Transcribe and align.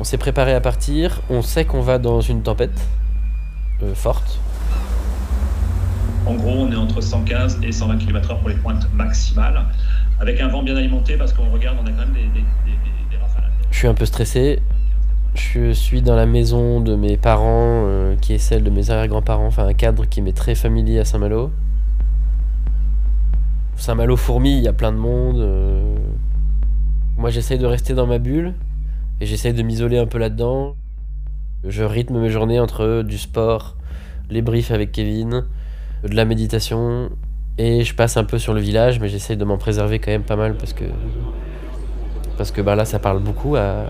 On 0.00 0.04
s'est 0.04 0.16
préparé 0.16 0.54
à 0.54 0.62
partir, 0.62 1.20
on 1.28 1.42
sait 1.42 1.66
qu'on 1.66 1.82
va 1.82 1.98
dans 1.98 2.22
une 2.22 2.42
tempête 2.42 2.88
euh, 3.82 3.94
forte. 3.94 4.40
En 6.24 6.36
gros, 6.36 6.52
on 6.52 6.72
est 6.72 6.76
entre 6.76 7.02
115 7.02 7.58
et 7.62 7.70
120 7.70 7.98
km/h 7.98 8.38
pour 8.40 8.48
les 8.48 8.54
pointes 8.54 8.88
maximales, 8.94 9.62
avec 10.18 10.40
un 10.40 10.48
vent 10.48 10.62
bien 10.62 10.74
alimenté 10.74 11.18
parce 11.18 11.34
qu'on 11.34 11.50
regarde, 11.50 11.76
on 11.82 11.86
a 11.86 11.90
quand 11.90 11.98
même 11.98 12.14
des, 12.14 12.20
des, 12.22 12.40
des, 12.40 13.10
des 13.10 13.16
rafales. 13.18 13.50
Je 13.70 13.76
suis 13.76 13.88
un 13.88 13.92
peu 13.94 14.06
stressé. 14.06 14.62
Je 15.34 15.70
suis 15.72 16.00
dans 16.00 16.16
la 16.16 16.24
maison 16.24 16.80
de 16.80 16.94
mes 16.96 17.18
parents, 17.18 17.84
euh, 17.86 18.16
qui 18.22 18.32
est 18.32 18.38
celle 18.38 18.64
de 18.64 18.70
mes 18.70 18.88
arrière-grands-parents, 18.90 19.46
enfin 19.46 19.66
un 19.66 19.74
cadre 19.74 20.06
qui 20.06 20.22
m'est 20.22 20.32
très 20.32 20.54
familier 20.54 20.98
à 20.98 21.04
Saint-Malo. 21.04 21.50
Saint-Malo 23.76 24.16
fourmi, 24.16 24.56
il 24.56 24.62
y 24.64 24.68
a 24.68 24.72
plein 24.72 24.92
de 24.92 24.96
monde. 24.96 25.40
euh. 25.40 25.94
Moi 27.18 27.28
j'essaye 27.28 27.58
de 27.58 27.66
rester 27.66 27.92
dans 27.92 28.06
ma 28.06 28.16
bulle 28.18 28.54
et 29.20 29.26
j'essaye 29.26 29.52
de 29.52 29.62
m'isoler 29.62 29.98
un 29.98 30.06
peu 30.06 30.18
là-dedans. 30.18 30.74
Je 31.64 31.84
rythme 31.84 32.18
mes 32.18 32.30
journées 32.30 32.58
entre 32.58 33.02
du 33.02 33.18
sport, 33.18 33.76
les 34.30 34.42
briefs 34.42 34.70
avec 34.70 34.92
Kevin, 34.92 35.44
de 36.02 36.14
la 36.14 36.24
méditation 36.24 37.10
et 37.58 37.84
je 37.84 37.94
passe 37.94 38.16
un 38.16 38.24
peu 38.24 38.38
sur 38.38 38.54
le 38.54 38.60
village, 38.60 39.00
mais 39.00 39.08
j'essaye 39.08 39.36
de 39.36 39.44
m'en 39.44 39.58
préserver 39.58 39.98
quand 39.98 40.10
même 40.10 40.22
pas 40.22 40.36
mal 40.36 40.54
parce 40.56 40.72
que 40.72 40.84
parce 42.38 42.50
que 42.50 42.62
bah 42.62 42.74
là 42.74 42.86
ça 42.86 42.98
parle 42.98 43.20
beaucoup 43.20 43.56
à, 43.56 43.84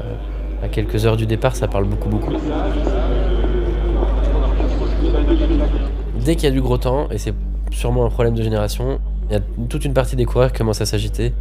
à 0.62 0.69
quelques 0.69 1.06
heures 1.06 1.16
du 1.16 1.27
départ, 1.27 1.55
ça 1.55 1.69
parle 1.69 1.84
beaucoup 1.84 2.09
beaucoup. 2.09 2.33
Dès 6.25 6.34
qu'il 6.34 6.45
y 6.45 6.48
a 6.48 6.51
du 6.51 6.61
gros 6.61 6.78
temps, 6.78 7.09
et 7.11 7.19
c'est 7.19 7.34
sûrement 7.70 8.05
un 8.05 8.11
problème 8.11 8.34
de 8.34 8.42
génération, 8.42 9.01
il 9.31 9.34
y 9.34 9.37
a 9.37 9.41
toute 9.69 9.84
une 9.84 9.95
partie 9.95 10.17
des 10.17 10.25
coureurs 10.25 10.51
qui 10.51 10.59
commence 10.59 10.81
à 10.81 10.87
s'agiter. 10.87 11.33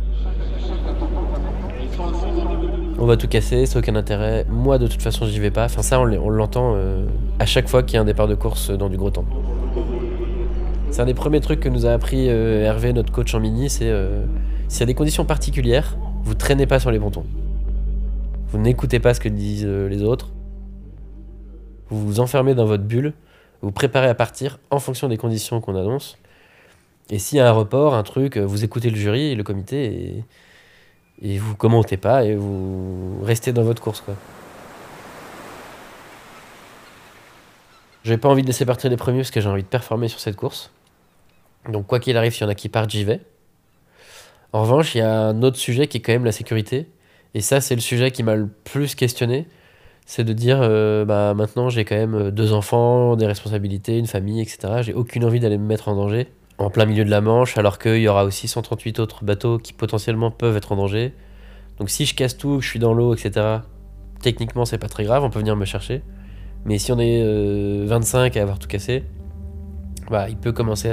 On 3.02 3.06
va 3.06 3.16
tout 3.16 3.30
casser, 3.30 3.66
c'est 3.66 3.80
aucun 3.80 3.96
intérêt. 3.96 4.46
Moi, 4.50 4.78
de 4.78 4.86
toute 4.86 5.02
façon, 5.02 5.26
j'y 5.26 5.40
vais 5.40 5.52
pas. 5.52 5.64
Enfin, 5.64 5.82
ça, 5.82 6.02
on 6.02 6.30
l'entend 6.30 6.74
euh, 6.76 7.06
à 7.40 7.46
chaque 7.46 7.70
fois 7.70 7.82
qu'il 7.82 7.94
y 7.96 7.98
a 7.98 8.02
un 8.02 8.06
départ 8.06 8.28
de 8.28 8.36
course 8.36 8.72
dans 8.72 8.90
du 8.90 8.98
gros 8.98 9.10
temps. 9.10 9.24
C'est 10.92 11.02
un 11.02 11.06
des 11.06 11.14
premiers 11.14 11.40
trucs 11.40 11.62
que 11.62 11.70
nous 11.70 11.86
a 11.86 11.92
appris 11.92 12.30
euh, 12.30 12.66
Hervé, 12.66 12.92
notre 12.92 13.14
coach 13.14 13.34
en 13.34 13.40
mini, 13.40 13.70
c'est 13.70 13.90
euh, 13.90 14.26
s'il 14.68 14.82
y 14.82 14.84
a 14.84 14.86
des 14.88 14.96
conditions 14.96 15.24
particulières, 15.24 15.98
vous 16.24 16.34
traînez 16.34 16.66
pas 16.66 16.82
sur 16.82 16.92
les 16.92 17.00
pontons. 17.00 17.24
Vous 18.50 18.58
n'écoutez 18.58 19.00
pas 19.00 19.14
ce 19.14 19.22
que 19.22 19.30
disent 19.30 19.66
les 19.66 20.04
autres. 20.04 20.34
Vous 21.88 22.06
vous 22.06 22.20
enfermez 22.20 22.54
dans 22.54 22.66
votre 22.66 22.84
bulle. 22.84 23.14
Vous 23.62 23.72
préparez 23.72 24.10
à 24.10 24.16
partir 24.16 24.60
en 24.72 24.80
fonction 24.80 25.08
des 25.08 25.18
conditions 25.18 25.62
qu'on 25.62 25.76
annonce. 25.76 26.18
Et 27.10 27.18
s'il 27.18 27.38
y 27.38 27.42
a 27.42 27.48
un 27.48 27.54
report, 27.54 27.94
un 27.94 28.04
truc, 28.04 28.38
vous 28.38 28.66
écoutez 28.66 28.90
le 28.90 28.98
jury 28.98 29.28
et 29.28 29.36
le 29.36 29.44
comité 29.44 30.26
et 31.22 31.38
vous 31.38 31.56
commentez 31.56 31.98
pas 31.98 32.24
et 32.24 32.36
vous 32.36 33.22
restez 33.24 33.52
dans 33.52 33.64
votre 33.64 33.82
course. 33.82 34.02
quoi. 34.02 34.16
J'ai 38.04 38.18
pas 38.18 38.30
envie 38.30 38.42
de 38.42 38.48
laisser 38.48 38.66
partir 38.66 38.90
les 38.90 38.98
premiers 38.98 39.20
parce 39.20 39.32
que 39.32 39.42
j'ai 39.42 39.50
envie 39.50 39.64
de 39.64 39.68
performer 39.68 40.08
sur 40.08 40.20
cette 40.20 40.36
course. 40.36 40.72
Donc 41.68 41.88
quoi 41.88 42.00
qu'il 42.00 42.16
arrive, 42.16 42.32
s'il 42.32 42.44
y 42.44 42.46
en 42.46 42.50
a 42.50 42.56
qui 42.56 42.70
partent, 42.70 42.90
j'y 42.90 43.04
vais. 43.04 43.20
En 44.54 44.62
revanche, 44.62 44.96
il 44.96 45.00
y 45.00 45.02
a 45.02 45.14
un 45.14 45.44
autre 45.44 45.58
sujet 45.58 45.88
qui 45.88 45.98
est 45.98 46.02
quand 46.02 46.14
même 46.14 46.26
la 46.26 46.32
sécurité. 46.32 46.88
Et 47.34 47.42
ça, 47.42 47.62
c'est 47.62 47.76
le 47.76 47.82
sujet 47.82 48.12
qui 48.12 48.24
m'a 48.24 48.36
le 48.36 48.48
plus 48.48 48.96
questionné. 48.96 49.48
C'est 50.06 50.24
de 50.24 50.34
dire, 50.34 50.60
euh, 50.62 51.06
bah, 51.06 51.36
maintenant 51.36 51.70
j'ai 51.70 51.86
quand 51.86 51.96
même 51.96 52.16
euh, 52.16 52.32
deux 52.32 52.54
enfants, 52.54 53.16
des 53.16 53.28
responsabilités, 53.28 54.00
une 54.00 54.08
famille, 54.08 54.42
etc. 54.42 54.82
J'ai 54.82 54.94
aucune 54.94 55.24
envie 55.24 55.40
d'aller 55.40 55.60
me 55.60 55.68
mettre 55.68 55.88
en 55.88 55.96
danger 55.96 56.30
en 56.60 56.70
plein 56.70 56.86
milieu 56.86 57.06
de 57.06 57.10
la 57.10 57.22
Manche, 57.22 57.58
alors 57.58 57.80
qu'il 57.80 57.98
y 57.98 58.08
aura 58.08 58.26
aussi 58.26 58.48
138 58.48 59.00
autres 59.00 59.24
bateaux 59.24 59.58
qui 59.58 59.72
potentiellement 59.72 60.30
peuvent 60.30 60.58
être 60.58 60.74
en 60.74 60.76
danger. 60.76 61.14
Donc 61.80 61.90
si 61.90 62.06
je 62.06 62.14
casse 62.14 62.38
tout, 62.38 62.60
je 62.60 62.68
suis 62.68 62.80
dans 62.80 62.94
l'eau, 62.94 63.16
etc., 63.16 63.60
techniquement 64.22 64.66
c'est 64.66 64.78
pas 64.78 64.90
très 64.90 65.06
grave, 65.06 65.24
on 65.24 65.30
peut 65.30 65.40
venir 65.40 65.56
me 65.56 65.64
chercher. 65.64 66.04
Mais 66.66 66.78
si 66.78 66.92
on 66.92 67.00
est 67.00 67.24
euh, 67.24 67.86
25 67.88 68.36
à 68.36 68.42
avoir 68.42 68.60
tout 68.60 68.68
cassé, 68.68 69.06
bah, 70.12 70.28
il 70.28 70.36
peut 70.36 70.52
commencer 70.52 70.92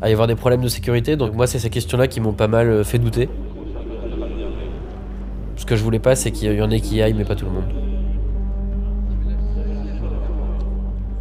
à, 0.00 0.08
y 0.08 0.12
avoir 0.12 0.26
des 0.26 0.34
problèmes 0.34 0.62
de 0.62 0.68
sécurité. 0.68 1.16
Donc 1.16 1.34
moi, 1.34 1.46
c'est 1.46 1.58
ces 1.58 1.68
questions-là 1.68 2.08
qui 2.08 2.20
m'ont 2.20 2.32
pas 2.32 2.48
mal 2.48 2.68
euh, 2.68 2.82
fait 2.82 2.98
douter. 2.98 3.28
Ce 5.56 5.66
que 5.66 5.76
je 5.76 5.84
voulais 5.84 5.98
pas, 5.98 6.16
c'est 6.16 6.30
qu'il 6.30 6.50
y 6.50 6.62
en 6.62 6.70
ait 6.70 6.80
qui 6.80 7.02
aillent, 7.02 7.12
mais 7.12 7.26
pas 7.26 7.36
tout 7.36 7.44
le 7.44 7.50
monde. 7.50 7.64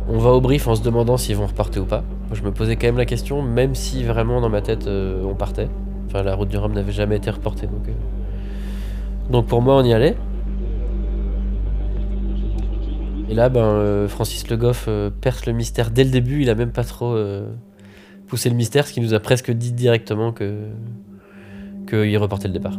On 0.07 0.17
va 0.17 0.29
au 0.29 0.39
brief 0.39 0.65
en 0.69 0.75
se 0.75 0.81
demandant 0.81 1.17
s'ils 1.17 1.35
vont 1.35 1.47
repartir 1.47 1.83
ou 1.83 1.85
pas. 1.85 2.03
Je 2.31 2.43
me 2.43 2.51
posais 2.51 2.75
quand 2.75 2.87
même 2.87 2.97
la 2.97 3.05
question, 3.05 3.41
même 3.41 3.73
si 3.73 4.03
vraiment 4.03 4.39
dans 4.39 4.49
ma 4.49 4.61
tête 4.61 4.85
euh, 4.87 5.23
on 5.23 5.33
partait. 5.33 5.67
Enfin, 6.07 6.21
la 6.21 6.35
route 6.35 6.49
du 6.49 6.57
Rhum 6.57 6.73
n'avait 6.73 6.91
jamais 6.91 7.17
été 7.17 7.29
reportée. 7.29 7.67
Donc, 7.67 7.87
euh. 7.89 9.41
pour 9.41 9.61
moi, 9.61 9.75
on 9.77 9.83
y 9.83 9.93
allait. 9.93 10.15
Et 13.29 13.33
là, 13.33 13.49
ben, 13.49 13.61
euh, 13.61 14.07
Francis 14.07 14.47
Le 14.49 14.57
Goff 14.57 14.87
perce 15.21 15.45
le 15.45 15.53
mystère 15.53 15.91
dès 15.91 16.03
le 16.03 16.11
début. 16.11 16.41
Il 16.41 16.49
a 16.49 16.55
même 16.55 16.71
pas 16.71 16.83
trop 16.83 17.17
poussé 18.27 18.49
le 18.49 18.55
mystère, 18.55 18.85
ce 18.85 18.93
qui 18.93 19.01
nous 19.01 19.13
a 19.13 19.19
presque 19.19 19.51
dit 19.51 19.73
directement 19.73 20.31
que 20.31 20.67
qu'il 21.87 22.17
reportait 22.19 22.47
le 22.47 22.53
départ. 22.53 22.77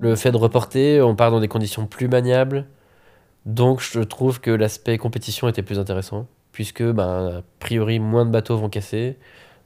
Le 0.00 0.16
fait 0.16 0.32
de 0.32 0.36
reporter, 0.36 1.00
on 1.00 1.14
part 1.14 1.30
dans 1.30 1.40
des 1.40 1.48
conditions 1.48 1.86
plus 1.86 2.08
maniables. 2.08 2.66
Donc 3.48 3.80
je 3.80 4.00
trouve 4.00 4.40
que 4.40 4.50
l'aspect 4.52 4.98
compétition 4.98 5.48
était 5.48 5.62
plus 5.64 5.80
intéressant, 5.80 6.28
puisque 6.52 6.84
ben, 6.84 7.38
a 7.38 7.42
priori 7.60 7.98
moins 8.00 8.26
de 8.26 8.30
bateaux 8.30 8.58
vont 8.58 8.70
casser, 8.70 9.18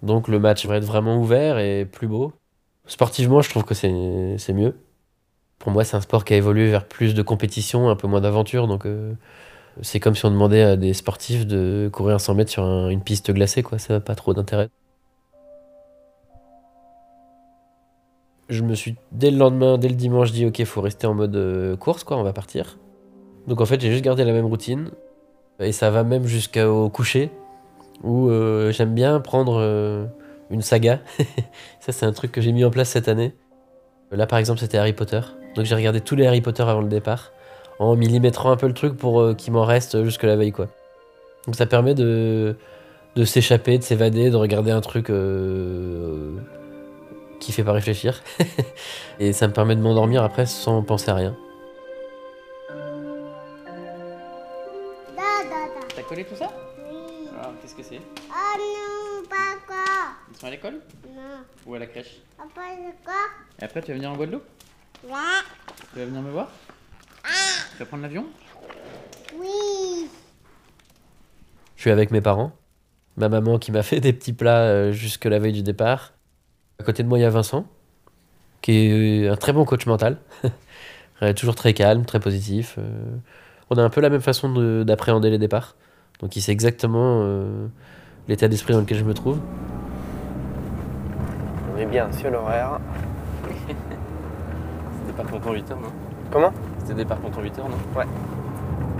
donc 0.03 0.29
le 0.29 0.41
match 0.41 0.67
va 0.67 0.77
être 0.79 0.85
vraiment 0.85 1.19
ouvert 1.21 1.59
et 1.59 1.87
plus 1.87 2.09
beau. 2.09 2.33
Sportivement, 2.87 3.43
je 3.43 3.51
trouve 3.51 3.65
que 3.65 3.75
c'est 3.75 3.91
mieux. 4.55 4.77
Pour 5.59 5.73
moi, 5.73 5.85
c'est 5.85 5.97
un 5.97 6.03
sport 6.03 6.25
qui 6.25 6.35
a 6.35 6.39
évolué 6.39 6.71
vers 6.71 6.87
plus 6.89 7.15
de 7.15 7.23
compétition, 7.23 7.91
un 7.91 7.97
peu 7.97 8.09
moins 8.09 8.21
d'aventure, 8.23 8.69
donc 8.69 8.87
euh, 8.87 9.15
c'est 9.83 10.01
comme 10.01 10.17
si 10.17 10.25
on 10.27 10.33
demandait 10.33 10.63
à 10.63 10.77
des 10.77 10.95
sportifs 10.95 11.47
de 11.47 11.91
courir 11.93 12.21
100 12.21 12.35
mètres 12.35 12.51
sur 12.53 12.65
un- 12.65 12.91
une 12.91 13.03
piste 13.03 13.33
glacée, 13.33 13.63
quoi. 13.65 13.79
Ça 13.81 13.95
n'a 13.95 14.01
pas 14.01 14.17
trop 14.17 14.35
d'intérêt. 14.35 14.71
Je 18.49 18.63
me 18.63 18.77
suis, 18.77 18.95
dès 19.11 19.33
le 19.33 19.37
lendemain, 19.39 19.79
dès 19.79 19.89
le 19.89 19.97
dimanche, 19.97 20.31
dit 20.31 20.47
ok, 20.47 20.63
faut 20.65 20.81
rester 20.81 21.09
en 21.09 21.15
mode 21.15 21.35
euh, 21.35 21.77
course, 21.77 22.05
quoi, 22.05 22.17
on 22.19 22.23
va 22.23 22.33
partir. 22.33 22.79
Donc 23.47 23.61
en 23.61 23.67
fait, 23.67 23.81
j'ai 23.81 23.91
juste 23.91 24.05
gardé 24.05 24.25
la 24.25 24.33
même 24.33 24.47
routine. 24.47 24.91
Et 25.61 25.73
ça 25.73 25.91
va 25.91 26.03
même 26.03 26.27
jusqu'au 26.27 26.89
coucher, 26.89 27.31
où 28.03 28.29
euh, 28.29 28.73
j'aime 28.73 28.95
bien 28.95 29.21
prendre 29.21 29.59
euh, 29.61 30.07
une 30.51 30.63
saga. 30.63 31.01
ça, 31.81 31.93
c'est 31.93 32.07
un 32.07 32.13
truc 32.13 32.33
que 32.33 32.41
j'ai 32.41 32.53
mis 32.53 32.65
en 32.65 32.71
place 32.71 32.89
cette 32.89 33.09
année. 33.09 33.35
Là, 34.11 34.27
par 34.27 34.39
exemple, 34.39 34.61
c'était 34.61 34.79
Harry 34.79 34.93
Potter. 34.93 35.21
Donc 35.55 35.67
j'ai 35.67 35.75
regardé 35.75 36.01
tous 36.01 36.17
les 36.17 36.27
Harry 36.27 36.41
Potter 36.41 36.63
avant 36.63 36.81
le 36.81 36.89
départ, 36.89 37.33
en 37.79 37.95
millimétrant 37.97 38.51
un 38.51 38.57
peu 38.57 38.67
le 38.67 38.75
truc 38.75 38.97
pour 38.97 39.21
euh, 39.21 39.35
qu'il 39.35 39.53
m'en 39.53 39.65
reste 39.65 40.03
jusque 40.05 40.25
la 40.25 40.37
veille, 40.37 40.53
quoi. 40.53 40.69
Donc 41.47 41.57
ça 41.57 41.67
permet 41.67 41.95
de, 41.95 42.57
de 43.17 43.25
s'échapper, 43.25 43.79
de 43.79 43.83
s'évader, 43.83 44.31
de 44.31 44.37
regarder 44.37 44.71
un 44.71 44.81
truc 44.81 45.11
qui 47.41 47.53
fait 47.53 47.65
pas 47.65 47.73
réfléchir. 47.73 48.23
Et 49.21 49.33
ça 49.33 49.49
me 49.49 49.53
permet 49.53 49.75
de 49.75 49.81
m'endormir 49.81 50.23
après 50.23 50.47
sans 50.47 50.83
penser 50.83 51.11
à 51.11 51.15
rien. 51.15 51.37
Collé 56.13 56.25
tout 56.27 56.37
ça 56.37 56.51
Oui. 56.91 57.29
Ah, 57.41 57.49
qu'est-ce 57.63 57.75
que 57.75 57.83
c'est 57.83 57.99
Oh 58.29 58.59
non, 58.59 59.27
pas 59.31 59.57
quoi 59.67 60.13
Ils 60.31 60.37
sont 60.39 60.47
à 60.47 60.51
l'école 60.51 60.75
Non. 61.09 61.39
Ou 61.65 61.75
à 61.75 61.79
la 61.79 61.87
crèche 61.87 62.19
c'est 62.37 63.05
quoi 63.05 63.15
Et 63.59 63.65
après, 63.65 63.81
tu 63.81 63.89
vas 63.89 63.95
venir 63.95 64.11
en 64.11 64.17
Guadeloupe 64.17 64.45
Là 65.09 65.41
Tu 65.95 66.01
vas 66.01 66.05
venir 66.05 66.21
me 66.21 66.31
voir 66.31 66.51
Tu 67.25 67.79
vas 67.79 67.87
prendre 67.87 68.03
l'avion 68.03 68.27
Oui. 69.39 70.07
Je 71.77 71.81
suis 71.81 71.91
avec 71.91 72.11
mes 72.11 72.21
parents. 72.21 72.53
Ma 73.17 73.31
maman 73.31 73.59
qui 73.59 73.73
m'a 73.73 73.83
fait 73.83 74.01
des 74.01 74.13
petits 74.13 74.35
plats 74.35 74.65
euh, 74.65 74.93
jusque 74.93 75.25
la 75.25 75.39
veille 75.39 75.55
du 75.55 75.63
départ. 75.63 76.13
À 76.79 76.85
côté 76.85 77.03
de 77.03 77.09
moi, 77.09 77.17
il 77.19 77.23
y 77.23 77.25
a 77.25 77.31
Vincent, 77.31 77.65
qui 78.61 78.73
est 79.23 79.29
un 79.29 79.37
très 79.37 79.55
bon 79.55 79.65
coach 79.65 79.87
mental. 79.87 80.19
Euh, 81.23 81.33
Toujours 81.33 81.55
très 81.55 81.73
calme, 81.73 82.05
très 82.05 82.19
positif. 82.19 82.75
euh. 82.79 83.17
On 83.71 83.77
a 83.77 83.83
un 83.83 83.91
peu 83.91 84.01
la 84.01 84.11
même 84.11 84.21
façon 84.21 84.53
de- 84.53 84.83
d'appréhender 84.85 85.31
les 85.31 85.39
départs. 85.39 85.77
Donc 86.21 86.37
il 86.37 86.41
sait 86.41 86.53
exactement 86.53 87.21
euh, 87.23 87.67
l'état 88.29 88.49
d'esprit 88.49 88.75
dans 88.75 88.81
lequel 88.81 88.99
je 88.99 89.05
me 89.05 89.15
trouve. 89.15 89.39
On 91.75 91.79
est 91.79 91.87
bien 91.87 92.11
sur 92.13 92.31
l'horaire. 92.31 92.79
C'était 93.49 95.23
départ 95.23 95.41
pour 95.41 95.53
8h, 95.53 95.71
non? 95.71 95.93
Comment? 96.31 96.53
C'était 96.79 96.95
départ 96.95 97.19
pour 97.19 97.31
8h, 97.31 97.59
non? 97.59 98.05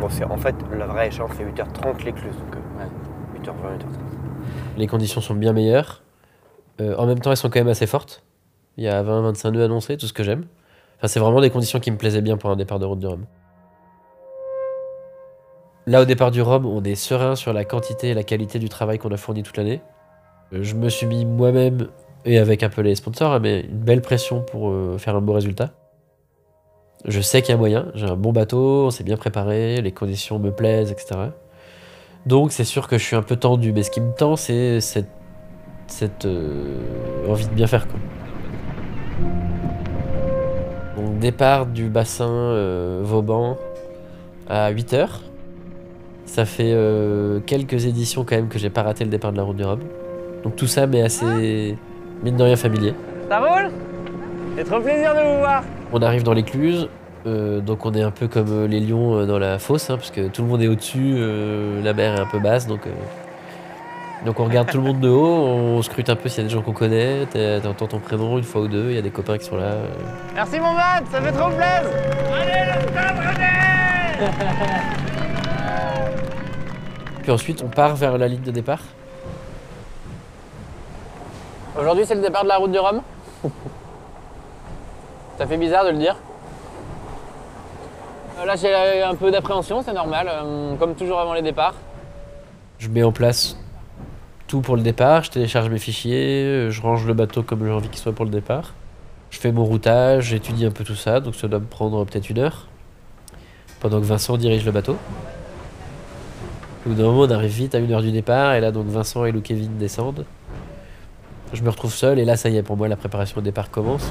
Bon, 0.01 0.09
c'est 0.11 0.25
en 0.25 0.37
fait 0.37 0.55
la 0.77 0.87
vraie 0.87 1.09
échéance, 1.09 1.31
c'est 1.37 1.45
8h30 1.45 2.05
l'écluse. 2.05 2.35
Donc 2.35 2.57
euh, 2.57 3.41
8h20, 3.41 3.79
8h30. 3.79 4.13
Les 4.77 4.87
conditions 4.87 5.21
sont 5.21 5.35
bien 5.35 5.53
meilleures. 5.53 6.03
Euh, 6.81 6.97
en 6.97 7.07
même 7.07 7.21
temps, 7.21 7.31
elles 7.31 7.37
sont 7.37 7.51
quand 7.51 7.61
même 7.61 7.69
assez 7.69 7.87
fortes. 7.87 8.23
Il 8.77 8.85
y 8.85 8.89
a 8.89 9.03
20-25 9.03 9.51
nœuds 9.51 9.65
annoncés, 9.65 9.97
tout 9.97 10.07
ce 10.07 10.13
que 10.13 10.23
j'aime. 10.23 10.47
Enfin, 10.99 11.09
c'est 11.09 11.21
vraiment 11.21 11.41
des 11.41 11.51
conditions 11.51 11.79
qui 11.79 11.91
me 11.91 11.97
plaisaient 11.97 12.23
bien 12.23 12.37
pour 12.37 12.51
un 12.51 12.57
départ 12.57 12.79
de 12.79 12.87
route 12.87 12.99
de 12.99 13.07
Rome. 13.07 13.27
Là, 15.87 16.03
au 16.03 16.05
départ 16.05 16.31
du 16.31 16.41
Rhum, 16.41 16.65
on 16.65 16.85
est 16.85 16.95
serein 16.95 17.35
sur 17.35 17.53
la 17.53 17.65
quantité 17.65 18.11
et 18.11 18.15
la 18.15 18.23
qualité 18.23 18.61
du 18.61 18.69
travail 18.69 18.99
qu'on 18.99 19.11
a 19.11 19.17
fourni 19.17 19.43
toute 19.43 19.57
l'année. 19.57 19.83
Euh, 20.53 20.63
Je 20.63 20.77
me 20.77 20.89
suis 20.89 21.07
mis 21.07 21.25
moi-même, 21.25 21.89
et 22.25 22.39
avec 22.39 22.63
un 22.63 22.69
peu 22.69 22.83
les 22.83 22.95
sponsors, 22.95 23.41
mais 23.41 23.63
une 23.63 23.79
belle 23.79 24.01
pression 24.01 24.43
pour 24.43 24.71
euh, 24.71 24.97
faire 24.99 25.17
un 25.17 25.21
beau 25.21 25.33
résultat. 25.33 25.71
Je 27.05 27.21
sais 27.21 27.43
qu'il 27.43 27.51
y 27.51 27.55
a 27.55 27.57
moyen, 27.57 27.91
j'ai 27.95 28.07
un 28.07 28.15
bon 28.15 28.33
bateau, 28.33 28.87
on 28.87 28.91
s'est 28.91 29.03
bien 29.03 29.17
préparé, 29.17 29.81
les 29.81 29.91
conditions 29.91 30.39
me 30.39 30.53
plaisent, 30.53 30.93
etc. 30.93 31.19
Donc 32.27 32.53
c'est 32.53 32.63
sûr 32.63 32.87
que 32.87 32.97
je 32.97 33.03
suis 33.03 33.17
un 33.17 33.23
peu 33.23 33.35
tendu, 33.35 33.73
mais 33.73 33.83
ce 33.83 33.91
qui 33.91 34.01
me 34.01 34.13
tend, 34.13 34.37
c'est 34.37 34.79
cette, 34.81 36.27
euh, 36.27 36.79
envie 37.29 37.49
de 37.49 37.55
bien 37.55 37.67
faire. 37.67 37.89
Quoi. 37.89 37.99
Donc 40.95 41.19
départ 41.19 41.67
du 41.67 41.89
bassin 41.89 43.01
Vauban 43.03 43.57
à 44.49 44.73
8h. 44.73 45.32
Ça 46.33 46.47
fait 46.47 46.73
euh, 46.73 47.41
quelques 47.45 47.85
éditions 47.85 48.25
quand 48.25 48.37
même 48.37 48.49
que 48.49 48.59
j'ai 48.59 48.71
pas 48.71 48.83
raté 48.83 49.05
le 49.05 49.11
départ 49.11 49.33
de 49.33 49.37
la 49.37 49.43
route 49.43 49.57
du 49.57 49.65
Rhum. 49.65 49.81
Donc 50.45 50.57
tout 50.57 50.67
ça 50.67 50.87
m'est 50.87 51.03
assez, 51.03 51.77
mine 52.23 52.37
de 52.39 52.43
rien, 52.43 52.57
familier. 52.57 52.95
Ça 53.29 53.39
roule? 53.39 53.71
C'est 54.57 54.65
trop 54.65 54.81
plaisir 54.81 55.15
de 55.15 55.21
vous 55.21 55.39
voir. 55.41 55.63
On 55.93 56.01
arrive 56.01 56.23
dans 56.23 56.33
l'écluse, 56.33 56.89
euh, 57.27 57.61
donc 57.61 57.85
on 57.85 57.93
est 57.93 58.01
un 58.03 58.11
peu 58.11 58.29
comme 58.29 58.49
euh, 58.51 58.67
les 58.67 58.81
lions 58.81 59.27
dans 59.27 59.39
la 59.39 59.59
fosse, 59.59 59.91
hein, 59.91 59.97
parce 59.99 60.11
que 60.11 60.29
tout 60.29 60.41
le 60.41 60.49
monde 60.49 60.63
est 60.63 60.69
au-dessus, 60.69 61.17
euh, 61.19 61.83
la 61.83 61.93
mer 61.93 62.15
est 62.17 62.21
un 62.21 62.27
peu 62.27 62.39
basse, 62.39 62.67
donc, 62.67 62.87
euh, 62.87 62.91
donc 64.25 64.41
on 64.41 64.45
regarde 64.45 64.71
tout 64.71 64.79
le 64.79 64.85
monde 64.85 65.01
de 65.01 65.11
haut, 65.11 65.37
on 65.45 65.83
scrute 65.83 66.09
un 66.09 66.17
peu 66.17 66.31
s'il 66.31 66.45
y 66.45 66.47
a 66.47 66.49
des 66.49 66.55
gens 66.55 66.63
qu'on 66.63 66.73
connaît, 66.73 67.27
t'es- 67.31 67.61
t'entends 67.61 67.89
ton 67.89 67.99
prénom 67.99 68.39
une 68.39 68.45
fois 68.45 68.63
ou 68.63 68.69
deux, 68.69 68.87
il 68.89 68.95
y 68.95 68.99
a 68.99 69.03
des 69.03 69.11
copains 69.11 69.37
qui 69.37 69.45
sont 69.45 69.57
là. 69.57 69.65
euh. 69.65 69.87
Merci 70.35 70.59
mon 70.61 70.73
Matt, 70.73 71.05
ça 71.13 71.21
fait 71.21 71.33
trop 71.33 71.49
plaisir. 71.51 71.91
Allez, 72.33 72.73
le 72.73 72.89
stade 72.89 73.19
René 73.19 75.12
Puis 77.23 77.31
ensuite 77.31 77.63
on 77.65 77.69
part 77.69 77.95
vers 77.97 78.19
la 78.19 78.29
ligne 78.29 78.43
de 78.43 78.51
départ. 78.51 78.83
Aujourd'hui, 81.79 82.05
c'est 82.07 82.15
le 82.15 82.21
départ 82.21 82.43
de 82.43 82.49
la 82.49 82.57
route 82.59 82.71
du 82.71 82.79
Rhum. 82.79 83.01
Ça 85.39 85.47
fait 85.47 85.57
bizarre 85.57 85.87
de 85.87 85.91
le 85.91 85.99
dire. 85.99 86.17
Euh, 88.39 88.45
Là, 88.45 88.57
j'ai 88.57 89.03
un 89.03 89.15
peu 89.15 89.31
d'appréhension, 89.31 89.83
c'est 89.83 89.95
normal, 89.95 90.29
euh, 90.31 90.75
comme 90.77 90.95
toujours 90.95 91.19
avant 91.19 91.33
les 91.33 91.43
départs. 91.43 91.75
Je 92.79 92.89
mets 92.89 93.03
en 93.03 93.13
place 93.13 93.57
tout 94.49 94.61
pour 94.61 94.77
le 94.77 94.83
départ, 94.83 95.23
je 95.25 95.31
télécharge 95.31 95.71
mes 95.71 95.79
fichiers, 95.79 96.45
euh, 96.45 96.71
je 96.71 96.83
range 96.83 97.07
le 97.07 97.15
bateau 97.15 97.43
comme 97.43 97.65
j'ai 97.65 97.73
envie 97.73 97.89
qu'il 97.89 98.01
soit 98.01 98.13
pour 98.13 98.27
le 98.27 98.31
départ. 98.31 98.75
Je 99.31 99.39
fais 99.39 99.51
mon 99.51 99.65
routage, 99.65 100.25
j'étudie 100.25 100.67
un 100.67 100.71
peu 100.71 100.85
tout 100.85 100.95
ça, 100.95 101.21
donc 101.21 101.35
ça 101.37 101.49
doit 101.49 101.61
me 101.61 101.65
prendre 101.65 102.05
peut-être 102.05 102.29
une 102.29 102.39
heure. 102.39 102.69
Pendant 103.81 103.99
que 103.99 104.05
Vincent 104.05 104.37
dirige 104.37 104.67
le 104.67 104.73
bateau. 104.73 104.97
D'un 106.85 107.05
moment, 107.05 107.21
on 107.21 107.31
arrive 107.31 107.53
vite 107.53 107.75
à 107.75 107.79
une 107.79 107.93
heure 107.93 108.03
du 108.03 108.11
départ, 108.11 108.55
et 108.55 108.61
là, 108.61 108.73
donc 108.73 108.87
Vincent 108.87 109.25
et 109.25 109.33
Lou 109.33 109.41
Kevin 109.41 109.79
descendent. 109.79 110.25
Je 111.53 111.63
me 111.63 111.71
retrouve 111.71 111.93
seul, 111.95 112.19
et 112.19 112.25
là, 112.25 112.37
ça 112.37 112.49
y 112.49 112.57
est, 112.57 112.63
pour 112.63 112.77
moi, 112.77 112.89
la 112.89 112.97
préparation 112.97 113.39
au 113.39 113.41
départ 113.41 113.71
commence. 113.71 114.11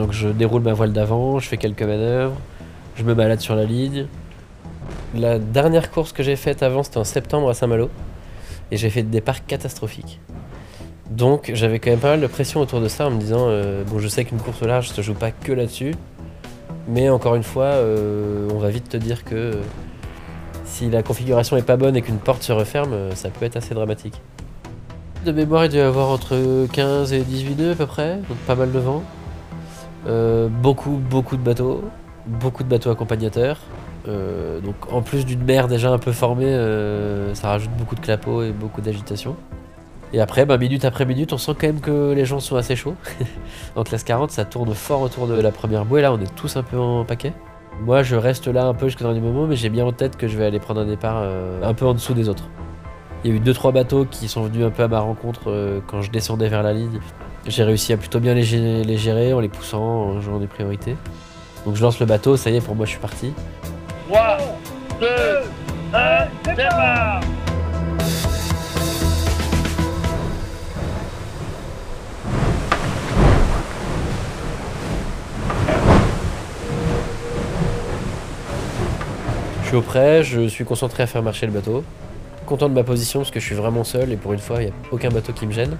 Donc 0.00 0.12
je 0.12 0.28
déroule 0.28 0.62
ma 0.62 0.72
voile 0.72 0.92
d'avant, 0.92 1.38
je 1.38 1.46
fais 1.46 1.58
quelques 1.58 1.82
manœuvres, 1.82 2.34
je 2.96 3.04
me 3.04 3.14
balade 3.14 3.40
sur 3.40 3.54
la 3.54 3.64
ligne. 3.64 4.06
La 5.14 5.38
dernière 5.38 5.90
course 5.90 6.12
que 6.12 6.22
j'ai 6.22 6.36
faite 6.36 6.62
avant, 6.62 6.82
c'était 6.82 6.96
en 6.96 7.04
septembre 7.04 7.50
à 7.50 7.54
Saint-Malo. 7.54 7.90
Et 8.70 8.76
j'ai 8.78 8.88
fait 8.88 9.02
des 9.02 9.10
départs 9.10 9.44
catastrophiques. 9.44 10.20
Donc 11.10 11.50
j'avais 11.52 11.80
quand 11.80 11.90
même 11.90 11.98
pas 11.98 12.10
mal 12.10 12.20
de 12.20 12.26
pression 12.28 12.60
autour 12.60 12.80
de 12.80 12.88
ça 12.88 13.08
en 13.08 13.10
me 13.10 13.18
disant 13.18 13.46
euh, 13.48 13.82
bon 13.84 13.98
je 13.98 14.08
sais 14.08 14.24
qu'une 14.24 14.38
course 14.38 14.62
large 14.62 14.88
se 14.88 15.02
joue 15.02 15.12
pas 15.12 15.32
que 15.32 15.52
là-dessus. 15.52 15.94
Mais 16.90 17.08
encore 17.08 17.36
une 17.36 17.44
fois, 17.44 17.64
euh, 17.64 18.48
on 18.52 18.58
va 18.58 18.70
vite 18.70 18.88
te 18.88 18.96
dire 18.96 19.24
que 19.24 19.34
euh, 19.34 19.52
si 20.64 20.90
la 20.90 21.04
configuration 21.04 21.56
est 21.56 21.62
pas 21.62 21.76
bonne 21.76 21.96
et 21.96 22.02
qu'une 22.02 22.18
porte 22.18 22.42
se 22.42 22.52
referme, 22.52 22.92
euh, 22.92 23.14
ça 23.14 23.30
peut 23.30 23.44
être 23.44 23.56
assez 23.56 23.74
dramatique. 23.74 24.20
De 25.24 25.30
mémoire, 25.30 25.66
il 25.66 25.70
doit 25.70 25.80
y 25.80 25.82
avoir 25.82 26.08
entre 26.08 26.66
15 26.72 27.12
et 27.12 27.20
18 27.20 27.54
nœuds 27.58 27.72
à 27.72 27.74
peu 27.76 27.86
près, 27.86 28.16
donc 28.28 28.38
pas 28.46 28.56
mal 28.56 28.72
de 28.72 28.78
vent. 28.78 29.02
Beaucoup, 30.62 30.92
beaucoup 30.92 31.36
de 31.36 31.42
bateaux, 31.42 31.84
beaucoup 32.26 32.64
de 32.64 32.68
bateaux 32.68 32.90
accompagnateurs. 32.90 33.58
Donc 34.06 34.74
en 34.90 35.02
plus 35.02 35.26
d'une 35.26 35.44
mer 35.44 35.68
déjà 35.68 35.90
un 35.90 35.98
peu 35.98 36.12
formée, 36.12 36.56
ça 37.34 37.48
rajoute 37.48 37.70
beaucoup 37.76 37.96
de 37.96 38.00
clapots 38.00 38.42
et 38.42 38.50
beaucoup 38.50 38.80
d'agitation. 38.80 39.36
Et 40.12 40.20
après, 40.20 40.44
bah, 40.44 40.58
minute 40.58 40.84
après 40.84 41.04
minute, 41.04 41.32
on 41.32 41.38
sent 41.38 41.52
quand 41.58 41.66
même 41.68 41.80
que 41.80 42.12
les 42.12 42.24
gens 42.24 42.40
sont 42.40 42.56
assez 42.56 42.74
chauds. 42.76 42.96
en 43.76 43.84
classe 43.84 44.02
40, 44.04 44.30
ça 44.30 44.44
tourne 44.44 44.74
fort 44.74 45.02
autour 45.02 45.26
de 45.28 45.40
la 45.40 45.52
première 45.52 45.84
bouée. 45.84 46.02
Là, 46.02 46.12
on 46.12 46.20
est 46.20 46.34
tous 46.34 46.56
un 46.56 46.62
peu 46.62 46.78
en 46.78 47.04
paquet. 47.04 47.32
Moi, 47.82 48.02
je 48.02 48.16
reste 48.16 48.48
là 48.48 48.64
un 48.66 48.74
peu 48.74 48.86
jusqu'au 48.86 49.04
dernier 49.04 49.20
moment, 49.20 49.46
mais 49.46 49.56
j'ai 49.56 49.68
bien 49.70 49.86
en 49.86 49.92
tête 49.92 50.16
que 50.16 50.26
je 50.28 50.36
vais 50.36 50.44
aller 50.44 50.58
prendre 50.58 50.80
un 50.80 50.84
départ 50.86 51.18
euh, 51.22 51.62
un 51.62 51.72
peu 51.74 51.86
en 51.86 51.94
dessous 51.94 52.12
des 52.14 52.28
autres. 52.28 52.48
Il 53.24 53.30
y 53.30 53.34
a 53.34 53.36
eu 53.36 53.40
2-3 53.40 53.72
bateaux 53.72 54.04
qui 54.04 54.28
sont 54.28 54.42
venus 54.42 54.64
un 54.66 54.70
peu 54.70 54.82
à 54.82 54.88
ma 54.88 55.00
rencontre 55.00 55.42
euh, 55.50 55.80
quand 55.86 56.02
je 56.02 56.10
descendais 56.10 56.48
vers 56.48 56.62
la 56.62 56.72
ligne. 56.72 56.98
J'ai 57.46 57.62
réussi 57.64 57.92
à 57.92 57.96
plutôt 57.96 58.18
bien 58.20 58.34
les, 58.34 58.42
gé- 58.44 58.84
les 58.84 58.96
gérer 58.98 59.32
en 59.32 59.40
les 59.40 59.48
poussant, 59.48 59.80
en 59.82 60.20
jouant 60.20 60.38
des 60.38 60.46
priorités. 60.46 60.96
Donc 61.64 61.76
je 61.76 61.82
lance 61.82 62.00
le 62.00 62.06
bateau, 62.06 62.36
ça 62.36 62.50
y 62.50 62.56
est, 62.56 62.60
pour 62.60 62.74
moi 62.74 62.84
je 62.86 62.90
suis 62.90 62.98
parti. 63.00 63.32
3, 64.08 64.38
2, 65.00 65.06
1, 65.94 66.54
départ 66.54 67.20
suis 79.70 79.76
au 79.76 79.82
près, 79.82 80.24
je 80.24 80.48
suis 80.48 80.64
concentré 80.64 81.04
à 81.04 81.06
faire 81.06 81.22
marcher 81.22 81.46
le 81.46 81.52
bateau. 81.52 81.84
Content 82.44 82.68
de 82.68 82.74
ma 82.74 82.82
position 82.82 83.20
parce 83.20 83.30
que 83.30 83.38
je 83.38 83.44
suis 83.44 83.54
vraiment 83.54 83.84
seul 83.84 84.10
et 84.10 84.16
pour 84.16 84.32
une 84.32 84.40
fois, 84.40 84.60
il 84.60 84.64
n'y 84.64 84.70
a 84.72 84.74
aucun 84.90 85.10
bateau 85.10 85.32
qui 85.32 85.46
me 85.46 85.52
gêne. 85.52 85.76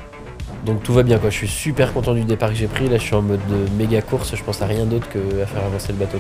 Donc 0.64 0.84
tout 0.84 0.92
va 0.92 1.02
bien 1.02 1.18
quoi, 1.18 1.28
je 1.30 1.34
suis 1.34 1.48
super 1.48 1.92
content 1.92 2.14
du 2.14 2.22
départ 2.22 2.50
que 2.50 2.54
j'ai 2.54 2.68
pris. 2.68 2.88
Là, 2.88 2.98
je 2.98 3.02
suis 3.02 3.16
en 3.16 3.22
mode 3.22 3.40
de 3.48 3.68
méga 3.76 4.00
course, 4.00 4.36
je 4.36 4.44
pense 4.44 4.62
à 4.62 4.66
rien 4.66 4.84
d'autre 4.84 5.08
que 5.08 5.18
à 5.42 5.46
faire 5.46 5.64
avancer 5.64 5.88
le 5.88 5.98
bateau. 5.98 6.18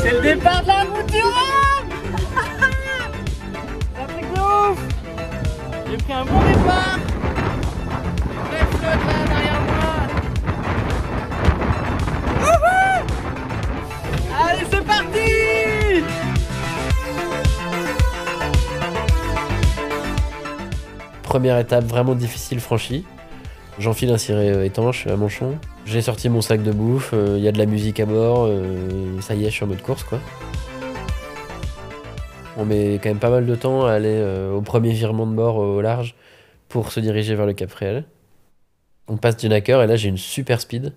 C'est 0.00 0.10
le 0.10 0.22
départ 0.22 0.62
de 0.62 0.66
la 0.66 0.82
route 0.82 1.06
du 1.06 1.18
J'ai 5.88 5.96
pris 5.98 6.12
un 6.12 6.24
bon 6.24 6.40
départ 6.40 6.98
derrière 9.28 9.60
moi 9.68 9.94
Allez, 14.48 14.66
c'est 14.68 14.84
parti 14.84 15.25
Première 21.36 21.58
étape 21.58 21.84
vraiment 21.84 22.14
difficile 22.14 22.60
franchie. 22.60 23.04
J'enfile 23.78 24.10
un 24.10 24.16
ciré 24.16 24.48
euh, 24.48 24.64
étanche 24.64 25.06
à 25.06 25.16
manchon. 25.16 25.58
J'ai 25.84 26.00
sorti 26.00 26.30
mon 26.30 26.40
sac 26.40 26.62
de 26.62 26.72
bouffe, 26.72 27.10
euh, 27.12 27.34
il 27.36 27.44
y 27.44 27.46
a 27.46 27.52
de 27.52 27.58
la 27.58 27.66
musique 27.66 28.00
à 28.00 28.06
bord, 28.06 28.46
euh, 28.48 29.20
ça 29.20 29.34
y 29.34 29.44
est, 29.44 29.50
je 29.50 29.54
suis 29.56 29.64
en 29.64 29.66
mode 29.66 29.82
course 29.82 30.02
quoi. 30.02 30.18
On 32.56 32.64
met 32.64 32.94
quand 33.02 33.10
même 33.10 33.18
pas 33.18 33.28
mal 33.28 33.44
de 33.44 33.54
temps 33.54 33.84
à 33.84 33.92
aller 33.92 34.08
euh, 34.08 34.54
au 34.54 34.62
premier 34.62 34.92
virement 34.92 35.26
de 35.26 35.34
bord 35.34 35.56
au 35.56 35.82
large 35.82 36.14
pour 36.70 36.90
se 36.90 37.00
diriger 37.00 37.34
vers 37.34 37.44
le 37.44 37.52
Cap 37.52 37.68
Fréhel. 37.68 38.04
On 39.06 39.18
passe 39.18 39.36
du 39.36 39.50
Nacker 39.50 39.82
et 39.82 39.86
là 39.86 39.96
j'ai 39.96 40.08
une 40.08 40.16
super 40.16 40.58
speed. 40.58 40.94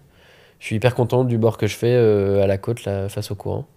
Je 0.60 0.68
suis 0.68 0.78
hyper 0.78 0.96
content 0.96 1.26
du 1.26 1.38
bord 1.38 1.58
que 1.58 1.68
je 1.68 1.76
fais 1.76 1.94
euh, 1.94 2.42
à 2.42 2.48
la 2.48 2.58
côte 2.58 2.80
face 2.80 3.30
au 3.30 3.36
courant. 3.36 3.68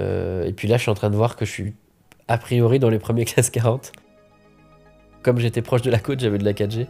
Euh, 0.00 0.44
et 0.44 0.52
puis 0.52 0.68
là 0.68 0.76
je 0.76 0.82
suis 0.82 0.92
en 0.92 0.94
train 0.94 1.10
de 1.10 1.16
voir 1.16 1.34
que 1.34 1.44
je 1.44 1.50
suis 1.50 1.74
a 2.28 2.38
priori 2.38 2.78
dans 2.78 2.88
les 2.88 3.00
premiers 3.00 3.24
classes 3.24 3.50
40 3.50 3.90
comme 5.22 5.38
j'étais 5.38 5.62
proche 5.62 5.82
de 5.82 5.90
la 5.90 5.98
côte, 5.98 6.20
j'avais 6.20 6.38
de 6.38 6.44
la 6.44 6.52
4G. 6.52 6.86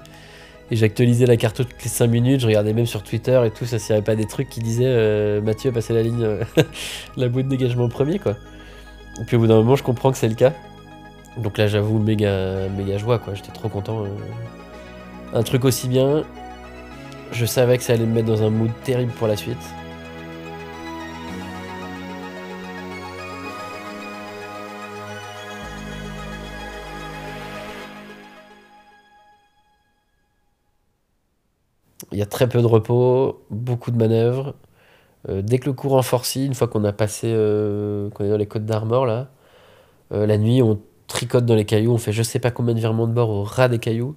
Et 0.73 0.77
j'actualisais 0.77 1.27
la 1.27 1.37
carte 1.37 1.57
toutes 1.57 1.83
les 1.83 1.89
5 1.89 2.07
minutes, 2.07 2.41
je 2.41 2.47
regardais 2.47 2.73
même 2.73 2.87
sur 2.87 3.03
Twitter 3.03 3.41
et 3.45 3.51
tout, 3.51 3.65
ça 3.65 3.81
s'y 3.81 3.93
avait 3.93 4.03
pas 4.03 4.15
des 4.15 4.27
trucs 4.27 4.49
qui 4.49 4.61
disaient 4.61 4.85
euh, 4.87 5.41
Mathieu 5.41 5.71
a 5.71 5.73
passé 5.73 5.93
la 5.93 6.03
ligne, 6.03 6.23
euh, 6.23 6.45
la 7.17 7.29
bout 7.29 7.43
de 7.43 7.49
dégagement 7.49 7.89
premier 7.89 8.21
quoi. 8.21 8.37
Et 9.21 9.25
puis 9.25 9.37
au 9.37 9.41
bout 9.41 9.49
d'un 9.49 9.57
moment, 9.57 9.75
je 9.75 9.83
comprends 9.83 10.13
que 10.13 10.19
c'est 10.19 10.29
le 10.29 10.37
cas. 10.37 10.53
Donc 11.39 11.59
là, 11.59 11.67
j'avoue, 11.67 11.99
méga, 11.99 12.69
méga 12.69 12.99
joie 12.99 13.19
quoi, 13.19 13.35
j'étais 13.35 13.53
trop 13.53 13.69
content. 13.69 14.05
euh. 14.05 14.09
Un 15.35 15.43
truc 15.43 15.65
aussi 15.65 15.89
bien, 15.89 16.23
je 17.33 17.45
savais 17.47 17.77
que 17.77 17.83
ça 17.83 17.95
allait 17.95 18.07
me 18.07 18.15
mettre 18.15 18.29
dans 18.29 18.45
un 18.45 18.51
mood 18.51 18.71
terrible 18.85 19.13
pour 19.13 19.27
la 19.27 19.37
suite. 19.37 19.59
Il 32.13 32.19
y 32.19 32.23
a 32.23 32.27
très 32.27 32.49
peu 32.49 32.61
de 32.61 32.67
repos, 32.67 33.45
beaucoup 33.51 33.91
de 33.91 33.97
manœuvres. 33.97 34.55
Euh, 35.29 35.43
dès 35.43 35.59
que 35.59 35.67
le 35.67 35.75
courant 35.75 36.03
forcit, 36.03 36.47
une 36.47 36.55
fois 36.55 36.69
qu'on 36.69 36.85
a 36.85 36.93
passé, 36.93 37.29
euh, 37.33 38.11
qu'on 38.11 38.25
est 38.25 38.31
dans 38.31 38.37
les 38.37 38.47
côtes 38.47 38.65
d'Armor 38.65 39.07
là, 39.07 39.31
euh, 40.13 40.27
la 40.27 40.39
nuit 40.39 40.63
on 40.63 40.81
tricote 41.09 41.45
dans 41.47 41.55
les 41.55 41.65
cailloux, 41.65 41.93
on 41.93 41.99
fait 41.99 42.13
je 42.13 42.23
sais 42.23 42.39
pas 42.39 42.51
combien 42.51 42.75
de 42.75 42.81
virements 42.81 43.07
de 43.07 43.13
bord 43.13 43.31
au 43.31 43.45
ras 43.45 43.69
des 43.69 43.79
cailloux. 43.79 44.17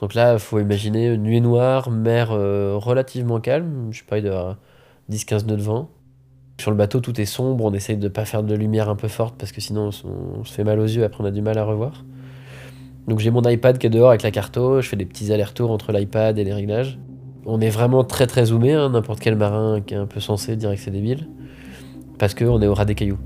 Donc 0.00 0.14
là, 0.14 0.34
il 0.34 0.38
faut 0.38 0.58
imaginer 0.60 1.16
nuit 1.16 1.40
noire, 1.40 1.90
mer 1.90 2.30
relativement 2.30 3.40
calme, 3.40 3.88
je 3.92 4.00
sais 4.00 4.04
pas, 4.04 4.18
il 4.18 4.24
doit 4.24 4.34
y 4.34 4.36
avoir 4.36 4.58
10-15 5.10 5.46
nœuds 5.46 5.56
de 5.56 5.62
vent. 5.62 5.90
Sur 6.60 6.70
le 6.70 6.76
bateau, 6.76 7.00
tout 7.00 7.20
est 7.20 7.26
sombre, 7.26 7.64
on 7.64 7.72
essaye 7.72 7.96
de 7.96 8.08
pas 8.08 8.24
faire 8.24 8.42
de 8.42 8.54
lumière 8.54 8.88
un 8.88 8.96
peu 8.96 9.08
forte 9.08 9.36
parce 9.38 9.52
que 9.52 9.60
sinon 9.60 9.90
on 10.04 10.44
se 10.44 10.52
fait 10.52 10.64
mal 10.64 10.80
aux 10.80 10.84
yeux, 10.84 11.04
après 11.04 11.22
on 11.22 11.26
a 11.26 11.30
du 11.30 11.42
mal 11.42 11.58
à 11.58 11.64
revoir. 11.64 12.04
Donc 13.08 13.20
j'ai 13.20 13.30
mon 13.30 13.42
iPad 13.42 13.78
qui 13.78 13.86
est 13.86 13.90
dehors 13.90 14.10
avec 14.10 14.22
la 14.22 14.30
carto, 14.30 14.80
je 14.80 14.88
fais 14.88 14.96
des 14.96 15.06
petits 15.06 15.32
allers-retours 15.32 15.70
entre 15.70 15.92
l'iPad 15.92 16.38
et 16.38 16.44
les 16.44 16.52
réglages. 16.52 16.98
On 17.46 17.60
est 17.60 17.70
vraiment 17.70 18.04
très 18.04 18.26
très 18.26 18.46
zoomé, 18.46 18.72
hein, 18.72 18.90
n'importe 18.90 19.20
quel 19.20 19.36
marin 19.36 19.80
qui 19.80 19.94
est 19.94 19.98
un 19.98 20.06
peu 20.06 20.20
sensé 20.20 20.56
dirait 20.56 20.76
que 20.76 20.82
c'est 20.82 20.90
débile. 20.90 21.28
Parce 22.18 22.34
qu'on 22.34 22.60
est 22.62 22.66
au 22.66 22.74
ras 22.74 22.84
des 22.84 22.94
cailloux. 22.94 23.18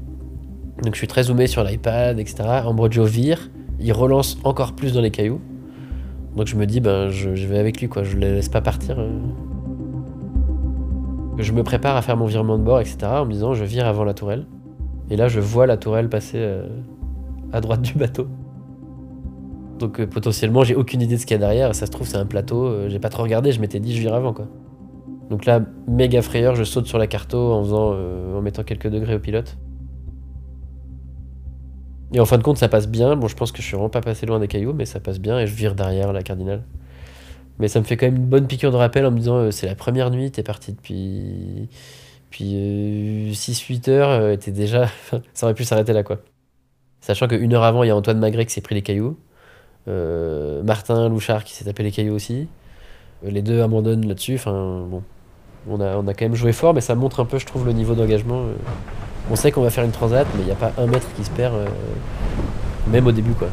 Donc 0.82 0.94
je 0.94 0.98
suis 0.98 1.06
très 1.06 1.24
zoomé 1.24 1.46
sur 1.46 1.62
l'iPad, 1.62 2.18
etc. 2.18 2.62
Ambrogio 2.64 3.04
vire, 3.04 3.50
il 3.80 3.92
relance 3.92 4.38
encore 4.44 4.72
plus 4.72 4.92
dans 4.92 5.00
les 5.00 5.10
cailloux. 5.10 5.40
Donc 6.36 6.46
je 6.46 6.56
me 6.56 6.66
dis, 6.66 6.80
ben 6.80 7.08
je, 7.08 7.30
vais 7.30 7.58
avec 7.58 7.80
lui, 7.80 7.88
quoi. 7.88 8.02
Je 8.04 8.16
le 8.16 8.34
laisse 8.34 8.48
pas 8.48 8.60
partir. 8.60 8.98
euh. 8.98 9.10
Je 11.38 11.52
me 11.52 11.62
prépare 11.62 11.96
à 11.96 12.02
faire 12.02 12.16
mon 12.16 12.26
virement 12.26 12.58
de 12.58 12.64
bord, 12.64 12.80
etc. 12.80 12.98
En 13.04 13.24
me 13.24 13.32
disant, 13.32 13.54
je 13.54 13.64
vire 13.64 13.86
avant 13.86 14.04
la 14.04 14.14
tourelle. 14.14 14.46
Et 15.10 15.16
là, 15.16 15.28
je 15.28 15.40
vois 15.40 15.66
la 15.66 15.76
tourelle 15.76 16.08
passer 16.08 16.38
euh, 16.38 16.66
à 17.52 17.60
droite 17.60 17.82
du 17.82 17.94
bateau. 17.94 18.26
Donc 19.78 20.00
euh, 20.00 20.06
potentiellement, 20.06 20.64
j'ai 20.64 20.74
aucune 20.74 21.00
idée 21.00 21.14
de 21.14 21.20
ce 21.20 21.26
qu'il 21.26 21.34
y 21.34 21.36
a 21.36 21.38
derrière. 21.38 21.74
Ça 21.74 21.86
se 21.86 21.90
trouve, 21.90 22.06
c'est 22.06 22.16
un 22.16 22.26
plateau. 22.26 22.66
euh, 22.66 22.88
j'ai 22.88 22.98
pas 22.98 23.08
trop 23.08 23.22
regardé. 23.22 23.52
Je 23.52 23.60
m'étais 23.60 23.80
dit, 23.80 23.94
je 23.94 24.00
vire 24.00 24.14
avant, 24.14 24.32
quoi. 24.32 24.46
Donc 25.30 25.44
là, 25.44 25.60
méga 25.86 26.22
frayeur, 26.22 26.54
je 26.54 26.64
saute 26.64 26.86
sur 26.86 26.98
la 26.98 27.06
carto 27.06 27.52
en 27.52 27.62
faisant, 27.62 27.92
euh, 27.92 28.38
en 28.38 28.42
mettant 28.42 28.62
quelques 28.64 28.88
degrés 28.88 29.14
au 29.14 29.18
pilote. 29.18 29.56
Et 32.14 32.20
en 32.20 32.24
fin 32.24 32.38
de 32.38 32.42
compte, 32.42 32.56
ça 32.56 32.68
passe 32.68 32.88
bien. 32.88 33.16
Bon, 33.16 33.28
je 33.28 33.36
pense 33.36 33.52
que 33.52 33.58
je 33.60 33.66
suis 33.66 33.74
vraiment 33.74 33.90
pas 33.90 34.00
passé 34.00 34.24
loin 34.26 34.40
des 34.40 34.48
cailloux, 34.48 34.72
mais 34.72 34.86
ça 34.86 35.00
passe 35.00 35.20
bien 35.20 35.38
et 35.38 35.46
je 35.46 35.54
vire 35.54 35.74
derrière 35.74 36.12
la 36.12 36.22
cardinale. 36.22 36.62
Mais 37.58 37.68
ça 37.68 37.80
me 37.80 37.84
fait 37.84 37.96
quand 37.96 38.06
même 38.06 38.16
une 38.16 38.26
bonne 38.26 38.46
piqûre 38.46 38.70
de 38.72 38.76
rappel 38.76 39.04
en 39.04 39.10
me 39.10 39.18
disant 39.18 39.50
c'est 39.50 39.66
la 39.66 39.74
première 39.74 40.10
nuit, 40.10 40.30
t'es 40.30 40.42
parti 40.42 40.72
depuis, 40.72 41.68
depuis 42.30 43.32
6-8 43.34 43.90
heures, 43.90 44.38
t'es 44.38 44.52
déjà. 44.52 44.86
ça 45.34 45.46
aurait 45.46 45.54
pu 45.54 45.64
s'arrêter 45.64 45.92
là, 45.92 46.02
quoi. 46.02 46.20
Sachant 47.00 47.28
qu'une 47.28 47.52
heure 47.52 47.64
avant, 47.64 47.82
il 47.82 47.88
y 47.88 47.90
a 47.90 47.96
Antoine 47.96 48.18
Magret 48.18 48.46
qui 48.46 48.54
s'est 48.54 48.60
pris 48.60 48.74
les 48.74 48.82
cailloux. 48.82 49.18
Euh, 49.88 50.62
Martin 50.62 51.08
Louchard 51.08 51.44
qui 51.44 51.54
s'est 51.54 51.64
tapé 51.64 51.82
les 51.82 51.90
cailloux 51.90 52.14
aussi. 52.14 52.46
Euh, 53.24 53.30
les 53.30 53.42
deux 53.42 53.62
abandonnent 53.62 54.06
là-dessus. 54.06 54.38
On 54.46 55.80
a, 55.80 56.14
quand 56.14 56.22
même 56.22 56.34
joué 56.34 56.52
fort, 56.52 56.74
mais 56.74 56.80
ça 56.80 56.94
montre 56.94 57.20
un 57.20 57.24
peu, 57.24 57.38
je 57.38 57.46
trouve, 57.46 57.66
le 57.66 57.72
niveau 57.72 57.94
d'engagement. 57.94 58.42
euh. 58.42 58.54
On 59.30 59.36
sait 59.36 59.50
qu'on 59.50 59.62
va 59.62 59.70
faire 59.70 59.84
une 59.84 59.90
transat, 59.90 60.26
mais 60.34 60.42
il 60.42 60.46
n'y 60.46 60.52
a 60.52 60.56
pas 60.56 60.72
un 60.78 60.86
mètre 60.86 61.06
qui 61.14 61.24
se 61.24 61.30
perd, 61.30 61.54
même 62.86 63.06
au 63.06 63.12
début, 63.12 63.32
quoi. 63.32 63.48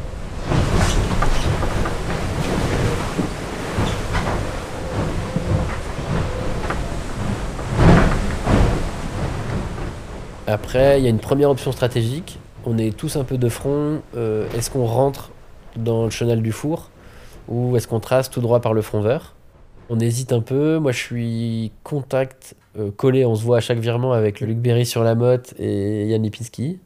Après, 10.46 10.98
il 10.98 11.04
y 11.04 11.06
a 11.06 11.10
une 11.10 11.18
première 11.18 11.50
option 11.50 11.72
stratégique. 11.72 12.38
On 12.64 12.78
est 12.78 12.96
tous 12.96 13.16
un 13.16 13.24
peu 13.24 13.36
de 13.36 13.48
front. 13.50 14.00
Est-ce 14.56 14.70
qu'on 14.70 14.86
rentre 14.86 15.30
dans 15.78 16.04
le 16.04 16.10
chenal 16.10 16.42
du 16.42 16.52
four 16.52 16.90
ou 17.48 17.76
est-ce 17.76 17.86
qu'on 17.86 18.00
trace 18.00 18.30
tout 18.30 18.40
droit 18.40 18.60
par 18.60 18.74
le 18.74 18.82
front 18.82 19.00
vert? 19.00 19.34
On 19.88 20.00
hésite 20.00 20.32
un 20.32 20.40
peu. 20.40 20.78
Moi, 20.78 20.92
je 20.92 20.98
suis 20.98 21.72
contact 21.84 22.56
euh, 22.78 22.90
collé. 22.90 23.24
On 23.24 23.36
se 23.36 23.44
voit 23.44 23.58
à 23.58 23.60
chaque 23.60 23.78
virement 23.78 24.12
avec 24.12 24.40
Luc 24.40 24.58
Berry 24.58 24.84
sur 24.84 25.04
la 25.04 25.14
motte 25.14 25.54
et 25.58 26.06
Yann 26.06 26.22
Lipinski. 26.22 26.80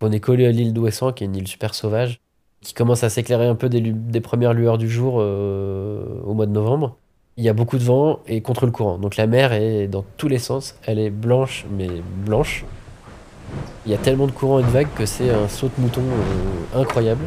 On 0.00 0.12
est 0.12 0.20
collé 0.20 0.46
à 0.46 0.52
l'île 0.52 0.72
d'Ouessant, 0.72 1.12
qui 1.12 1.24
est 1.24 1.26
une 1.26 1.34
île 1.34 1.48
super 1.48 1.74
sauvage, 1.74 2.20
qui 2.60 2.74
commence 2.74 3.02
à 3.02 3.08
s'éclairer 3.08 3.46
un 3.46 3.54
peu 3.54 3.68
des 3.68 4.20
premières 4.20 4.52
lueurs 4.52 4.78
du 4.78 4.88
jour 4.88 5.16
euh, 5.18 6.04
au 6.24 6.34
mois 6.34 6.46
de 6.46 6.52
novembre. 6.52 6.96
Il 7.36 7.42
y 7.42 7.48
a 7.48 7.54
beaucoup 7.54 7.78
de 7.78 7.82
vent 7.82 8.20
et 8.28 8.40
contre 8.40 8.66
le 8.66 8.70
courant. 8.70 8.98
Donc 8.98 9.16
la 9.16 9.26
mer 9.26 9.52
est 9.52 9.88
dans 9.88 10.04
tous 10.16 10.28
les 10.28 10.38
sens. 10.38 10.76
Elle 10.86 11.00
est 11.00 11.10
blanche, 11.10 11.64
mais 11.76 11.88
blanche. 12.24 12.64
Il 13.86 13.92
y 13.92 13.94
a 13.94 13.98
tellement 13.98 14.26
de 14.26 14.32
courant 14.32 14.60
et 14.60 14.62
de 14.62 14.68
vagues 14.68 14.92
que 14.94 15.06
c'est 15.06 15.30
un 15.30 15.48
saut 15.48 15.68
de 15.76 15.82
mouton 15.82 16.02
euh, 16.02 16.80
incroyable. 16.80 17.24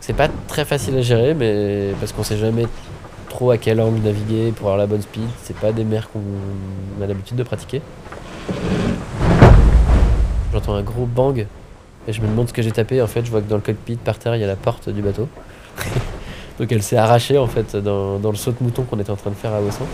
C'est 0.00 0.14
pas 0.14 0.28
très 0.46 0.64
facile 0.64 0.96
à 0.96 1.02
gérer, 1.02 1.34
mais 1.34 1.92
parce 2.00 2.12
qu'on 2.12 2.22
sait 2.22 2.38
jamais 2.38 2.66
trop 3.28 3.50
à 3.50 3.58
quel 3.58 3.80
angle 3.80 4.00
naviguer 4.00 4.52
pour 4.52 4.68
avoir 4.68 4.78
la 4.78 4.86
bonne 4.86 5.02
speed. 5.02 5.28
C'est 5.42 5.56
pas 5.56 5.72
des 5.72 5.84
mers 5.84 6.08
qu'on 6.10 6.20
a 7.02 7.06
l'habitude 7.06 7.36
de 7.36 7.42
pratiquer. 7.42 7.82
J'entends 10.52 10.74
un 10.74 10.82
gros 10.82 11.06
bang 11.06 11.46
et 12.06 12.12
je 12.12 12.22
me 12.22 12.26
demande 12.26 12.48
ce 12.48 12.52
que 12.52 12.62
j'ai 12.62 12.72
tapé. 12.72 13.02
En 13.02 13.06
fait, 13.06 13.24
je 13.24 13.30
vois 13.30 13.40
que 13.40 13.48
dans 13.48 13.56
le 13.56 13.62
cockpit 13.62 13.96
par 13.96 14.18
terre 14.18 14.34
il 14.34 14.40
y 14.40 14.44
a 14.44 14.46
la 14.46 14.56
porte 14.56 14.88
du 14.88 15.02
bateau. 15.02 15.28
Donc 16.58 16.72
elle 16.72 16.82
s'est 16.82 16.96
arrachée 16.96 17.38
en 17.38 17.46
fait 17.46 17.76
dans, 17.76 18.18
dans 18.18 18.30
le 18.30 18.36
saut 18.36 18.50
de 18.50 18.56
mouton 18.60 18.82
qu'on 18.82 18.98
était 18.98 19.10
en 19.10 19.16
train 19.16 19.30
de 19.30 19.36
faire 19.36 19.52
à 19.52 19.60
Ouessant. 19.60 19.86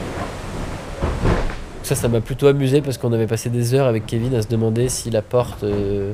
Ça, 1.83 1.95
ça 1.95 2.09
m'a 2.09 2.23
plutôt 2.23 2.47
amusé 2.47 2.81
parce 2.81 2.97
qu'on 2.97 3.13
avait 3.13 3.27
passé 3.27 3.51
des 3.51 3.75
heures 3.75 3.87
avec 3.87 4.07
Kevin 4.07 4.35
à 4.35 4.41
se 4.41 4.49
demander 4.49 4.89
si 4.89 5.11
la 5.11 5.21
porte 5.21 5.65
euh, 5.65 6.13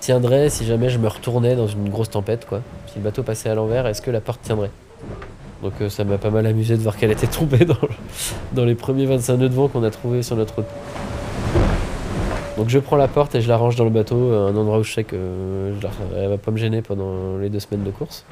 tiendrait 0.00 0.50
si 0.50 0.64
jamais 0.64 0.88
je 0.88 0.98
me 0.98 1.08
retournais 1.08 1.54
dans 1.54 1.66
une 1.66 1.88
grosse 1.88 2.10
tempête, 2.10 2.46
quoi. 2.46 2.62
Si 2.88 2.98
le 2.98 3.04
bateau 3.04 3.22
passait 3.22 3.48
à 3.50 3.54
l'envers, 3.54 3.86
est-ce 3.86 4.02
que 4.02 4.10
la 4.10 4.20
porte 4.20 4.42
tiendrait? 4.42 4.70
Donc 5.62 5.74
euh, 5.80 5.88
ça 5.88 6.04
m'a 6.04 6.18
pas 6.18 6.30
mal 6.30 6.46
amusé 6.46 6.76
de 6.76 6.82
voir 6.82 6.96
qu'elle 6.96 7.10
était 7.10 7.26
tombée 7.26 7.64
dans, 7.64 7.76
dans 8.52 8.64
les 8.64 8.74
premiers 8.74 9.06
25 9.06 9.36
nœuds 9.36 9.48
de 9.48 9.54
vent 9.54 9.68
qu'on 9.68 9.84
a 9.84 9.90
trouvé 9.90 10.22
sur 10.22 10.36
notre 10.36 10.56
route. 10.56 10.66
Donc 12.56 12.68
je 12.68 12.78
prends 12.78 12.96
la 12.96 13.08
porte 13.08 13.34
et 13.34 13.40
je 13.40 13.48
la 13.48 13.56
range 13.56 13.76
dans 13.76 13.84
le 13.84 13.90
bateau, 13.90 14.32
un 14.32 14.56
endroit 14.56 14.78
où 14.78 14.82
je 14.82 14.92
sais 14.92 15.04
que 15.04 15.16
euh, 15.16 15.80
je 15.80 15.86
elle 16.16 16.28
va 16.28 16.38
pas 16.38 16.50
me 16.50 16.56
gêner 16.56 16.82
pendant 16.82 17.36
les 17.38 17.48
deux 17.48 17.60
semaines 17.60 17.84
de 17.84 17.90
course. 17.90 18.24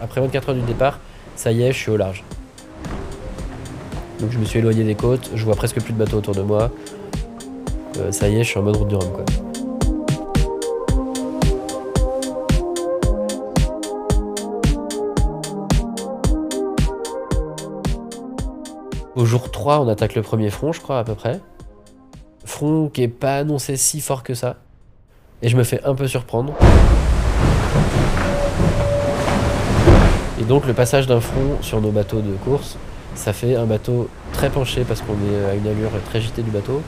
Après 0.00 0.20
24 0.20 0.50
heures 0.50 0.54
du 0.54 0.62
départ, 0.62 0.98
ça 1.36 1.52
y 1.52 1.62
est, 1.62 1.72
je 1.72 1.78
suis 1.78 1.90
au 1.90 1.96
large. 1.96 2.24
Donc 4.20 4.30
je 4.32 4.38
me 4.38 4.44
suis 4.44 4.58
éloigné 4.58 4.84
des 4.84 4.94
côtes, 4.94 5.30
je 5.34 5.44
vois 5.44 5.54
presque 5.54 5.80
plus 5.80 5.92
de 5.92 5.98
bateaux 5.98 6.18
autour 6.18 6.34
de 6.34 6.42
moi. 6.42 6.70
Euh, 7.96 8.12
ça 8.12 8.28
y 8.28 8.36
est, 8.36 8.44
je 8.44 8.50
suis 8.50 8.58
en 8.58 8.62
mode 8.62 8.76
route 8.76 8.88
du 8.88 8.94
Rhum 8.94 9.10
quoi. 9.12 9.24
Au 19.16 19.24
jour 19.24 19.50
3, 19.50 19.80
on 19.80 19.88
attaque 19.88 20.14
le 20.14 20.22
premier 20.22 20.48
front, 20.48 20.72
je 20.72 20.80
crois, 20.80 21.00
à 21.00 21.04
peu 21.04 21.16
près. 21.16 21.40
Front 22.44 22.88
qui 22.88 23.02
est 23.02 23.08
pas 23.08 23.38
annoncé 23.38 23.76
si 23.76 24.00
fort 24.00 24.22
que 24.22 24.32
ça. 24.32 24.56
Et 25.42 25.48
je 25.48 25.56
me 25.56 25.64
fais 25.64 25.82
un 25.82 25.96
peu 25.96 26.06
surprendre. 26.06 26.52
Et 30.40 30.44
donc 30.44 30.66
le 30.66 30.72
passage 30.72 31.08
d'un 31.08 31.20
front 31.20 31.60
sur 31.62 31.80
nos 31.80 31.90
bateaux 31.90 32.20
de 32.20 32.32
course, 32.44 32.76
ça 33.16 33.32
fait 33.32 33.56
un 33.56 33.66
bateau 33.66 34.08
très 34.32 34.50
penché 34.50 34.84
parce 34.86 35.02
qu'on 35.02 35.14
est 35.14 35.50
à 35.50 35.54
une 35.54 35.66
allure 35.66 35.90
très 36.04 36.20
gitée 36.20 36.42
du 36.42 36.52
bateau. 36.52 36.80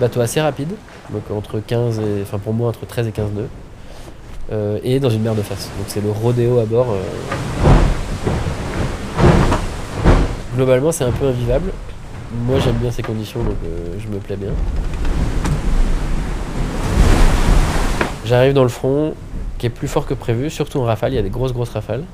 Bateau 0.00 0.20
assez 0.20 0.40
rapide, 0.40 0.70
donc 1.10 1.22
entre 1.30 1.60
15 1.60 2.00
et, 2.00 2.22
enfin 2.22 2.38
pour 2.38 2.52
moi 2.52 2.68
entre 2.68 2.86
13 2.86 3.06
et 3.08 3.12
15 3.12 3.32
nœuds. 3.32 3.48
Euh, 4.50 4.78
et 4.82 4.98
dans 5.00 5.10
une 5.10 5.22
mer 5.22 5.34
de 5.34 5.42
face. 5.42 5.70
Donc 5.78 5.86
c'est 5.86 6.02
le 6.02 6.10
rodéo 6.10 6.58
à 6.58 6.64
bord. 6.64 6.90
euh. 6.90 7.02
Globalement 10.56 10.92
c'est 10.92 11.04
un 11.04 11.12
peu 11.12 11.26
invivable. 11.26 11.72
Moi 12.46 12.58
j'aime 12.58 12.76
bien 12.76 12.90
ces 12.90 13.02
conditions 13.02 13.42
donc 13.42 13.56
euh, 13.64 13.94
je 13.98 14.08
me 14.08 14.18
plais 14.18 14.36
bien. 14.36 14.50
J'arrive 18.24 18.52
dans 18.52 18.62
le 18.62 18.68
front 18.68 19.14
qui 19.58 19.66
est 19.66 19.70
plus 19.70 19.88
fort 19.88 20.06
que 20.06 20.14
prévu, 20.14 20.50
surtout 20.50 20.78
en 20.80 20.84
rafale, 20.84 21.12
il 21.12 21.16
y 21.16 21.18
a 21.18 21.22
des 21.22 21.30
grosses 21.30 21.52
grosses 21.52 21.70
rafales. 21.70 22.04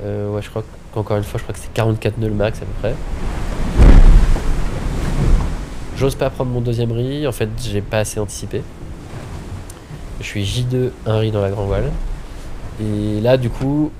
Ouais, 0.00 0.42
je 0.42 0.50
crois 0.50 0.62
qu'encore 0.92 1.16
une 1.16 1.22
fois, 1.24 1.38
je 1.38 1.44
crois 1.44 1.54
que 1.54 1.60
c'est 1.60 1.72
44 1.72 2.18
nœuds 2.18 2.28
le 2.28 2.34
max 2.34 2.58
à 2.58 2.66
peu 2.66 2.72
près. 2.80 2.94
J'ose 5.96 6.16
pas 6.16 6.28
prendre 6.28 6.50
mon 6.50 6.60
deuxième 6.60 6.90
riz, 6.90 7.26
en 7.26 7.32
fait, 7.32 7.48
j'ai 7.62 7.80
pas 7.80 7.98
assez 7.98 8.18
anticipé. 8.18 8.62
Je 10.20 10.24
suis 10.24 10.42
J2, 10.42 10.90
un 11.06 11.18
riz 11.18 11.30
dans 11.30 11.40
la 11.40 11.50
grand 11.50 11.66
voile. 11.66 11.90
Et 12.80 13.20
là, 13.20 13.36
du 13.36 13.48
coup, 13.48 13.92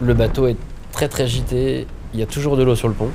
le 0.00 0.14
bateau 0.14 0.48
est 0.48 0.56
très 0.90 1.08
très 1.08 1.28
gité, 1.28 1.86
il 2.12 2.18
y 2.18 2.22
a 2.22 2.26
toujours 2.26 2.56
de 2.56 2.64
l'eau 2.64 2.74
sur 2.74 2.88
le 2.88 2.94
pont. 2.94 3.10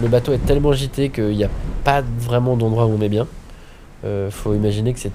Le 0.00 0.08
bateau 0.08 0.32
est 0.32 0.44
tellement 0.46 0.72
gité 0.72 1.10
qu'il 1.10 1.36
n'y 1.36 1.44
a 1.44 1.50
pas 1.84 2.02
vraiment 2.18 2.56
d'endroit 2.56 2.86
où 2.86 2.96
on 2.98 3.02
est 3.02 3.08
bien. 3.10 3.26
Euh, 4.04 4.30
faut 4.30 4.54
imaginer 4.54 4.94
que 4.94 5.00
c'est 5.00 5.12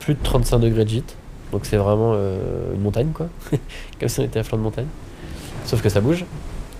plus 0.00 0.14
de 0.14 0.22
35 0.22 0.58
degrés 0.58 0.84
de 0.84 0.90
gîte. 0.90 1.16
Donc 1.52 1.66
c'est 1.66 1.76
vraiment 1.76 2.12
euh, 2.14 2.74
une 2.74 2.80
montagne 2.80 3.10
quoi. 3.12 3.28
Comme 4.00 4.08
si 4.08 4.20
on 4.20 4.24
était 4.24 4.38
à 4.38 4.44
flanc 4.44 4.58
de 4.58 4.62
montagne. 4.62 4.86
Sauf 5.64 5.82
que 5.82 5.88
ça 5.88 6.00
bouge. 6.00 6.24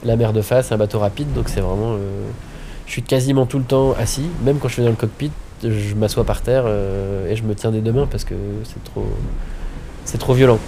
La 0.05 0.17
mer 0.17 0.33
de 0.33 0.43
face, 0.43 0.71
un 0.73 0.77
bateau 0.77 1.01
rapide, 1.01 1.33
donc 1.33 1.49
c'est 1.49 1.61
vraiment. 1.61 1.95
euh, 1.95 2.29
Je 2.87 2.93
suis 2.93 3.03
quasiment 3.03 3.47
tout 3.47 3.59
le 3.59 3.65
temps 3.65 3.95
assis, 3.99 4.27
même 4.45 4.59
quand 4.59 4.69
je 4.69 4.75
suis 4.75 4.83
dans 4.83 4.91
le 4.91 4.95
cockpit, 4.97 5.33
je 5.63 5.95
m'assois 5.95 6.25
par 6.25 6.41
terre 6.41 6.63
euh, 6.67 7.29
et 7.31 7.35
je 7.37 7.43
me 7.43 7.55
tiens 7.55 7.73
des 7.73 7.81
deux 7.81 7.93
mains 7.93 8.07
parce 8.07 8.25
que 8.25 8.35
c'est 8.65 8.83
trop. 8.85 9.07
C'est 10.05 10.19
trop 10.19 10.35
violent. 10.35 10.59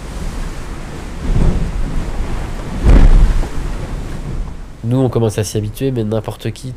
Nous 4.83 4.97
on 4.97 5.09
commence 5.09 5.37
à 5.37 5.43
s'y 5.43 5.57
habituer, 5.57 5.91
mais 5.91 6.03
n'importe 6.03 6.51
qui 6.51 6.73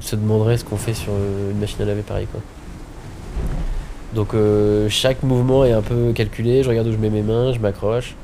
se 0.00 0.14
demanderait 0.14 0.56
ce 0.58 0.64
qu'on 0.64 0.76
fait 0.76 0.94
sur 0.94 1.12
euh, 1.12 1.50
une 1.50 1.58
machine 1.58 1.82
à 1.82 1.84
laver 1.86 2.02
pareil 2.02 2.26
quoi. 2.30 2.40
Donc 4.14 4.34
chaque 4.88 5.22
mouvement 5.22 5.64
est 5.64 5.72
un 5.72 5.82
peu 5.82 6.12
calculé, 6.12 6.64
je 6.64 6.68
regarde 6.68 6.88
où 6.88 6.92
je 6.92 6.96
mets 6.96 7.10
mes 7.10 7.22
mains, 7.22 7.52
je 7.52 7.60
m'accroche. 7.60 8.16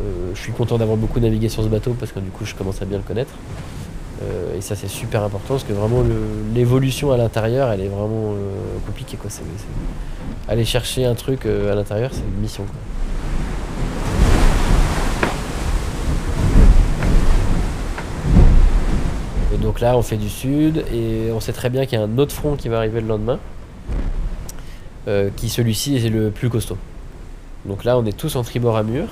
Euh, 0.00 0.30
je 0.34 0.40
suis 0.40 0.52
content 0.52 0.78
d'avoir 0.78 0.96
beaucoup 0.96 1.18
navigué 1.18 1.48
sur 1.48 1.62
ce 1.62 1.68
bateau 1.68 1.94
parce 1.98 2.12
que 2.12 2.20
du 2.20 2.30
coup 2.30 2.44
je 2.44 2.54
commence 2.54 2.80
à 2.82 2.84
bien 2.84 2.98
le 2.98 3.04
connaître. 3.04 3.34
Euh, 4.22 4.56
et 4.56 4.60
ça 4.60 4.76
c'est 4.76 4.88
super 4.88 5.22
important 5.22 5.54
parce 5.54 5.64
que 5.64 5.72
vraiment 5.72 6.04
l'évolution 6.54 7.12
à 7.12 7.16
l'intérieur 7.16 7.70
elle 7.70 7.80
est 7.80 7.88
vraiment 7.88 8.32
euh, 8.32 8.78
compliquée 8.86 9.16
quoi. 9.16 9.30
Aller 10.48 10.64
chercher 10.64 11.04
un 11.04 11.14
truc 11.14 11.46
à 11.46 11.74
l'intérieur 11.74 12.10
c'est 12.12 12.22
une 12.22 12.40
mission 12.40 12.64
quoi. 12.64 12.74
donc 19.60 19.80
là, 19.80 19.98
on 19.98 20.02
fait 20.02 20.16
du 20.16 20.28
sud 20.30 20.84
et 20.94 21.30
on 21.32 21.40
sait 21.40 21.52
très 21.52 21.68
bien 21.68 21.84
qu'il 21.84 21.98
y 21.98 22.00
a 22.00 22.04
un 22.04 22.18
autre 22.18 22.32
front 22.32 22.54
qui 22.54 22.68
va 22.68 22.78
arriver 22.78 23.00
le 23.00 23.08
lendemain, 23.08 23.38
qui 25.36 25.48
celui-ci 25.48 25.96
est 25.96 26.08
le 26.08 26.30
plus 26.30 26.48
costaud. 26.48 26.78
Donc 27.66 27.84
là, 27.84 27.98
on 27.98 28.06
est 28.06 28.16
tous 28.16 28.36
en 28.36 28.44
tribord 28.44 28.76
à 28.76 28.82
mur 28.82 29.08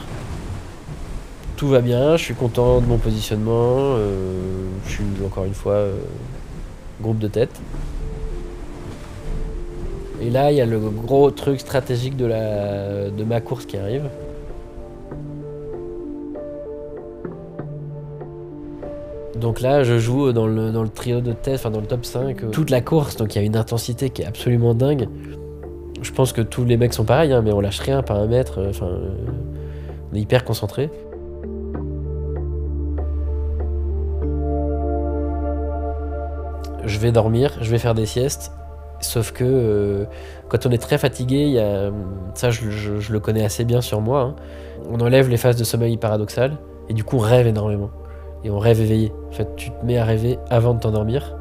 tout 1.56 1.68
va 1.68 1.80
bien, 1.80 2.18
je 2.18 2.22
suis 2.22 2.34
content 2.34 2.82
de 2.82 2.86
mon 2.86 2.98
positionnement. 2.98 3.94
euh, 3.96 4.68
je 4.84 4.90
suis 4.90 5.04
encore 5.24 5.46
une 5.46 5.54
fois 5.54 5.72
euh, 5.72 5.94
groupe 7.00 7.18
de 7.18 7.28
tête. 7.28 7.58
Et 10.20 10.28
là, 10.28 10.52
il 10.52 10.58
y 10.58 10.60
a 10.60 10.66
le 10.66 10.78
gros 10.78 11.30
truc 11.30 11.60
stratégique 11.60 12.14
de, 12.14 13.24
ma 13.24 13.40
course 13.40 13.64
qui 13.64 13.78
arrive. 13.78 14.04
Donc 19.36 19.62
là, 19.62 19.82
je 19.82 19.98
joue 19.98 20.32
dans 20.32 20.46
le, 20.46 20.88
trio 20.94 21.22
de 21.22 21.32
tête, 21.32 21.54
enfin 21.54 21.70
dans 21.70 21.80
le 21.80 21.86
top 21.86 22.04
5, 22.04 22.44
euh, 22.44 22.50
toute 22.50 22.68
la 22.68 22.82
course, 22.82 23.16
donc 23.16 23.34
il 23.34 23.38
y 23.38 23.40
a 23.42 23.44
une 23.44 23.56
intensité 23.56 24.10
qui 24.10 24.20
est 24.22 24.26
absolument 24.26 24.74
dingue. 24.74 25.08
Je 26.02 26.12
pense 26.12 26.34
que 26.34 26.42
tous 26.42 26.64
les 26.64 26.76
mecs 26.76 26.92
sont 26.92 27.04
pareils, 27.04 27.32
hein, 27.32 27.40
mais 27.42 27.52
on 27.52 27.60
lâche 27.60 27.80
rien 27.80 28.02
par 28.02 28.18
un 28.18 28.26
mètre, 28.26 28.62
enfin, 28.68 28.90
on 30.12 30.16
est 30.16 30.20
hyper 30.20 30.44
concentré. 30.44 30.90
Je 36.86 36.98
vais 36.98 37.12
dormir, 37.12 37.58
je 37.60 37.70
vais 37.70 37.78
faire 37.78 37.94
des 37.94 38.06
siestes, 38.06 38.52
sauf 39.00 39.32
que 39.32 39.44
euh, 39.44 40.04
quand 40.48 40.64
on 40.66 40.70
est 40.70 40.78
très 40.78 40.96
fatigué, 40.96 41.62
ça 42.34 42.50
je, 42.50 43.12
le 43.12 43.20
connais 43.20 43.44
assez 43.44 43.64
bien 43.64 43.80
sur 43.80 44.00
moi, 44.00 44.20
hein, 44.20 44.36
on 44.90 45.00
enlève 45.00 45.28
les 45.28 45.36
phases 45.36 45.56
de 45.56 45.64
sommeil 45.64 45.96
paradoxales, 45.98 46.56
et 46.88 46.94
du 46.94 47.04
coup 47.04 47.16
on 47.16 47.20
rêve 47.20 47.46
énormément 47.46 47.90
et 48.44 48.50
on 48.50 48.58
rêve 48.58 48.80
éveillé. 48.80 49.12
En 49.28 49.32
fait, 49.32 49.56
tu 49.56 49.70
te 49.70 49.84
mets 49.84 49.98
à 49.98 50.04
rêver 50.04 50.38
avant 50.50 50.74
de 50.74 50.80
t'endormir. 50.80 51.36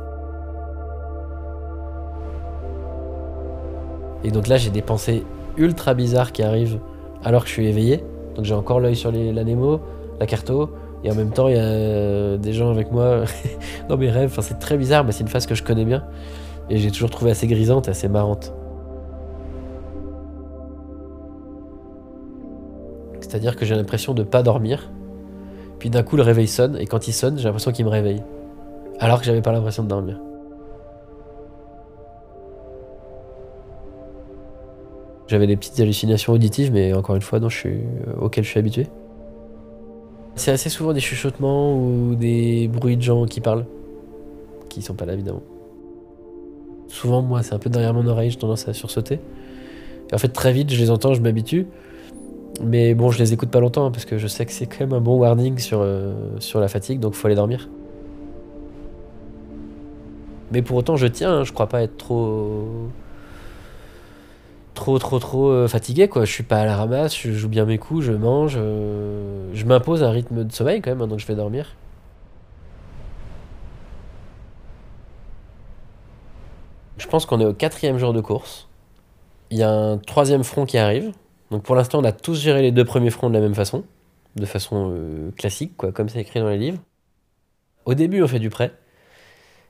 Et 4.23 4.31
donc 4.31 4.47
là, 4.47 4.57
j'ai 4.57 4.71
des 4.71 4.81
pensées 4.81 5.23
ultra 5.55 5.93
bizarres 5.93 6.31
qui 6.31 6.41
arrivent 6.41 6.79
alors 7.23 7.43
que 7.43 7.47
je 7.47 7.53
suis 7.53 7.67
éveillé. 7.67 8.03
Donc 8.35 8.45
j'ai 8.45 8.55
encore 8.55 8.79
l'œil 8.79 8.95
sur 8.95 9.11
les, 9.11 9.31
la 9.31 9.43
la 9.43 10.25
Carto, 10.25 10.71
et 11.03 11.11
en 11.11 11.15
même 11.15 11.31
temps, 11.31 11.47
il 11.47 11.55
y 11.55 11.59
a 11.59 11.63
euh, 11.63 12.37
des 12.37 12.53
gens 12.53 12.71
avec 12.71 12.91
moi 12.91 13.25
dans 13.89 13.97
mes 13.97 14.09
rêves. 14.09 14.31
Enfin, 14.31 14.41
c'est 14.41 14.59
très 14.59 14.77
bizarre, 14.77 15.03
mais 15.03 15.11
c'est 15.11 15.21
une 15.21 15.27
phase 15.27 15.45
que 15.45 15.55
je 15.55 15.63
connais 15.63 15.85
bien. 15.85 16.03
Et 16.69 16.77
j'ai 16.77 16.89
toujours 16.89 17.11
trouvé 17.11 17.31
assez 17.31 17.47
grisante 17.47 17.87
assez 17.89 18.07
marrante. 18.07 18.53
C'est-à-dire 23.21 23.55
que 23.55 23.65
j'ai 23.65 23.75
l'impression 23.75 24.13
de 24.13 24.23
pas 24.23 24.43
dormir, 24.43 24.91
puis 25.79 25.89
d'un 25.89 26.03
coup, 26.03 26.15
le 26.15 26.23
réveil 26.23 26.47
sonne, 26.47 26.77
et 26.79 26.85
quand 26.85 27.07
il 27.07 27.11
sonne, 27.11 27.37
j'ai 27.37 27.43
l'impression 27.43 27.71
qu'il 27.71 27.85
me 27.85 27.89
réveille. 27.89 28.23
Alors 28.99 29.19
que 29.19 29.25
j'avais 29.25 29.41
pas 29.41 29.51
l'impression 29.51 29.83
de 29.83 29.89
dormir. 29.89 30.19
J'avais 35.27 35.47
des 35.47 35.57
petites 35.57 35.79
hallucinations 35.79 36.33
auditives, 36.33 36.71
mais 36.71 36.93
encore 36.93 37.15
une 37.15 37.21
fois, 37.21 37.39
dont 37.39 37.49
je 37.49 37.57
suis, 37.57 37.69
euh, 37.69 38.21
auxquelles 38.21 38.43
je 38.43 38.49
suis 38.49 38.59
habitué. 38.59 38.87
C'est 40.35 40.51
assez 40.51 40.69
souvent 40.69 40.93
des 40.93 40.99
chuchotements 40.99 41.77
ou 41.77 42.15
des 42.15 42.67
bruits 42.67 42.97
de 42.97 43.01
gens 43.01 43.25
qui 43.25 43.41
parlent, 43.41 43.65
qui 44.69 44.81
sont 44.81 44.93
pas 44.93 45.05
là 45.05 45.13
évidemment. 45.13 45.43
Souvent, 46.87 47.21
moi, 47.21 47.41
c'est 47.41 47.53
un 47.53 47.59
peu 47.59 47.69
derrière 47.69 47.93
mon 47.93 48.05
oreille, 48.07 48.31
j'ai 48.31 48.37
tendance 48.37 48.67
à 48.67 48.73
sursauter. 48.73 49.19
En 50.13 50.17
fait, 50.17 50.29
très 50.29 50.53
vite, 50.53 50.71
je 50.71 50.79
les 50.79 50.91
entends, 50.91 51.13
je 51.13 51.21
m'habitue. 51.21 51.67
Mais 52.63 52.93
bon, 52.93 53.11
je 53.11 53.19
les 53.19 53.33
écoute 53.33 53.49
pas 53.49 53.59
longtemps 53.59 53.87
hein, 53.87 53.91
parce 53.91 54.05
que 54.05 54.17
je 54.17 54.27
sais 54.27 54.45
que 54.45 54.51
c'est 54.51 54.65
quand 54.65 54.81
même 54.81 54.93
un 54.93 55.01
bon 55.01 55.17
warning 55.17 55.57
sur, 55.57 55.79
euh, 55.81 56.13
la 56.53 56.67
fatigue, 56.67 56.99
donc 56.99 57.13
faut 57.13 57.27
aller 57.27 57.35
dormir. 57.35 57.69
Mais 60.51 60.61
pour 60.61 60.77
autant, 60.77 60.95
je 60.95 61.07
tiens, 61.07 61.39
hein, 61.39 61.43
je 61.43 61.51
crois 61.51 61.67
pas 61.67 61.81
être 61.81 61.97
trop. 61.97 62.67
Trop, 64.75 64.99
trop, 64.99 65.19
trop 65.19 65.49
euh, 65.49 65.67
fatigué, 65.67 66.07
quoi. 66.07 66.25
Je 66.25 66.31
suis 66.31 66.43
pas 66.43 66.57
à 66.59 66.65
la 66.65 66.75
ramasse, 66.77 67.17
je 67.17 67.31
joue 67.31 67.49
bien 67.49 67.65
mes 67.65 67.79
coups, 67.79 68.05
je 68.05 68.11
mange. 68.11 68.55
euh, 68.57 69.49
je 69.53 69.65
m'impose 69.65 70.03
un 70.03 70.11
rythme 70.11 70.43
de 70.43 70.51
sommeil 70.53 70.81
quand 70.81 70.91
même, 70.91 71.01
hein, 71.01 71.07
donc 71.07 71.19
je 71.19 71.25
vais 71.25 71.35
dormir. 71.35 71.75
Je 76.97 77.07
pense 77.07 77.25
qu'on 77.25 77.39
est 77.41 77.45
au 77.45 77.53
quatrième 77.53 77.97
jour 77.97 78.13
de 78.13 78.21
course. 78.21 78.67
Il 79.51 79.57
y 79.57 79.63
a 79.63 79.71
un 79.71 79.97
troisième 79.97 80.43
front 80.43 80.65
qui 80.65 80.77
arrive. 80.77 81.11
Donc 81.51 81.63
pour 81.63 81.75
l'instant, 81.75 81.99
on 81.99 82.03
a 82.03 82.11
tous 82.11 82.39
géré 82.39 82.61
les 82.61 82.71
deux 82.71 82.85
premiers 82.85 83.09
fronts 83.11 83.29
de 83.29 83.35
la 83.35 83.41
même 83.41 83.55
façon, 83.55 83.83
de 84.35 84.45
façon 84.45 84.91
euh, 84.93 85.31
classique, 85.31 85.75
quoi, 85.77 85.91
comme 85.91 86.09
c'est 86.09 86.19
écrit 86.21 86.39
dans 86.39 86.49
les 86.49 86.57
livres. 86.57 86.79
Au 87.85 87.93
début, 87.93 88.23
on 88.23 88.27
fait 88.27 88.39
du 88.39 88.49
prêt. 88.49 88.73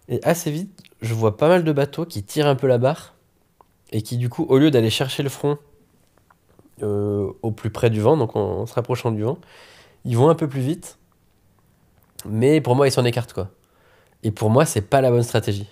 Et 0.07 0.19
assez 0.23 0.51
vite, 0.51 0.83
je 1.01 1.13
vois 1.13 1.37
pas 1.37 1.47
mal 1.47 1.63
de 1.63 1.71
bateaux 1.71 2.05
qui 2.05 2.23
tirent 2.23 2.47
un 2.47 2.55
peu 2.55 2.67
la 2.67 2.77
barre 2.77 3.14
et 3.91 4.02
qui, 4.02 4.17
du 4.17 4.30
coup, 4.30 4.45
au 4.50 4.58
lieu 4.58 4.71
d'aller 4.71 4.89
chercher 4.89 5.24
le 5.24 5.30
front 5.30 5.58
euh, 6.84 7.32
au 7.41 7.52
plus 7.52 7.69
près 7.69 7.89
du 7.89 8.02
vent, 8.02 8.17
donc 8.17 8.36
en, 8.36 8.65
se 8.65 8.74
rapprochant 8.74 9.12
du 9.12 9.24
vent, 9.24 9.38
ils 10.04 10.17
vont 10.17 10.30
un 10.30 10.36
peu 10.36 10.48
plus 10.48 10.62
vite. 10.62 10.98
Mais 12.26 12.62
pour 12.62 12.76
moi, 12.76 12.88
ils 12.88 12.91
s'en 12.91 13.06
écartent, 13.06 13.34
quoi. 13.34 13.50
Et 14.24 14.32
pour 14.32 14.50
moi, 14.50 14.65
c'est 14.65 14.82
pas 14.82 15.02
la 15.02 15.12
bonne 15.12 15.24
stratégie. 15.24 15.67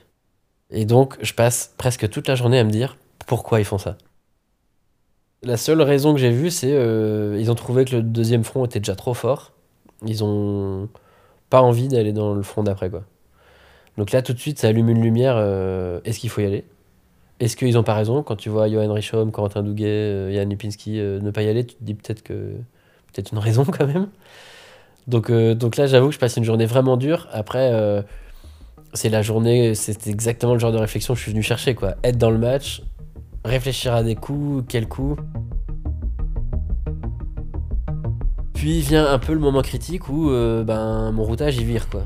Et 0.70 0.86
donc, 0.86 1.18
je 1.22 1.34
passe 1.34 1.74
presque 1.78 2.10
toute 2.10 2.28
la 2.28 2.36
journée 2.36 2.60
à 2.60 2.64
me 2.64 2.72
dire 2.72 2.98
pourquoi 3.28 3.60
ils 3.60 3.66
font 3.66 3.78
ça. 3.78 3.98
La 5.42 5.58
seule 5.58 5.82
raison 5.82 6.14
que 6.14 6.20
j'ai 6.20 6.32
vue, 6.32 6.52
c'est 6.52 6.72
euh, 6.74 7.38
ils 7.40 7.52
ont 7.52 7.56
trouvé 7.56 7.86
que 7.86 7.96
le 7.98 8.02
deuxième 8.04 8.44
front 8.44 8.66
était 8.66 8.80
déjà 8.80 8.96
trop 8.96 9.14
fort. 9.14 9.52
Ils 10.06 10.24
ont 10.24 10.90
pas 11.50 11.62
envie 11.62 11.88
d'aller 11.88 12.14
dans 12.14 12.34
le 12.34 12.44
front 12.44 12.64
d'après, 12.64 12.90
quoi. 12.90 13.04
Donc 13.98 14.12
là, 14.12 14.22
tout 14.22 14.34
de 14.34 14.40
suite, 14.40 14.60
ça 14.60 14.70
allume 14.70 14.90
une 14.90 15.02
lumière. 15.02 15.36
euh, 15.38 16.00
Est-ce 16.06 16.20
qu'il 16.20 16.30
faut 16.30 16.42
y 16.42 16.46
aller? 16.46 16.66
Est-ce 17.44 17.58
qu'ils 17.58 17.78
ont 17.78 17.84
pas 17.84 17.94
raison 17.94 18.24
Quand 18.24 18.38
tu 18.38 18.48
vois 18.48 18.70
Johan 18.70 18.94
Richaume, 18.94 19.34
Corentin 19.34 19.64
Douguet, 19.64 19.86
euh, 19.88 20.32
Yann 20.32 20.50
Lipinski 20.50 20.98
euh, 20.98 21.20
ne 21.20 21.30
pas 21.30 21.42
y 21.42 21.50
aller, 21.50 21.66
tu 21.66 21.76
te 21.76 21.84
dis 21.84 21.94
peut-être 21.94 22.24
que 22.24 22.34
peut-être 23.12 23.34
une 23.34 23.38
raison 23.38 23.66
quand 23.66 23.86
même. 23.86 24.08
Donc, 25.08 25.30
euh, 25.30 25.54
donc 25.54 25.76
là, 25.76 25.86
j'avoue 25.86 26.08
que 26.08 26.14
je 26.14 26.20
passe 26.20 26.38
une 26.38 26.46
journée 26.46 26.66
vraiment 26.66 26.96
dure. 26.96 27.28
Après, 27.34 27.70
c'est 28.94 29.10
la 29.10 29.22
journée, 29.22 29.76
c'est 29.76 30.08
exactement 30.08 30.54
le 30.54 30.60
genre 30.60 30.72
de 30.72 30.78
réflexion 30.78 31.16
que 31.16 31.18
je 31.18 31.24
suis 31.24 31.34
venu 31.34 31.44
chercher, 31.44 31.76
quoi. 31.76 31.96
Être 32.06 32.18
dans 32.18 32.30
le 32.30 32.38
match, 32.38 32.82
réfléchir 33.44 33.94
à 33.94 34.04
des 34.04 34.16
coups, 34.16 34.64
quels 34.70 34.88
coups. 34.88 35.22
Puis 38.54 38.80
vient 38.80 39.12
un 39.12 39.20
peu 39.20 39.34
le 39.34 39.40
moment 39.40 39.62
critique 39.62 40.08
où 40.08 40.30
ben, 40.30 41.12
mon 41.12 41.24
routage 41.24 41.58
il 41.58 41.66
vire 41.66 41.90
quoi. 41.90 42.06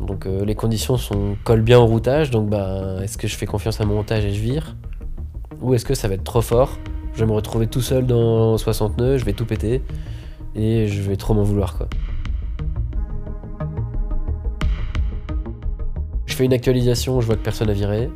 Donc 0.00 0.26
euh, 0.26 0.44
les 0.44 0.54
conditions 0.54 0.96
sont, 0.96 1.36
collent 1.44 1.62
bien 1.62 1.78
au 1.78 1.86
routage, 1.86 2.30
donc 2.30 2.48
ben, 2.48 3.00
est-ce 3.02 3.18
que 3.18 3.26
je 3.26 3.36
fais 3.36 3.46
confiance 3.46 3.80
à 3.80 3.84
mon 3.84 3.96
routage 3.96 4.24
et 4.24 4.32
je 4.32 4.40
vire? 4.40 4.76
Ou 5.60 5.74
est-ce 5.74 5.84
que 5.84 5.94
ça 5.94 6.06
va 6.08 6.14
être 6.14 6.24
trop 6.24 6.40
fort? 6.40 6.78
Je 7.14 7.20
vais 7.20 7.26
me 7.26 7.32
retrouver 7.32 7.66
tout 7.66 7.80
seul 7.80 8.06
dans 8.06 8.56
60 8.56 8.98
nœuds, 8.98 9.18
je 9.18 9.24
vais 9.24 9.32
tout 9.32 9.44
péter 9.44 9.82
et 10.54 10.86
je 10.86 11.02
vais 11.02 11.16
trop 11.16 11.34
m'en 11.34 11.42
vouloir 11.42 11.76
quoi. 11.76 11.88
Je 16.26 16.34
fais 16.34 16.44
une 16.44 16.52
actualisation, 16.52 17.20
je 17.20 17.26
vois 17.26 17.34
que 17.34 17.42
personne 17.42 17.66
n'a 17.66 17.72
viré. 17.72 18.08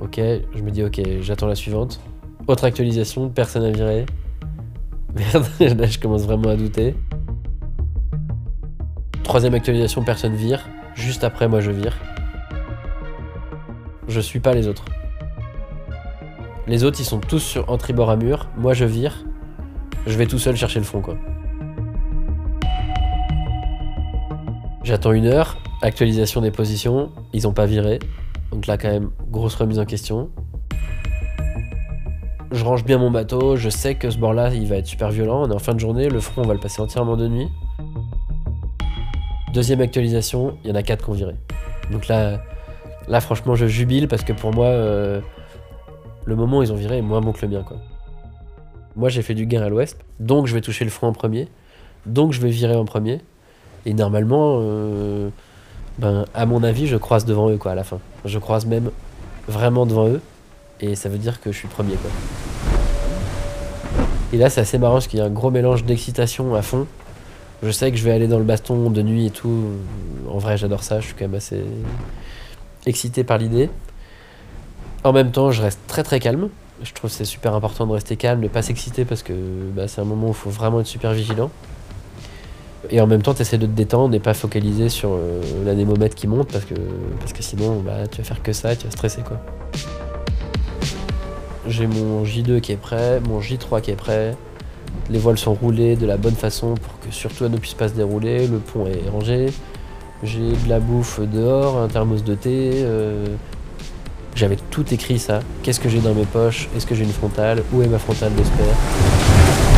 Ok, 0.00 0.18
je 0.18 0.62
me 0.62 0.70
dis 0.70 0.84
ok, 0.84 1.00
j'attends 1.20 1.48
la 1.48 1.56
suivante. 1.56 2.00
Autre 2.46 2.64
actualisation, 2.64 3.28
personne 3.28 3.62
n'a 3.62 3.72
viré. 3.72 4.06
Merde, 5.14 5.46
là 5.78 5.86
je 5.86 5.98
commence 5.98 6.22
vraiment 6.22 6.50
à 6.50 6.56
douter. 6.56 6.94
Troisième 9.24 9.54
actualisation, 9.54 10.04
personne 10.04 10.34
vire. 10.34 10.68
Juste 10.94 11.24
après, 11.24 11.48
moi 11.48 11.60
je 11.60 11.70
vire. 11.70 11.98
Je 14.08 14.20
suis 14.20 14.40
pas 14.40 14.54
les 14.54 14.68
autres. 14.68 14.84
Les 16.66 16.84
autres, 16.84 17.00
ils 17.00 17.04
sont 17.04 17.20
tous 17.20 17.40
sur 17.40 17.76
tribord 17.78 18.10
à 18.10 18.16
mur. 18.16 18.48
Moi 18.56 18.74
je 18.74 18.84
vire. 18.84 19.24
Je 20.06 20.16
vais 20.16 20.26
tout 20.26 20.38
seul 20.38 20.56
chercher 20.56 20.78
le 20.78 20.84
fond, 20.84 21.00
quoi. 21.00 21.16
J'attends 24.82 25.12
une 25.12 25.26
heure. 25.26 25.58
Actualisation 25.80 26.40
des 26.40 26.50
positions. 26.50 27.10
Ils 27.32 27.46
ont 27.48 27.52
pas 27.52 27.66
viré. 27.66 27.98
Donc 28.50 28.66
là, 28.66 28.76
quand 28.76 28.90
même, 28.90 29.10
grosse 29.30 29.54
remise 29.54 29.78
en 29.78 29.84
question. 29.84 30.30
Je 32.52 32.64
range 32.64 32.84
bien 32.84 32.98
mon 32.98 33.10
bateau, 33.10 33.56
je 33.56 33.70
sais 33.70 33.94
que 33.94 34.10
ce 34.10 34.18
bord-là, 34.18 34.52
il 34.52 34.66
va 34.68 34.76
être 34.76 34.86
super 34.86 35.10
violent. 35.10 35.42
On 35.42 35.50
est 35.50 35.54
en 35.54 35.58
fin 35.58 35.72
de 35.72 35.80
journée, 35.80 36.10
le 36.10 36.20
front, 36.20 36.42
on 36.42 36.46
va 36.46 36.52
le 36.52 36.60
passer 36.60 36.82
entièrement 36.82 37.16
de 37.16 37.26
nuit. 37.26 37.48
Deuxième 39.52 39.82
actualisation, 39.82 40.56
il 40.64 40.70
y 40.70 40.72
en 40.72 40.76
a 40.76 40.82
quatre 40.82 41.04
qui 41.04 41.10
ont 41.10 41.14
viré. 41.14 41.34
Donc 41.90 42.08
là, 42.08 42.40
là 43.06 43.20
franchement, 43.20 43.54
je 43.54 43.66
jubile 43.66 44.08
parce 44.08 44.24
que 44.24 44.32
pour 44.32 44.54
moi, 44.54 44.66
euh, 44.66 45.20
le 46.24 46.36
moment 46.36 46.58
où 46.58 46.62
ils 46.62 46.72
ont 46.72 46.76
viré 46.76 46.98
est 46.98 47.02
moins 47.02 47.20
bon 47.20 47.32
que 47.32 47.44
le 47.44 47.48
mien. 47.48 47.62
Quoi. 47.62 47.76
Moi, 48.96 49.10
j'ai 49.10 49.20
fait 49.20 49.34
du 49.34 49.44
gain 49.44 49.62
à 49.62 49.68
l'ouest, 49.68 49.98
donc 50.20 50.46
je 50.46 50.54
vais 50.54 50.62
toucher 50.62 50.84
le 50.84 50.90
front 50.90 51.08
en 51.08 51.12
premier, 51.12 51.48
donc 52.06 52.32
je 52.32 52.40
vais 52.40 52.48
virer 52.48 52.76
en 52.76 52.86
premier. 52.86 53.20
Et 53.84 53.92
normalement, 53.92 54.60
euh, 54.62 55.28
ben, 55.98 56.24
à 56.32 56.46
mon 56.46 56.62
avis, 56.62 56.86
je 56.86 56.96
croise 56.96 57.26
devant 57.26 57.50
eux 57.50 57.58
quoi, 57.58 57.72
à 57.72 57.74
la 57.74 57.84
fin. 57.84 57.98
Je 58.24 58.38
croise 58.38 58.64
même 58.64 58.90
vraiment 59.48 59.84
devant 59.84 60.08
eux. 60.08 60.22
Et 60.80 60.94
ça 60.94 61.10
veut 61.10 61.18
dire 61.18 61.40
que 61.42 61.52
je 61.52 61.58
suis 61.58 61.68
premier 61.68 61.94
quoi. 61.94 62.10
Et 64.32 64.38
là 64.38 64.48
c'est 64.48 64.62
assez 64.62 64.78
marrant 64.78 64.94
parce 64.94 65.06
qu'il 65.06 65.18
y 65.18 65.22
a 65.22 65.26
un 65.26 65.30
gros 65.30 65.50
mélange 65.50 65.84
d'excitation 65.84 66.54
à 66.54 66.62
fond 66.62 66.86
Je 67.62 67.70
sais 67.70 67.92
que 67.92 67.96
je 67.96 68.02
vais 68.02 68.10
aller 68.10 68.26
dans 68.26 68.38
le 68.38 68.44
baston 68.44 68.90
de 68.90 69.02
nuit 69.02 69.26
et 69.26 69.30
tout. 69.30 69.66
En 70.28 70.38
vrai, 70.38 70.56
j'adore 70.56 70.82
ça. 70.82 70.98
Je 70.98 71.06
suis 71.06 71.14
quand 71.14 71.24
même 71.24 71.34
assez 71.34 71.62
excité 72.86 73.22
par 73.22 73.38
l'idée. 73.38 73.70
En 75.04 75.12
même 75.12 75.30
temps, 75.30 75.52
je 75.52 75.62
reste 75.62 75.80
très 75.86 76.02
très 76.02 76.18
calme. 76.18 76.48
Je 76.82 76.92
trouve 76.92 77.10
c'est 77.10 77.24
super 77.24 77.54
important 77.54 77.86
de 77.86 77.92
rester 77.92 78.16
calme, 78.16 78.40
de 78.40 78.48
pas 78.48 78.62
s'exciter 78.62 79.04
parce 79.04 79.22
que 79.22 79.32
bah, 79.32 79.86
c'est 79.86 80.00
un 80.00 80.04
moment 80.04 80.26
où 80.26 80.30
il 80.30 80.34
faut 80.34 80.50
vraiment 80.50 80.80
être 80.80 80.86
super 80.86 81.12
vigilant. 81.12 81.50
Et 82.90 83.00
en 83.00 83.06
même 83.06 83.22
temps, 83.22 83.32
tu 83.32 83.42
essaies 83.42 83.58
de 83.58 83.66
te 83.66 83.70
détendre 83.70 84.12
et 84.16 84.20
pas 84.20 84.34
focaliser 84.34 84.88
sur 84.88 85.10
euh, 85.12 85.40
l'anémomètre 85.64 86.16
qui 86.16 86.26
monte 86.26 86.50
parce 86.50 86.64
que, 86.64 86.74
parce 87.20 87.32
que 87.32 87.42
sinon, 87.44 87.80
bah, 87.80 88.08
tu 88.10 88.18
vas 88.18 88.24
faire 88.24 88.42
que 88.42 88.52
ça 88.52 88.72
et 88.72 88.76
tu 88.76 88.86
vas 88.86 88.90
stresser 88.90 89.22
quoi. 89.22 89.40
J'ai 91.68 91.86
mon 91.86 92.24
J2 92.24 92.60
qui 92.60 92.72
est 92.72 92.76
prêt, 92.76 93.20
mon 93.20 93.38
J3 93.38 93.80
qui 93.80 93.92
est 93.92 93.96
prêt. 93.96 94.34
Les 95.10 95.18
voiles 95.18 95.38
sont 95.38 95.54
roulées 95.54 95.96
de 95.96 96.06
la 96.06 96.16
bonne 96.16 96.34
façon 96.34 96.74
pour 96.74 96.98
que 97.00 97.12
surtout 97.14 97.44
elles 97.44 97.50
ne 97.50 97.58
puissent 97.58 97.74
pas 97.74 97.88
se 97.88 97.94
dérouler. 97.94 98.46
Le 98.46 98.58
pont 98.58 98.86
est 98.86 99.08
rangé. 99.10 99.46
J'ai 100.22 100.52
de 100.52 100.68
la 100.68 100.78
bouffe 100.80 101.20
dehors, 101.20 101.78
un 101.78 101.88
thermos 101.88 102.22
de 102.24 102.34
thé. 102.34 102.70
euh, 102.74 103.26
J'avais 104.34 104.56
tout 104.70 104.84
écrit 104.94 105.18
ça. 105.18 105.40
Qu'est-ce 105.62 105.80
que 105.80 105.88
j'ai 105.88 105.98
dans 106.00 106.14
mes 106.14 106.24
poches? 106.24 106.68
Est-ce 106.76 106.86
que 106.86 106.94
j'ai 106.94 107.02
une 107.04 107.12
frontale? 107.12 107.62
Où 107.72 107.82
est 107.82 107.88
ma 107.88 107.98
frontale 107.98 108.32
de 108.34 108.44
spare 108.44 109.72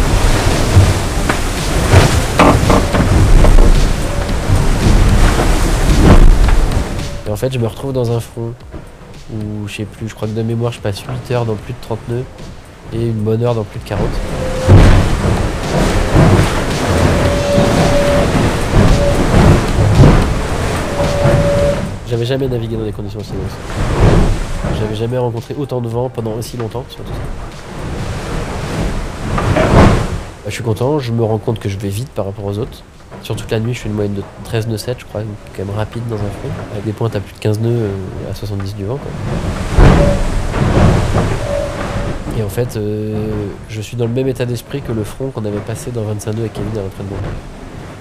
Et 7.27 7.31
en 7.31 7.37
fait, 7.37 7.53
je 7.53 7.59
me 7.59 7.67
retrouve 7.67 7.93
dans 7.93 8.11
un 8.13 8.21
front 8.21 8.53
où, 9.33 9.67
je 9.67 9.75
sais 9.77 9.85
plus, 9.85 10.09
je 10.09 10.15
crois 10.15 10.29
que 10.29 10.35
de 10.35 10.43
mémoire, 10.43 10.73
je 10.73 10.81
passe 10.81 11.01
8 11.01 11.33
heures 11.33 11.47
dans 11.47 11.55
plus 11.55 11.73
de 11.73 11.79
30 11.81 11.99
nœuds 12.09 12.25
et 12.93 13.07
une 13.07 13.23
bonne 13.23 13.43
heure 13.43 13.55
dans 13.55 13.65
plus 13.65 13.81
de 13.81 13.85
40. 13.85 14.07
J'avais 22.25 22.41
jamais 22.41 22.49
navigué 22.49 22.77
dans 22.77 22.85
des 22.85 22.93
conditions 22.93 23.21
aussi 23.21 23.33
grosses. 23.33 24.79
J'avais 24.81 24.95
jamais 24.95 25.19
rencontré 25.19 25.55
autant 25.59 25.83
de 25.83 25.89
vent 25.89 26.09
pendant 26.09 26.33
aussi 26.33 26.57
longtemps, 26.57 26.87
surtout. 26.89 27.13
Bah, 29.55 29.61
je 30.47 30.51
suis 30.51 30.63
content, 30.63 30.99
je 30.99 31.13
me 31.13 31.23
rends 31.23 31.37
compte 31.37 31.59
que 31.59 31.69
je 31.69 31.77
vais 31.77 31.91
vite 31.91 32.09
par 32.09 32.25
rapport 32.25 32.47
aux 32.47 32.57
autres. 32.59 32.83
Sur 33.23 33.37
toute 33.37 33.51
la 33.51 33.61
nuit, 33.61 33.75
je 33.75 33.81
fais 33.81 33.89
une 33.91 33.95
moyenne 33.95 34.15
de 34.15 34.23
13 34.45 34.69
nœuds 34.69 34.79
7, 34.79 35.01
je 35.01 35.05
crois, 35.05 35.21
quand 35.55 35.67
même 35.67 35.77
rapide 35.77 36.03
dans 36.09 36.17
un 36.17 36.19
front. 36.19 36.49
Avec 36.73 36.87
des 36.87 36.95
pointes 36.95 37.15
à 37.15 37.21
plus 37.21 37.35
de 37.35 37.39
15 37.41 37.61
nœuds 37.61 37.71
euh, 37.71 38.31
à 38.31 38.35
70 38.35 38.75
du 38.75 38.87
vent. 38.87 38.99
Et 42.39 42.43
en 42.43 42.49
fait, 42.49 42.77
euh, 42.77 43.33
je 43.69 43.83
suis 43.83 43.99
dans 43.99 44.07
le 44.07 44.13
même 44.13 44.29
état 44.29 44.47
d'esprit 44.47 44.81
que 44.81 44.93
le 44.93 45.05
front 45.05 45.29
qu'on 45.29 45.45
avait 45.45 45.59
passé 45.59 45.91
dans 45.91 46.05
25 46.05 46.33
nœuds 46.33 46.41
avec 46.41 46.55
Kevin 46.55 46.79
à 46.79 46.83
l'entraînement. 46.85 47.17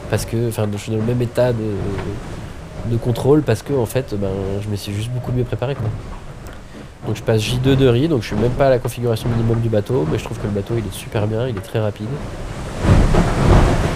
Parce 0.10 0.24
que, 0.24 0.48
enfin, 0.48 0.66
je 0.72 0.78
suis 0.78 0.92
dans 0.94 1.00
le 1.00 1.04
même 1.04 1.22
état 1.22 1.52
de, 1.52 1.76
de 2.86 2.98
contrôle 2.98 3.42
parce 3.42 3.62
que, 3.62 3.74
en 3.74 3.86
fait, 3.86 4.14
ben, 4.16 4.30
je 4.62 4.70
me 4.70 4.76
suis 4.76 4.94
juste 4.94 5.12
beaucoup 5.12 5.32
mieux 5.32 5.44
préparé. 5.44 5.76
Quoi. 5.76 5.90
Donc 7.06 7.18
je 7.18 7.24
passe 7.24 7.42
J2 7.42 7.76
de 7.76 7.88
riz, 7.88 8.08
donc 8.08 8.22
je 8.22 8.28
suis 8.28 8.36
même 8.36 8.52
pas 8.52 8.68
à 8.68 8.70
la 8.70 8.80
configuration 8.80 9.28
minimum 9.30 9.60
du 9.60 9.68
bateau, 9.70 10.08
mais 10.10 10.18
je 10.18 10.24
trouve 10.24 10.38
que 10.38 10.48
le 10.48 10.54
bateau 10.54 10.76
il 10.78 10.86
est 10.86 10.94
super 10.94 11.28
bien, 11.28 11.48
il 11.50 11.58
est 11.58 11.62
très 11.62 11.80
rapide. 11.80 12.08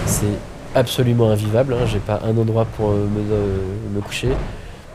C'est 0.04 0.26
absolument 0.74 1.30
invivable, 1.30 1.72
hein, 1.74 1.86
j'ai 1.86 2.00
pas 2.00 2.20
un 2.24 2.36
endroit 2.36 2.66
pour 2.66 2.90
euh, 2.90 3.06
me, 3.06 3.20
euh, 3.32 3.56
me 3.94 4.00
coucher. 4.02 4.28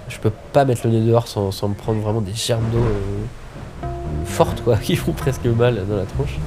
Je 0.10 0.20
peux 0.20 0.32
pas 0.52 0.64
mettre 0.64 0.82
le 0.86 0.92
nez 0.92 1.02
dehors 1.02 1.28
sans, 1.28 1.50
me 1.68 1.74
prendre 1.74 2.02
vraiment 2.02 2.22
des 2.22 2.34
germes 2.34 2.70
d'eau 2.72 2.78
euh, 2.78 3.88
fortes 4.26 4.62
quoi, 4.64 4.78
qui 4.82 4.96
font 4.96 5.14
presque 5.14 5.46
mal 5.46 5.82
dans 5.88 5.98
la 5.98 6.06
tronche. 6.06 6.38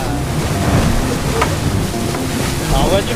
Veste 2.84 3.08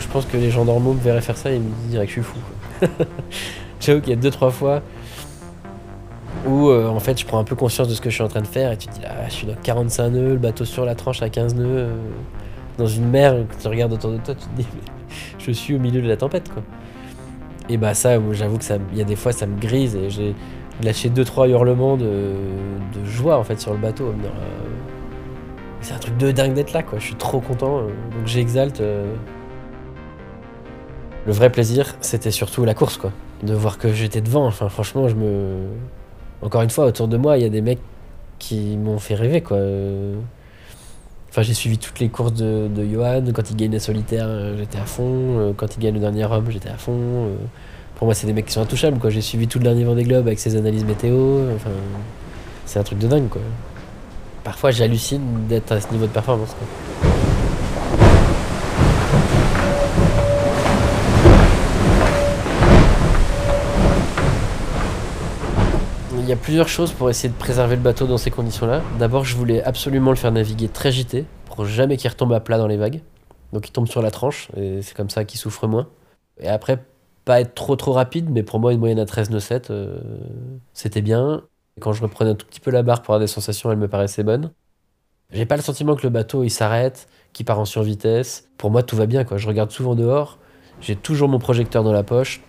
Je 0.00 0.08
pense 0.08 0.24
que 0.26 0.36
les 0.36 0.50
gens 0.50 0.64
normaux 0.64 0.92
me 0.92 1.00
verraient 1.00 1.20
faire 1.20 1.36
ça 1.36 1.50
et 1.50 1.58
me 1.58 1.70
diraient 1.88 2.06
que 2.06 2.12
je 2.12 2.20
suis 2.20 2.22
fou. 2.22 2.38
J'avoue 3.80 4.00
qu'il 4.00 4.10
y 4.10 4.12
a 4.12 4.16
deux 4.16 4.30
trois 4.30 4.50
fois 4.50 4.82
où 6.46 6.68
euh, 6.68 6.88
en 6.88 7.00
fait 7.00 7.18
je 7.18 7.24
prends 7.24 7.38
un 7.38 7.44
peu 7.44 7.56
conscience 7.56 7.88
de 7.88 7.94
ce 7.94 8.00
que 8.00 8.10
je 8.10 8.14
suis 8.14 8.24
en 8.24 8.28
train 8.28 8.42
de 8.42 8.46
faire 8.46 8.72
et 8.72 8.76
tu 8.76 8.88
te 8.88 8.94
dis 8.94 9.00
ah, 9.06 9.28
je 9.28 9.34
suis 9.34 9.46
dans 9.46 9.54
45 9.54 10.10
nœuds, 10.10 10.32
le 10.32 10.38
bateau 10.38 10.64
sur 10.64 10.84
la 10.84 10.94
tranche 10.94 11.22
à 11.22 11.30
15 11.30 11.54
nœuds, 11.54 11.64
euh, 11.66 11.94
dans 12.78 12.86
une 12.86 13.08
mer, 13.08 13.34
quand 13.50 13.58
tu 13.62 13.68
regardes 13.68 13.92
autour 13.92 14.12
de 14.12 14.18
toi, 14.18 14.34
tu 14.34 14.46
te 14.46 14.56
dis 14.56 14.66
mais 14.74 14.90
je 15.38 15.50
suis 15.52 15.74
au 15.74 15.78
milieu 15.78 16.02
de 16.02 16.08
la 16.08 16.16
tempête 16.16 16.52
quoi. 16.52 16.62
Et 17.70 17.78
bah 17.78 17.94
ça, 17.94 18.18
j'avoue 18.32 18.58
que 18.58 18.64
ça, 18.64 18.76
il 18.92 18.98
y 18.98 19.00
a 19.00 19.04
des 19.04 19.16
fois 19.16 19.32
ça 19.32 19.46
me 19.46 19.58
grise 19.58 19.96
et 19.96 20.10
j'ai 20.10 20.34
lâché 20.82 21.08
deux 21.08 21.24
trois 21.24 21.48
hurlements 21.48 21.96
de, 21.96 22.34
joie 23.06 23.38
en 23.38 23.44
fait 23.44 23.58
sur 23.58 23.72
le 23.72 23.78
bateau. 23.78 24.08
euh, 24.08 24.12
c'est 25.84 25.92
un 25.92 25.98
truc 25.98 26.16
de 26.16 26.32
dingue 26.32 26.54
d'être 26.54 26.72
là 26.72 26.82
quoi, 26.82 26.98
je 26.98 27.04
suis 27.04 27.14
trop 27.14 27.40
content, 27.40 27.78
euh, 27.78 27.82
donc 27.82 28.26
j'exalte. 28.26 28.80
euh, 28.80 29.14
le 31.26 31.32
vrai 31.32 31.50
plaisir, 31.50 31.94
c'était 32.00 32.30
surtout 32.30 32.64
la 32.64 32.74
course, 32.74 32.96
quoi. 32.96 33.12
De 33.42 33.54
voir 33.54 33.78
que 33.78 33.92
j'étais 33.92 34.20
devant. 34.20 34.46
Enfin, 34.46 34.68
franchement, 34.68 35.08
je 35.08 35.14
me. 35.14 35.68
Encore 36.42 36.60
une 36.60 36.70
fois, 36.70 36.84
autour 36.86 37.08
de 37.08 37.16
moi, 37.16 37.38
il 37.38 37.42
y 37.42 37.46
a 37.46 37.48
des 37.48 37.62
mecs 37.62 37.80
qui 38.38 38.76
m'ont 38.76 38.98
fait 38.98 39.14
rêver, 39.14 39.40
quoi. 39.40 39.58
Enfin, 41.30 41.42
j'ai 41.42 41.54
suivi 41.54 41.78
toutes 41.78 41.98
les 42.00 42.10
courses 42.10 42.34
de, 42.34 42.68
Johan. 42.92 43.24
Quand 43.32 43.50
il 43.50 43.56
gagne 43.56 43.72
la 43.72 43.80
solitaire, 43.80 44.26
euh, 44.26 44.56
j'étais 44.58 44.78
à 44.78 44.84
fond. 44.84 45.54
Quand 45.56 45.74
il 45.76 45.80
gagne 45.80 45.94
le 45.94 46.00
dernier 46.00 46.26
homme, 46.26 46.50
j'étais 46.50 46.68
à 46.68 46.76
fond. 46.76 47.30
Pour 47.96 48.06
moi, 48.06 48.14
c'est 48.14 48.26
des 48.26 48.34
mecs 48.34 48.46
qui 48.46 48.52
sont 48.52 48.62
intouchables, 48.62 48.98
quoi. 48.98 49.08
J'ai 49.08 49.22
suivi 49.22 49.48
tout 49.48 49.58
le 49.58 49.64
dernier 49.64 49.84
Vendée 49.84 50.04
Globe 50.04 50.26
avec 50.26 50.38
ses 50.38 50.56
analyses 50.56 50.84
météo. 50.84 51.40
Enfin, 51.54 51.70
c'est 52.66 52.78
un 52.78 52.82
truc 52.82 52.98
de 52.98 53.06
dingue, 53.06 53.28
quoi. 53.30 53.40
Parfois, 54.44 54.70
j'hallucine 54.70 55.46
d'être 55.48 55.72
à 55.72 55.80
ce 55.80 55.90
niveau 55.90 56.06
de 56.06 56.12
performance. 56.12 56.54
Il 66.18 66.28
y 66.28 66.32
a 66.32 66.36
plusieurs 66.36 66.68
choses 66.68 66.92
pour 66.92 67.08
essayer 67.08 67.30
de 67.30 67.38
préserver 67.38 67.76
le 67.76 67.82
bateau 67.82 68.06
dans 68.06 68.18
ces 68.18 68.30
conditions-là. 68.30 68.82
D'abord, 68.98 69.24
je 69.24 69.34
voulais 69.34 69.62
absolument 69.62 70.10
le 70.10 70.16
faire 70.16 70.32
naviguer 70.32 70.68
très 70.68 70.92
gité 70.92 71.24
pour 71.46 71.64
jamais 71.64 71.96
qu'il 71.96 72.10
retombe 72.10 72.32
à 72.34 72.40
plat 72.40 72.58
dans 72.58 72.66
les 72.66 72.76
vagues. 72.76 73.00
Donc 73.54 73.68
il 73.68 73.72
tombe 73.72 73.88
sur 73.88 74.02
la 74.02 74.10
tranche 74.10 74.48
et 74.56 74.82
c'est 74.82 74.94
comme 74.94 75.10
ça 75.10 75.24
qu'il 75.24 75.40
souffre 75.40 75.66
moins. 75.66 75.88
Et 76.38 76.48
après, 76.48 76.84
pas 77.24 77.40
être 77.40 77.54
trop 77.54 77.76
trop 77.76 77.92
rapide, 77.92 78.28
mais 78.30 78.42
pour 78.42 78.60
moi, 78.60 78.72
une 78.72 78.80
moyenne 78.80 78.98
à 78.98 79.06
13 79.06 79.30
nœuds 79.30 79.40
7, 79.40 79.70
euh, 79.70 79.98
c'était 80.74 81.02
bien. 81.02 81.44
Quand 81.80 81.92
je 81.92 82.02
reprenais 82.02 82.30
un 82.30 82.34
tout 82.34 82.46
petit 82.46 82.60
peu 82.60 82.70
la 82.70 82.82
barre 82.82 83.02
pour 83.02 83.14
avoir 83.14 83.20
des 83.20 83.32
sensations, 83.32 83.70
elle 83.72 83.78
me 83.78 83.88
paraissait 83.88 84.22
bonne. 84.22 84.52
J'ai 85.32 85.46
pas 85.46 85.56
le 85.56 85.62
sentiment 85.62 85.96
que 85.96 86.04
le 86.04 86.10
bateau 86.10 86.44
il 86.44 86.50
s'arrête, 86.50 87.08
qu'il 87.32 87.44
part 87.44 87.58
en 87.58 87.64
survitesse. 87.64 88.48
Pour 88.58 88.70
moi, 88.70 88.84
tout 88.84 88.94
va 88.94 89.06
bien 89.06 89.24
quoi. 89.24 89.38
Je 89.38 89.48
regarde 89.48 89.72
souvent 89.72 89.96
dehors. 89.96 90.38
J'ai 90.80 90.94
toujours 90.94 91.28
mon 91.28 91.40
projecteur 91.40 91.82
dans 91.82 91.92
la 91.92 92.04
poche. 92.04 92.40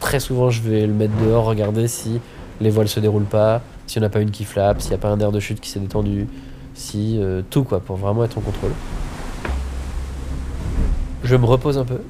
Très 0.00 0.18
souvent, 0.18 0.48
je 0.48 0.62
vais 0.62 0.86
le 0.86 0.94
mettre 0.94 1.14
dehors, 1.22 1.44
regarder 1.44 1.88
si 1.88 2.20
les 2.60 2.70
voiles 2.70 2.88
se 2.88 3.00
déroulent 3.00 3.24
pas, 3.24 3.60
s'il 3.86 4.00
n'y 4.00 4.06
en 4.06 4.08
a 4.08 4.12
pas 4.12 4.20
une 4.20 4.30
qui 4.30 4.44
flappe, 4.44 4.80
s'il 4.80 4.90
n'y 4.90 4.94
a 4.94 4.98
pas 4.98 5.08
un 5.08 5.20
air 5.20 5.32
de 5.32 5.40
chute 5.40 5.60
qui 5.60 5.68
s'est 5.68 5.80
détendu, 5.80 6.26
si 6.72 7.18
euh, 7.20 7.42
tout 7.50 7.64
quoi, 7.64 7.80
pour 7.80 7.96
vraiment 7.96 8.24
être 8.24 8.38
en 8.38 8.40
contrôle. 8.40 8.72
Je 11.22 11.36
me 11.36 11.44
repose 11.44 11.76
un 11.76 11.84
peu. 11.84 12.00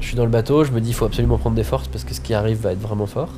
Je 0.00 0.06
suis 0.06 0.16
dans 0.16 0.24
le 0.24 0.30
bateau, 0.30 0.62
je 0.62 0.70
me 0.70 0.80
dis 0.80 0.90
il 0.90 0.94
faut 0.94 1.06
absolument 1.06 1.38
prendre 1.38 1.56
des 1.56 1.64
forces 1.64 1.88
parce 1.88 2.04
que 2.04 2.14
ce 2.14 2.20
qui 2.20 2.34
arrive 2.34 2.60
va 2.60 2.72
être 2.72 2.80
vraiment 2.80 3.06
fort. 3.06 3.30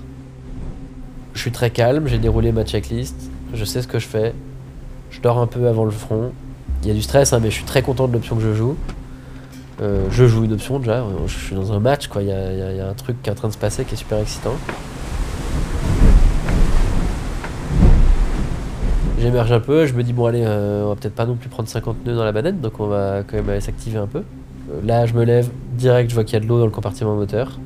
Je 1.37 1.42
suis 1.42 1.53
très 1.53 1.68
calme, 1.68 2.09
j'ai 2.09 2.16
déroulé 2.16 2.51
ma 2.51 2.64
checklist, 2.64 3.14
je 3.53 3.64
sais 3.66 3.83
ce 3.83 3.87
que 3.87 3.99
je 3.99 4.07
fais. 4.07 4.33
Je 5.11 5.20
dors 5.20 5.38
un 5.38 5.46
peu 5.46 5.68
avant 5.68 5.85
le 5.85 5.90
front. 5.90 6.33
Il 6.83 6.88
y 6.88 6.90
a 6.90 6.94
du 6.94 7.03
stress, 7.03 7.35
hein, 7.35 7.40
mais 7.42 7.51
je 7.51 7.57
suis 7.57 7.66
très 7.66 7.83
content 7.83 8.09
de 8.09 8.14
l'option 8.14 8.37
que 8.37 8.42
je 8.42 8.55
joue. 8.55 8.75
Euh, 9.83 10.07
je 10.11 10.27
joue 10.27 10.44
une 10.44 10.55
option 10.55 10.79
déjà, 10.79 11.05
je 11.27 11.37
suis 11.37 11.55
dans 11.55 11.75
un 11.75 11.79
match, 11.79 12.09
quoi. 12.09 12.22
Il 12.22 12.29
y 12.29 12.33
a, 12.33 12.88
un 12.88 12.94
truc 12.94 13.22
qui 13.22 13.29
est 13.29 13.33
en 13.33 13.37
train 13.37 13.49
de 13.49 13.53
se 13.53 13.59
passer 13.59 13.85
qui 13.85 13.92
est 13.92 13.99
super 13.99 14.18
excitant. 14.18 14.55
J'émerge 19.20 19.53
un 19.53 19.61
peu, 19.61 19.85
je 19.85 19.92
me 19.92 20.03
dis 20.03 20.14
bon 20.14 20.25
allez, 20.25 20.42
euh, 20.42 20.85
on 20.87 20.88
va 20.88 20.94
peut-être 20.94 21.14
pas 21.14 21.27
non 21.27 21.35
plus 21.35 21.51
prendre 21.51 21.68
50 21.68 22.07
nœuds 22.07 22.16
dans 22.16 22.25
la 22.25 22.33
banette, 22.33 22.62
donc 22.62 22.81
on 22.81 22.87
va 22.87 23.22
quand 23.27 23.37
même 23.37 23.51
aller 23.51 23.61
s'activer 23.61 23.99
un 23.99 24.07
peu. 24.07 24.22
Euh, 24.70 24.81
là 24.87 25.05
je 25.05 25.12
me 25.12 25.25
lève, 25.25 25.51
direct 25.75 26.09
je 26.09 26.14
vois 26.14 26.25
qu'il 26.25 26.33
y 26.33 26.37
a 26.38 26.40
de 26.40 26.46
l'eau 26.46 26.59
dans 26.59 26.64
le 26.64 26.70
compartiment 26.70 27.14
moteur, 27.14 27.59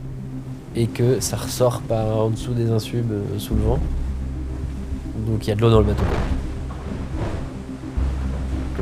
et 0.76 0.86
que 0.86 1.20
ça 1.20 1.36
ressort 1.36 1.80
par 1.80 2.18
en 2.18 2.30
dessous 2.30 2.52
des 2.52 2.70
insubs 2.70 3.10
euh, 3.10 3.38
sous 3.38 3.54
le 3.54 3.62
vent. 3.62 3.78
Donc 5.26 5.46
il 5.46 5.50
y 5.50 5.52
a 5.52 5.56
de 5.56 5.60
l'eau 5.60 5.70
dans 5.70 5.80
le 5.80 5.86
bateau. 5.86 6.04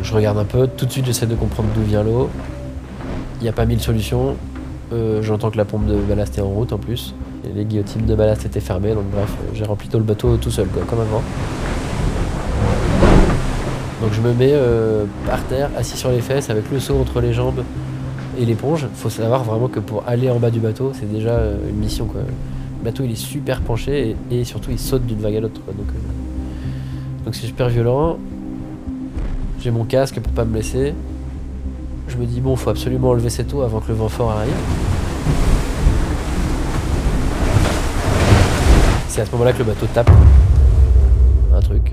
Je 0.03 0.15
regarde 0.15 0.39
un 0.39 0.45
peu, 0.45 0.69
tout 0.69 0.87
de 0.87 0.91
suite 0.91 1.07
j'essaie 1.07 1.27
de 1.27 1.35
comprendre 1.35 1.69
d'où 1.75 1.83
vient 1.83 2.03
l'eau. 2.03 2.31
Il 3.41 3.43
n'y 3.45 3.49
a 3.49 3.53
pas 3.53 3.65
mille 3.65 3.81
solutions. 3.81 4.37
Euh, 4.93 5.23
J'entends 5.23 5.51
que 5.51 5.57
la 5.57 5.65
pompe 5.65 5.87
de 5.87 5.97
ballast 5.97 6.39
est 6.39 6.41
en 6.41 6.49
route 6.49 6.73
en 6.73 6.79
plus. 6.79 7.15
Les 7.55 7.65
guillotines 7.65 8.05
de 8.05 8.15
ballast 8.15 8.45
étaient 8.45 8.61
fermées, 8.61 8.95
donc 8.95 9.05
bref, 9.11 9.31
euh, 9.31 9.55
j'ai 9.55 9.65
rempli 9.65 9.89
tout 9.89 9.99
le 9.99 10.05
bateau 10.05 10.37
tout 10.37 10.51
seul, 10.51 10.67
comme 10.69 11.01
avant. 11.01 11.23
Donc 14.03 14.13
je 14.13 14.21
me 14.21 14.33
mets 14.33 14.55
par 15.27 15.43
terre, 15.45 15.71
assis 15.77 15.97
sur 15.97 16.11
les 16.11 16.21
fesses, 16.21 16.51
avec 16.51 16.71
le 16.71 16.79
seau 16.79 17.01
entre 17.01 17.21
les 17.21 17.33
jambes 17.33 17.65
et 18.39 18.45
l'éponge. 18.45 18.87
Faut 18.95 19.11
savoir 19.11 19.45
vraiment 19.45 19.69
que 19.69 19.81
pour 19.81 20.05
aller 20.07 20.31
en 20.31 20.39
bas 20.39 20.51
du 20.51 20.61
bateau, 20.61 20.93
c'est 20.95 21.11
déjà 21.11 21.31
euh, 21.31 21.57
une 21.69 21.77
mission, 21.77 22.07
quoi. 22.07 22.21
Le 22.21 22.85
bateau, 22.85 23.03
il 23.05 23.11
est 23.11 23.17
super 23.17 23.61
penché 23.61 24.17
et, 24.31 24.45
surtout, 24.45 24.71
il 24.71 24.79
saute 24.79 25.05
d'une 25.05 25.21
vague 25.21 25.37
à 25.37 25.41
l'autre. 25.41 25.61
Donc, 25.67 25.89
euh, 25.89 27.25
Donc 27.25 27.35
c'est 27.35 27.47
super 27.47 27.69
violent. 27.69 28.19
J'ai 29.61 29.73
mon 29.73 29.85
casque 29.85 30.21
pour 30.21 30.33
pas 30.33 30.45
me 30.45 30.53
blesser. 30.53 30.95
Je 32.07 32.17
me 32.17 32.25
dis 32.25 32.41
bon, 32.41 32.55
faut 32.57 32.71
absolument 32.71 33.11
enlever 33.11 33.29
cette 33.29 33.53
eau 33.53 33.63
avant 33.63 33.81
que 33.81 33.89
le 33.89 33.95
vent 33.95 34.09
fort 34.09 34.31
arrive. 34.31 34.53
C'est 39.09 39.23
à 39.23 39.27
ce 39.27 39.33
moment-là 39.33 39.53
que 39.53 39.59
le 39.59 39.65
bateau 39.65 39.87
tape 39.93 40.11
un 41.53 41.61
truc. 41.61 41.93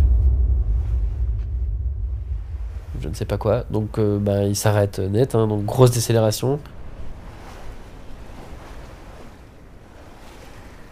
Je 3.01 3.04
ne 3.15 3.19
sais 3.19 3.25
pas 3.25 3.37
quoi. 3.37 3.63
Donc 3.71 3.97
euh, 3.97 4.19
bah, 4.19 4.43
il 4.43 4.55
s'arrête 4.55 4.99
net, 4.99 5.35
hein, 5.35 5.47
donc 5.47 5.65
grosse 5.65 5.91
décélération. 5.91 6.59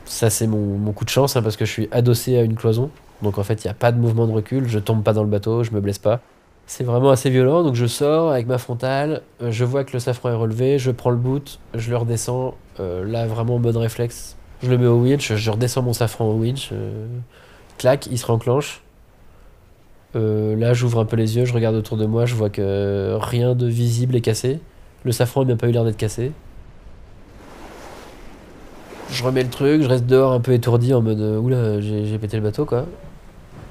Ça 0.05 0.29
c'est 0.29 0.47
mon, 0.47 0.91
coup 0.93 1.05
de 1.05 1.09
chance 1.09 1.36
hein, 1.36 1.41
parce 1.41 1.57
que 1.57 1.65
je 1.65 1.71
suis 1.71 1.89
adossé 1.91 2.38
à 2.38 2.43
une 2.43 2.55
cloison. 2.55 2.89
Donc 3.21 3.38
en 3.38 3.43
fait 3.43 3.63
il 3.63 3.67
n'y 3.67 3.71
a 3.71 3.75
pas 3.75 3.91
de 3.91 3.99
mouvement 3.99 4.27
de 4.27 4.31
recul, 4.31 4.67
je 4.67 4.79
tombe 4.79 5.03
pas 5.03 5.13
dans 5.13 5.23
le 5.23 5.29
bateau, 5.29 5.63
je 5.63 5.71
me 5.71 5.81
blesse 5.81 5.99
pas. 5.99 6.21
C'est 6.65 6.86
vraiment 6.86 7.09
assez 7.09 7.29
violent, 7.29 7.63
donc 7.63 7.75
je 7.75 7.86
sors 7.86 8.31
avec 8.31 8.47
ma 8.47 8.57
frontale, 8.57 9.21
euh, 9.41 9.51
je 9.51 9.65
vois 9.65 9.83
que 9.83 9.91
le 9.93 9.99
safran 9.99 10.29
est 10.29 10.36
relevé, 10.36 10.79
je 10.79 10.91
prends 10.91 11.09
le 11.09 11.17
boot, 11.17 11.59
je 11.73 11.89
le 11.89 11.97
redescends, 11.97 12.55
euh, 12.79 13.03
là 13.05 13.27
vraiment 13.27 13.55
en 13.55 13.59
mode 13.59 13.75
réflexe. 13.75 14.38
Je 14.62 14.69
le 14.69 14.77
mets 14.77 14.88
au 14.88 15.01
winch, 15.01 15.33
je 15.36 15.51
redescends 15.51 15.81
mon 15.81 15.91
safran 15.91 16.25
au 16.25 16.36
winch, 16.36 16.71
clac, 17.77 18.07
il 18.09 18.17
se 18.17 18.25
renclenche. 18.25 18.83
Euh, 20.15 20.56
là 20.56 20.73
j'ouvre 20.73 20.99
un 20.99 21.06
peu 21.06 21.15
les 21.15 21.38
yeux, 21.38 21.45
je 21.45 21.54
regarde 21.54 21.76
autour 21.76 21.97
de 21.97 22.06
moi, 22.06 22.26
je 22.26 22.36
vois 22.36 22.49
que 22.49 23.17
rien 23.19 23.56
de 23.56 23.67
visible 23.67 24.15
est 24.15 24.21
cassé. 24.21 24.60
Le 25.04 25.12
safran 25.12 25.41
n'a 25.41 25.47
même 25.47 25.58
pas 25.58 25.67
eu 25.67 25.71
l'air 25.71 25.84
d'être 25.84 25.97
cassé. 25.97 26.32
Je 29.10 29.23
remets 29.23 29.43
le 29.43 29.49
truc, 29.49 29.82
je 29.82 29.88
reste 29.88 30.06
dehors 30.06 30.32
un 30.32 30.39
peu 30.39 30.54
étourdi 30.54 30.93
en 30.93 31.02
mode 31.02 31.19
euh, 31.19 31.38
oula 31.38 31.82
j'ai 31.82 32.06
j'ai 32.06 32.17
pété 32.17 32.38
le 32.38 32.43
bateau 32.43 32.65
quoi. 32.65 32.86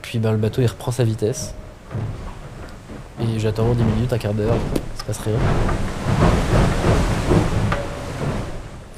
Puis 0.03 0.19
ben 0.19 0.33
le 0.33 0.39
bateau 0.39 0.63
il 0.63 0.67
reprend 0.67 0.91
sa 0.91 1.05
vitesse. 1.05 1.55
Et 3.21 3.39
j'attends 3.39 3.73
10 3.75 3.83
minutes, 3.85 4.13
un 4.13 4.19
quart 4.19 4.35
d'heure, 4.35 4.57
il 4.95 5.01
se 5.01 5.05
passe 5.05 5.19
rien. 5.19 5.35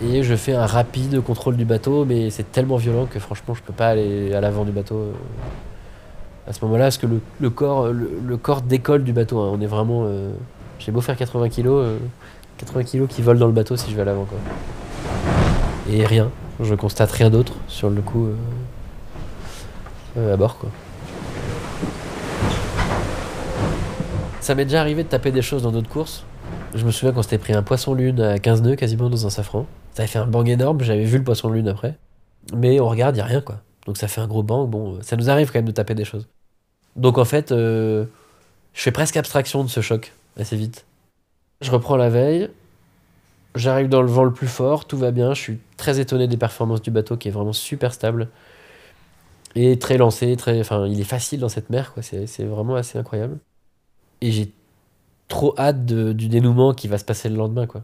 Et 0.03 0.23
je 0.23 0.35
fais 0.35 0.53
un 0.55 0.67
rapide 0.67 1.21
contrôle 1.21 1.57
du 1.57 1.65
bateau, 1.65 2.05
mais 2.05 2.31
c'est 2.31 2.51
tellement 2.51 2.77
violent 2.77 3.07
que 3.07 3.19
franchement 3.19 3.55
je 3.55 3.63
peux 3.63 3.73
pas 3.73 3.89
aller 3.89 4.35
à 4.35 4.41
l'avant 4.41 4.65
du 4.65 4.73
bateau 4.73 4.97
euh, 4.97 5.13
à 6.47 6.53
ce 6.53 6.65
moment-là, 6.65 6.85
parce 6.87 6.99
que 6.99 7.07
le, 7.41 7.51
corps, 7.51 7.89
le, 7.89 8.11
le 8.25 8.37
corps 8.37 8.63
décolle 8.63 9.03
du 9.05 9.13
bateau. 9.13 9.39
hein. 9.41 9.51
On 9.55 9.61
est 9.61 9.67
vraiment. 9.67 10.05
euh, 10.07 10.33
J'ai 10.79 10.93
beau 10.93 11.01
faire 11.01 11.17
80 11.17 11.49
kg, 11.49 11.69
80 12.59 12.85
kg 12.85 13.07
qui 13.07 13.23
volent 13.23 13.41
dans 13.41 13.47
le 13.47 13.53
bateau 13.53 13.77
si 13.77 13.91
je 13.91 13.97
vais 13.97 14.03
à 14.03 14.05
l'avant. 14.05 14.27
Et 15.91 16.05
rien, 16.05 16.31
je 16.61 16.75
constate 16.75 17.11
rien 17.13 17.31
d'autre 17.31 17.55
sur 17.69 17.91
le 17.91 18.01
coup 18.03 18.27
euh, 18.27 18.35
euh, 20.19 20.35
à 20.35 20.37
bord 20.37 20.59
quoi. 20.59 20.71
Ça 24.41 24.55
m'est 24.55 24.65
déjà 24.65 24.81
arrivé 24.81 25.03
de 25.05 25.09
taper 25.09 25.31
des 25.33 25.43
choses 25.43 25.63
dans 25.63 25.73
d'autres 25.73 25.89
courses. 25.89 26.25
Je 26.75 26.85
me 26.85 26.91
souviens 26.91 27.13
qu'on 27.13 27.23
s'était 27.23 27.39
pris 27.39 27.53
un 27.55 27.63
poisson 27.63 27.95
lune 27.95 28.21
à 28.21 28.39
15 28.39 28.63
nœuds 28.63 28.77
quasiment 28.77 29.09
dans 29.09 29.27
un 29.27 29.31
safran. 29.31 29.67
Ça 29.95 30.03
avait 30.03 30.09
fait 30.11 30.19
un 30.19 30.27
bang 30.27 30.49
énorme, 30.49 30.81
j'avais 30.83 31.05
vu 31.05 31.19
le 31.19 31.25
poisson 31.25 31.49
lune 31.49 31.69
après. 31.69 31.97
Mais 32.55 32.81
on 32.81 32.89
regarde, 32.89 33.17
il 33.17 33.21
a 33.21 33.25
rien 33.25 33.41
quoi. 33.41 33.57
Donc 33.87 33.97
ça 33.97 34.09
fait 34.09 34.21
un 34.21 34.27
gros 34.27 34.43
bang, 34.43 34.69
bon, 34.69 34.99
ça 35.03 35.17
nous 35.17 35.31
arrive 35.31 35.51
quand 35.51 35.59
même 35.59 35.67
de 35.67 35.71
taper 35.73 35.95
des 35.95 36.05
choses. 36.05 36.29
Donc 36.97 37.19
en 37.19 37.25
fait, 37.25 37.53
euh, 37.53 38.07
je 38.75 38.83
fais 38.83 38.93
presque 38.93 39.17
abstraction 39.17 39.65
de 39.65 39.69
ce 39.71 39.81
choc 39.81 40.13
assez 40.39 40.57
vite. 40.57 40.87
Je 41.63 41.71
reprends 41.71 41.97
la 41.97 42.11
veille, 42.11 42.51
j'arrive 43.55 43.89
dans 43.89 44.03
le 44.03 44.09
vent 44.09 44.25
le 44.25 44.33
plus 44.33 44.47
fort, 44.49 44.87
tout 44.87 44.97
va 44.99 45.11
bien, 45.11 45.35
je 45.35 45.41
suis 45.41 45.59
très 45.77 46.01
étonné 46.01 46.27
des 46.29 46.37
performances 46.37 46.83
du 46.83 46.91
bateau 46.91 47.17
qui 47.17 47.29
est 47.29 47.31
vraiment 47.33 47.53
super 47.53 47.93
stable. 47.95 48.29
Et 49.55 49.79
très 49.79 49.99
lancé, 49.99 50.37
très, 50.37 50.59
enfin, 50.61 50.87
il 50.87 51.01
est 51.01 51.05
facile 51.05 51.41
dans 51.41 51.49
cette 51.49 51.71
mer, 51.71 51.93
quoi. 51.95 52.03
C'est 52.03 52.45
vraiment 52.45 52.75
assez 52.75 52.99
incroyable. 52.99 53.39
Et 54.23 54.33
j'ai 54.33 54.53
trop 55.29 55.55
hâte 55.59 55.87
du 55.87 56.29
dénouement 56.29 56.75
qui 56.75 56.89
va 56.89 56.99
se 56.99 57.05
passer 57.05 57.29
le 57.31 57.37
lendemain, 57.37 57.67
quoi. 57.67 57.83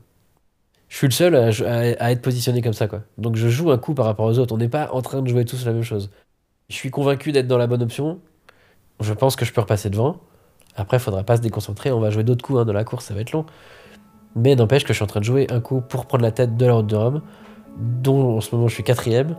Je 0.89 0.97
suis 0.99 1.09
le 1.09 1.13
seul 1.13 1.37
à, 1.37 1.49
à- 1.49 2.05
à 2.07 2.13
être 2.13 2.23
positionné 2.23 2.63
comme 2.63 2.75
ça, 2.75 2.89
quoi. 2.89 3.03
Donc 3.19 3.37
je 3.37 3.49
joue 3.49 3.71
un 3.73 3.79
coup 3.79 3.95
par 3.95 4.07
rapport 4.07 4.27
aux 4.27 4.39
autres. 4.39 4.55
On 4.55 4.59
n'est 4.59 4.69
pas 4.69 4.91
en 4.93 5.03
train 5.03 5.23
de 5.23 5.29
jouer 5.29 5.45
tous 5.45 5.67
la 5.67 5.73
même 5.73 5.83
chose. 5.85 6.11
Je 6.71 6.77
suis 6.77 6.91
convaincu 6.91 7.33
d'être 7.33 7.49
dans 7.49 7.59
la 7.59 7.67
bonne 7.69 7.83
option. 7.83 8.21
Je 9.01 9.13
pense 9.13 9.37
que 9.37 9.45
je 9.45 9.53
peux 9.53 9.61
repasser 9.61 9.91
devant. 9.91 10.17
Après, 10.77 10.99
il 10.99 11.01
faudra 11.01 11.23
pas 11.23 11.37
se 11.37 11.43
déconcentrer. 11.43 11.91
On 11.91 12.01
va 12.01 12.11
jouer 12.11 12.23
d'autres 12.25 12.45
coups 12.45 12.61
hein, 12.61 12.65
dans 12.65 12.73
la 12.73 12.85
course, 12.85 13.07
ça 13.07 13.15
va 13.15 13.21
être 13.21 13.33
long. 13.33 13.45
Mais 14.37 14.55
n'empêche 14.55 14.85
que 14.85 14.89
je 14.89 14.95
suis 14.95 15.03
en 15.05 15.09
train 15.09 15.21
de 15.21 15.25
jouer 15.25 15.47
un 15.51 15.61
coup 15.61 15.81
pour 15.81 16.07
prendre 16.07 16.23
la 16.23 16.31
tête 16.31 16.57
de 16.57 16.67
la 16.67 16.75
route 16.75 16.87
de 16.87 16.97
Rome, 16.97 17.23
dont 17.79 18.37
en 18.37 18.41
ce 18.41 18.55
moment 18.55 18.69
je 18.69 18.75
suis 18.75 18.85
quatrième. 18.85 19.37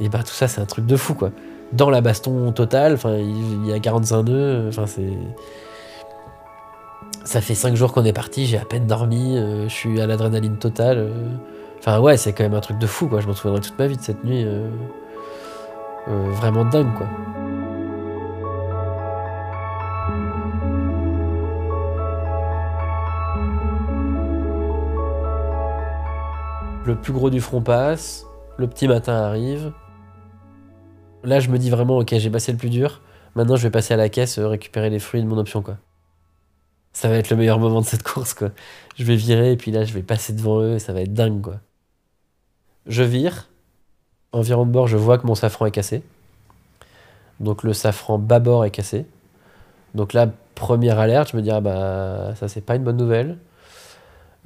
Et 0.00 0.08
bah 0.08 0.20
tout 0.20 0.32
ça, 0.32 0.48
c'est 0.48 0.60
un 0.60 0.66
truc 0.66 0.86
de 0.86 0.96
fou, 0.96 1.14
quoi. 1.14 1.30
Dans 1.72 1.90
la 1.90 2.00
baston 2.00 2.50
totale, 2.52 2.98
il 3.04 3.66
y 3.66 3.72
a 3.72 3.78
45 3.78 4.22
nœuds, 4.22 4.66
enfin, 4.68 4.86
c'est. 4.86 5.12
Ça 7.24 7.40
fait 7.40 7.54
5 7.54 7.76
jours 7.76 7.92
qu'on 7.92 8.04
est 8.04 8.12
parti, 8.12 8.46
j'ai 8.46 8.58
à 8.58 8.64
peine 8.64 8.86
dormi, 8.86 9.36
euh, 9.36 9.64
je 9.68 9.74
suis 9.74 10.00
à 10.00 10.06
l'adrénaline 10.06 10.56
totale. 10.56 10.98
euh. 10.98 11.36
Enfin, 11.78 12.00
ouais, 12.00 12.16
c'est 12.16 12.32
quand 12.32 12.42
même 12.44 12.54
un 12.54 12.60
truc 12.60 12.78
de 12.78 12.86
fou, 12.86 13.08
quoi. 13.08 13.20
Je 13.20 13.26
m'en 13.26 13.34
souviendrai 13.34 13.60
toute 13.60 13.78
ma 13.78 13.86
vie 13.86 13.96
de 13.96 14.02
cette 14.02 14.24
nuit. 14.24 14.42
euh, 14.46 14.70
vraiment 16.32 16.64
dingue, 16.64 16.92
quoi. 16.96 17.06
Le 26.90 26.96
plus 26.96 27.12
gros 27.12 27.30
du 27.30 27.40
front 27.40 27.62
passe, 27.62 28.26
le 28.56 28.66
petit 28.66 28.88
matin 28.88 29.12
arrive. 29.12 29.72
Là, 31.22 31.38
je 31.38 31.48
me 31.48 31.56
dis 31.56 31.70
vraiment, 31.70 31.98
ok, 31.98 32.16
j'ai 32.16 32.30
passé 32.30 32.50
le 32.50 32.58
plus 32.58 32.68
dur. 32.68 33.00
Maintenant, 33.36 33.54
je 33.54 33.62
vais 33.62 33.70
passer 33.70 33.94
à 33.94 33.96
la 33.96 34.08
caisse, 34.08 34.40
euh, 34.40 34.48
récupérer 34.48 34.90
les 34.90 34.98
fruits 34.98 35.22
de 35.22 35.28
mon 35.28 35.38
option, 35.38 35.62
quoi. 35.62 35.76
Ça 36.92 37.08
va 37.08 37.14
être 37.14 37.30
le 37.30 37.36
meilleur 37.36 37.60
moment 37.60 37.80
de 37.80 37.86
cette 37.86 38.02
course, 38.02 38.34
quoi. 38.34 38.50
Je 38.96 39.04
vais 39.04 39.14
virer, 39.14 39.52
et 39.52 39.56
puis 39.56 39.70
là, 39.70 39.84
je 39.84 39.94
vais 39.94 40.02
passer 40.02 40.32
devant 40.32 40.62
eux, 40.62 40.72
et 40.72 40.78
ça 40.80 40.92
va 40.92 41.02
être 41.02 41.14
dingue, 41.14 41.40
quoi. 41.40 41.60
Je 42.86 43.04
vire. 43.04 43.48
Environ 44.32 44.66
de 44.66 44.72
bord, 44.72 44.88
je 44.88 44.96
vois 44.96 45.16
que 45.16 45.28
mon 45.28 45.36
safran 45.36 45.66
est 45.66 45.70
cassé. 45.70 46.02
Donc, 47.38 47.62
le 47.62 47.72
safran 47.72 48.18
bâbord 48.18 48.64
est 48.64 48.72
cassé. 48.72 49.06
Donc 49.94 50.12
là, 50.12 50.26
première 50.56 50.98
alerte, 50.98 51.30
je 51.30 51.36
me 51.36 51.42
dis, 51.42 51.52
ah 51.52 51.60
bah, 51.60 52.34
ça, 52.34 52.48
c'est 52.48 52.62
pas 52.62 52.74
une 52.74 52.82
bonne 52.82 52.96
nouvelle. 52.96 53.38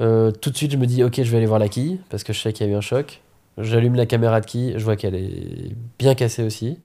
Euh, 0.01 0.31
tout 0.33 0.51
de 0.51 0.57
suite, 0.57 0.73
je 0.73 0.77
me 0.77 0.87
dis, 0.87 1.03
ok, 1.05 1.23
je 1.23 1.31
vais 1.31 1.37
aller 1.37 1.47
voir 1.47 1.59
la 1.59 1.69
quille, 1.69 2.01
parce 2.11 2.25
que 2.25 2.33
je 2.33 2.41
sais 2.41 2.53
qu'il 2.53 2.67
y 2.67 2.71
a 2.71 2.73
eu 2.73 2.77
un 2.77 2.81
choc. 2.81 3.23
J'allume 3.59 3.95
la 3.95 4.07
caméra 4.07 4.41
de 4.41 4.47
quille, 4.47 4.75
je 4.77 4.85
vois 4.85 4.97
qu'elle 4.97 5.15
est 5.15 5.77
bien 5.99 6.15
cassée 6.15 6.43
aussi. 6.43 6.79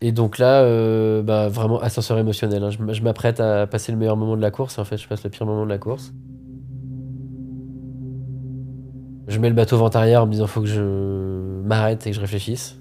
Et 0.00 0.12
donc 0.12 0.38
là, 0.38 0.62
euh, 0.62 1.22
bah, 1.22 1.48
vraiment 1.48 1.80
ascenseur 1.80 2.18
émotionnel. 2.18 2.62
hein. 2.62 2.70
Je 2.70 3.02
m'apprête 3.02 3.40
à 3.40 3.66
passer 3.66 3.92
le 3.92 3.98
meilleur 3.98 4.16
moment 4.16 4.36
de 4.36 4.42
la 4.42 4.50
course, 4.50 4.78
en 4.78 4.84
fait, 4.84 4.96
je 4.96 5.08
passe 5.08 5.24
le 5.24 5.30
pire 5.30 5.46
moment 5.46 5.64
de 5.64 5.70
la 5.70 5.78
course. 5.78 6.12
Je 9.28 9.38
mets 9.40 9.48
le 9.48 9.54
bateau 9.54 9.76
vent 9.76 9.88
arrière 9.88 10.22
en 10.22 10.26
me 10.26 10.32
disant, 10.32 10.46
faut 10.46 10.60
que 10.60 10.66
je 10.68 10.82
m'arrête 11.64 12.06
et 12.06 12.10
que 12.10 12.16
je 12.16 12.20
réfléchisse. 12.20 12.78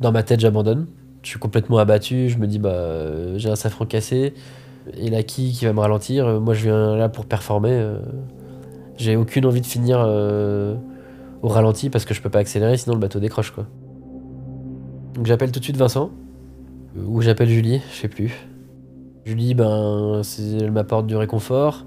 Dans 0.00 0.12
ma 0.12 0.22
tête, 0.22 0.40
j'abandonne. 0.40 0.86
Je 1.22 1.30
suis 1.30 1.38
complètement 1.38 1.78
abattu. 1.78 2.28
Je 2.28 2.38
me 2.38 2.46
dis, 2.46 2.58
bah, 2.58 3.36
j'ai 3.38 3.48
un 3.48 3.56
safran 3.56 3.86
cassé 3.86 4.34
et 4.96 5.10
la 5.10 5.22
quille 5.22 5.52
qui 5.52 5.64
va 5.64 5.72
me 5.72 5.80
ralentir. 5.80 6.26
Euh, 6.26 6.40
Moi, 6.40 6.54
je 6.54 6.64
viens 6.64 6.96
là 6.96 7.08
pour 7.08 7.26
performer. 7.26 7.72
euh. 7.72 7.98
J'ai 8.96 9.16
aucune 9.16 9.44
envie 9.46 9.60
de 9.60 9.66
finir 9.66 10.02
euh, 10.06 10.76
au 11.42 11.48
ralenti 11.48 11.90
parce 11.90 12.04
que 12.04 12.14
je 12.14 12.22
peux 12.22 12.30
pas 12.30 12.38
accélérer, 12.38 12.76
sinon 12.76 12.94
le 12.94 13.00
bateau 13.00 13.18
décroche, 13.18 13.50
quoi. 13.50 13.66
Donc 15.14 15.26
j'appelle 15.26 15.50
tout 15.52 15.58
de 15.60 15.64
suite 15.64 15.76
Vincent. 15.76 16.10
Ou 16.96 17.20
j'appelle 17.22 17.48
Julie, 17.48 17.80
je 17.92 17.96
sais 18.02 18.08
plus. 18.08 18.46
Julie, 19.24 19.54
ben, 19.54 20.22
elle 20.60 20.70
m'apporte 20.70 21.06
du 21.06 21.16
réconfort. 21.16 21.86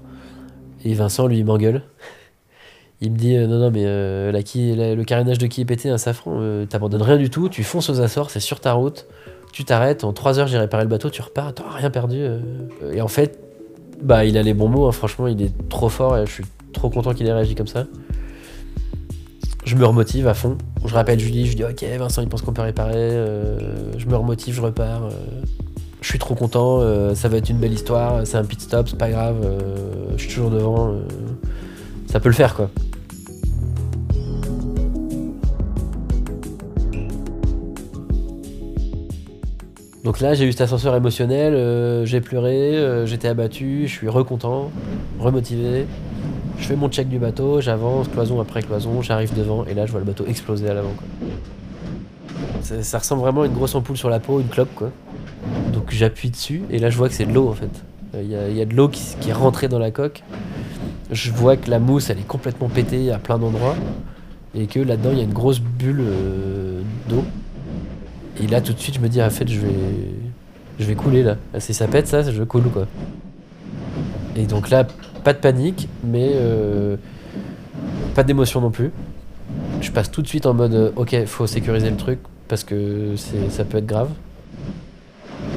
Et 0.84 0.92
Vincent, 0.94 1.26
lui, 1.26 1.42
m'engueule. 1.44 1.82
Il 3.00 3.12
me 3.12 3.16
dit 3.16 3.36
non, 3.38 3.58
non, 3.58 3.70
mais 3.70 3.84
la 3.84 4.32
la- 4.32 4.94
le 4.94 5.04
carénage 5.04 5.38
de 5.38 5.46
qui 5.46 5.60
est 5.60 5.64
pété, 5.64 5.88
un 5.88 5.98
safran, 5.98 6.40
t'abandonnes 6.68 7.02
rien 7.02 7.16
du 7.16 7.30
tout, 7.30 7.48
tu 7.48 7.62
fonces 7.62 7.88
aux 7.90 8.00
Açores, 8.00 8.30
c'est 8.30 8.40
sur 8.40 8.58
ta 8.60 8.72
route, 8.72 9.06
tu 9.58 9.64
t'arrêtes, 9.64 10.04
en 10.04 10.12
3 10.12 10.38
heures 10.38 10.46
j'ai 10.46 10.56
réparé 10.56 10.84
le 10.84 10.88
bateau, 10.88 11.10
tu 11.10 11.20
repars, 11.20 11.52
t'auras 11.52 11.72
rien 11.72 11.90
perdu. 11.90 12.18
euh. 12.20 12.38
Et 12.92 13.00
en 13.00 13.08
fait, 13.08 13.40
bah, 14.00 14.24
il 14.24 14.38
a 14.38 14.42
les 14.44 14.54
bons 14.54 14.68
mots, 14.68 14.86
hein, 14.86 14.92
franchement, 14.92 15.26
il 15.26 15.42
est 15.42 15.50
trop 15.68 15.88
fort 15.88 16.16
et 16.16 16.26
je 16.26 16.30
suis 16.30 16.44
trop 16.72 16.90
content 16.90 17.12
qu'il 17.12 17.26
ait 17.26 17.32
réagi 17.32 17.56
comme 17.56 17.66
ça. 17.66 17.84
Je 19.64 19.74
me 19.74 19.84
remotive 19.84 20.28
à 20.28 20.34
fond. 20.34 20.56
Je 20.84 20.94
rappelle 20.94 21.18
Julie, 21.18 21.48
je 21.48 21.56
dis 21.56 21.64
ok, 21.64 21.84
Vincent, 21.98 22.22
il 22.22 22.28
pense 22.28 22.42
qu'on 22.42 22.52
peut 22.52 22.62
réparer. 22.62 22.92
euh, 22.94 23.58
je 23.98 24.06
me 24.06 24.14
remotive, 24.14 24.54
je 24.54 24.60
repars. 24.62 25.06
euh, 25.06 25.10
je 26.02 26.06
suis 26.08 26.20
trop 26.20 26.36
content, 26.36 26.80
ça 27.16 27.28
va 27.28 27.38
être 27.38 27.50
une 27.50 27.58
belle 27.58 27.72
histoire, 27.72 28.24
c'est 28.24 28.36
un 28.36 28.44
pit 28.44 28.60
stop, 28.60 28.88
c'est 28.88 28.96
pas 28.96 29.10
grave, 29.10 29.34
je 30.16 30.22
suis 30.22 30.28
toujours 30.34 30.50
devant. 30.50 30.94
ça 32.06 32.20
peut 32.20 32.28
le 32.28 32.36
faire 32.36 32.54
quoi. 32.54 32.70
Donc 40.08 40.20
là, 40.20 40.32
j'ai 40.32 40.46
eu 40.46 40.52
cet 40.52 40.62
ascenseur 40.62 40.96
émotionnel, 40.96 41.52
euh, 41.52 42.06
j'ai 42.06 42.22
pleuré, 42.22 42.74
euh, 42.78 43.04
j'étais 43.04 43.28
abattu, 43.28 43.82
je 43.86 43.92
suis 43.92 44.08
recontent, 44.08 44.70
remotivé. 45.20 45.84
Je 46.58 46.64
fais 46.64 46.76
mon 46.76 46.88
check 46.88 47.10
du 47.10 47.18
bateau, 47.18 47.60
j'avance, 47.60 48.08
cloison 48.08 48.40
après 48.40 48.62
cloison, 48.62 49.02
j'arrive 49.02 49.36
devant, 49.36 49.66
et 49.66 49.74
là, 49.74 49.84
je 49.84 49.90
vois 49.90 50.00
le 50.00 50.06
bateau 50.06 50.24
exploser 50.26 50.66
à 50.70 50.72
l'avant. 50.72 50.94
Ça, 52.62 52.82
ça 52.82 52.98
ressemble 53.00 53.20
vraiment 53.20 53.42
à 53.42 53.46
une 53.48 53.52
grosse 53.52 53.74
ampoule 53.74 53.98
sur 53.98 54.08
la 54.08 54.18
peau, 54.18 54.40
une 54.40 54.48
clope 54.48 54.74
quoi. 54.74 54.92
Donc 55.74 55.90
j'appuie 55.90 56.30
dessus 56.30 56.62
et 56.70 56.78
là 56.78 56.88
je 56.88 56.96
vois 56.96 57.08
que 57.10 57.14
c'est 57.14 57.26
de 57.26 57.34
l'eau 57.34 57.46
en 57.50 57.52
fait. 57.52 57.68
Euh, 58.14 58.22
Il 58.50 58.56
y, 58.56 58.62
a- 58.62 58.64
de 58.64 58.74
l'eau 58.74 58.88
qui, 58.88 59.28
est 59.28 59.32
rentrée 59.34 59.68
dans 59.68 59.78
la 59.78 59.90
coque. 59.90 60.22
Je 61.10 61.30
vois 61.32 61.58
que 61.58 61.70
la 61.70 61.80
mousse 61.80 62.08
elle 62.08 62.18
est 62.18 62.26
complètement 62.26 62.70
pétée 62.70 63.12
à 63.12 63.18
plein 63.18 63.36
d'endroits 63.36 63.76
et 64.54 64.68
que 64.68 64.80
là-dedans 64.80 65.10
il 65.12 65.18
y 65.18 65.20
a 65.20 65.24
une 65.24 65.34
grosse 65.34 65.60
bulle 65.60 66.02
d'eau. 67.10 67.24
Et 68.42 68.46
là 68.46 68.60
tout 68.60 68.72
de 68.72 68.78
suite 68.78 68.94
je 68.94 69.00
me 69.00 69.08
dis 69.08 69.20
ah, 69.20 69.30
fait 69.30 69.48
je 69.48 69.60
vais 69.60 69.68
je 70.78 70.84
vais 70.84 70.94
couler 70.94 71.22
là. 71.22 71.36
Ah, 71.54 71.60
Si 71.60 71.74
ça 71.74 71.88
pète 71.88 72.06
ça, 72.06 72.22
je 72.22 72.42
coule 72.44 72.64
quoi. 72.70 72.86
Et 74.36 74.46
donc 74.46 74.70
là 74.70 74.86
pas 75.24 75.32
de 75.32 75.38
panique 75.38 75.88
mais 76.04 76.30
euh, 76.34 76.96
pas 78.14 78.22
d'émotion 78.22 78.60
non 78.60 78.70
plus. 78.70 78.90
Je 79.80 79.90
passe 79.90 80.10
tout 80.10 80.22
de 80.22 80.28
suite 80.28 80.46
en 80.46 80.54
mode 80.54 80.74
euh, 80.74 80.90
ok 80.96 81.24
faut 81.26 81.46
sécuriser 81.46 81.90
le 81.90 81.96
truc 81.96 82.20
parce 82.48 82.64
que 82.64 83.14
ça 83.50 83.64
peut 83.64 83.78
être 83.78 83.86
grave. 83.86 84.10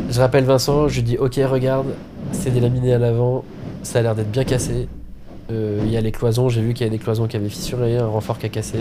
Je 0.09 0.19
rappelle 0.19 0.43
Vincent, 0.43 0.87
je 0.87 0.95
lui 0.95 1.03
dis 1.03 1.17
ok 1.17 1.39
regarde, 1.45 1.87
c'est 2.31 2.51
délaminé 2.51 2.93
à 2.93 2.97
l'avant, 2.99 3.43
ça 3.83 3.99
a 3.99 4.01
l'air 4.01 4.15
d'être 4.15 4.31
bien 4.31 4.43
cassé. 4.43 4.87
Euh, 5.51 5.81
Il 5.83 5.91
y 5.91 5.97
a 5.97 6.01
les 6.01 6.11
cloisons, 6.11 6.49
j'ai 6.49 6.61
vu 6.61 6.73
qu'il 6.73 6.85
y 6.85 6.89
avait 6.89 6.97
des 6.97 7.03
cloisons 7.03 7.27
qui 7.27 7.35
avaient 7.35 7.49
fissuré, 7.49 7.97
un 7.97 8.07
renfort 8.07 8.37
qui 8.37 8.45
a 8.45 8.49
cassé. 8.49 8.77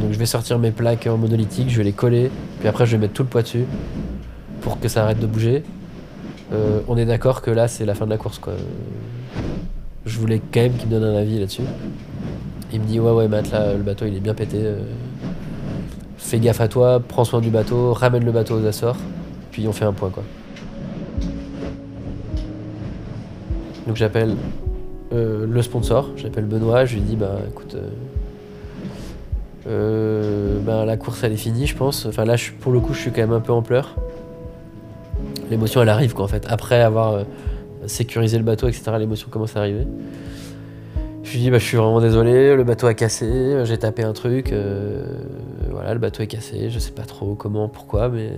Donc 0.00 0.12
je 0.12 0.18
vais 0.18 0.26
sortir 0.26 0.58
mes 0.58 0.72
plaques 0.72 1.06
en 1.06 1.16
monolithique, 1.16 1.70
je 1.70 1.78
vais 1.78 1.84
les 1.84 1.92
coller, 1.92 2.30
puis 2.58 2.68
après 2.68 2.86
je 2.86 2.92
vais 2.92 2.98
mettre 2.98 3.12
tout 3.14 3.22
le 3.22 3.28
poids 3.28 3.42
dessus 3.42 3.64
pour 4.60 4.80
que 4.80 4.88
ça 4.88 5.04
arrête 5.04 5.20
de 5.20 5.26
bouger. 5.26 5.62
Euh, 6.52 6.80
on 6.88 6.96
est 6.96 7.04
d'accord 7.04 7.42
que 7.42 7.50
là 7.50 7.68
c'est 7.68 7.84
la 7.84 7.94
fin 7.94 8.04
de 8.04 8.10
la 8.10 8.16
course 8.16 8.38
quoi. 8.38 8.54
Je 10.06 10.18
voulais 10.18 10.40
quand 10.52 10.60
même 10.60 10.72
qu'il 10.72 10.88
me 10.88 10.98
donne 10.98 11.04
un 11.04 11.16
avis 11.18 11.38
là-dessus. 11.38 11.62
Il 12.72 12.80
me 12.80 12.86
dit 12.86 12.98
ouais 12.98 13.12
ouais 13.12 13.28
Matt 13.28 13.50
là 13.52 13.74
le 13.74 13.82
bateau 13.82 14.06
il 14.06 14.16
est 14.16 14.20
bien 14.20 14.34
pété. 14.34 14.58
euh, 14.60 14.80
fais 16.16 16.40
gaffe 16.40 16.60
à 16.60 16.68
toi, 16.68 17.00
prends 17.06 17.24
soin 17.24 17.40
du 17.40 17.50
bateau, 17.50 17.92
ramène 17.92 18.24
le 18.24 18.32
bateau 18.32 18.58
aux 18.58 18.66
Açores, 18.66 18.96
puis 19.52 19.68
on 19.68 19.72
fait 19.72 19.84
un 19.84 19.92
point 19.92 20.10
quoi. 20.10 20.24
Donc 23.86 23.96
j'appelle 23.96 24.36
euh, 25.12 25.46
le 25.48 25.62
sponsor, 25.62 26.10
j'appelle 26.16 26.44
Benoît, 26.44 26.84
je 26.84 26.94
lui 26.94 27.00
dis 27.00 27.16
bah 27.16 27.36
écoute, 27.48 27.76
euh, 27.76 27.88
euh, 29.66 30.58
ben, 30.60 30.84
la 30.84 30.96
course 30.98 31.24
elle 31.24 31.32
est 31.32 31.36
finie 31.36 31.66
je 31.66 31.76
pense. 31.76 32.04
Enfin 32.06 32.24
là 32.24 32.36
je, 32.36 32.52
pour 32.52 32.72
le 32.72 32.80
coup 32.80 32.92
je 32.92 33.00
suis 33.00 33.10
quand 33.10 33.22
même 33.22 33.32
un 33.32 33.40
peu 33.40 33.52
en 33.52 33.62
pleurs. 33.62 33.96
L'émotion 35.50 35.82
elle 35.82 35.88
arrive 35.88 36.12
quoi 36.12 36.26
en 36.26 36.28
fait. 36.28 36.44
Après 36.48 36.80
avoir 36.82 37.24
sécurisé 37.86 38.36
le 38.36 38.44
bateau 38.44 38.68
etc 38.68 38.92
l'émotion 38.98 39.28
commence 39.30 39.56
à 39.56 39.60
arriver. 39.60 39.86
Je 41.22 41.32
lui 41.32 41.40
dis 41.40 41.50
bah 41.50 41.58
je 41.58 41.64
suis 41.64 41.78
vraiment 41.78 42.00
désolé, 42.00 42.54
le 42.54 42.64
bateau 42.64 42.86
a 42.86 42.94
cassé, 42.94 43.64
j'ai 43.64 43.78
tapé 43.78 44.02
un 44.02 44.12
truc, 44.12 44.54
voilà 45.70 45.94
le 45.94 46.00
bateau 46.00 46.22
est 46.22 46.26
cassé, 46.26 46.68
je 46.68 46.78
sais 46.78 46.92
pas 46.92 47.02
trop 47.02 47.34
comment, 47.34 47.68
pourquoi 47.68 48.08
mais 48.10 48.32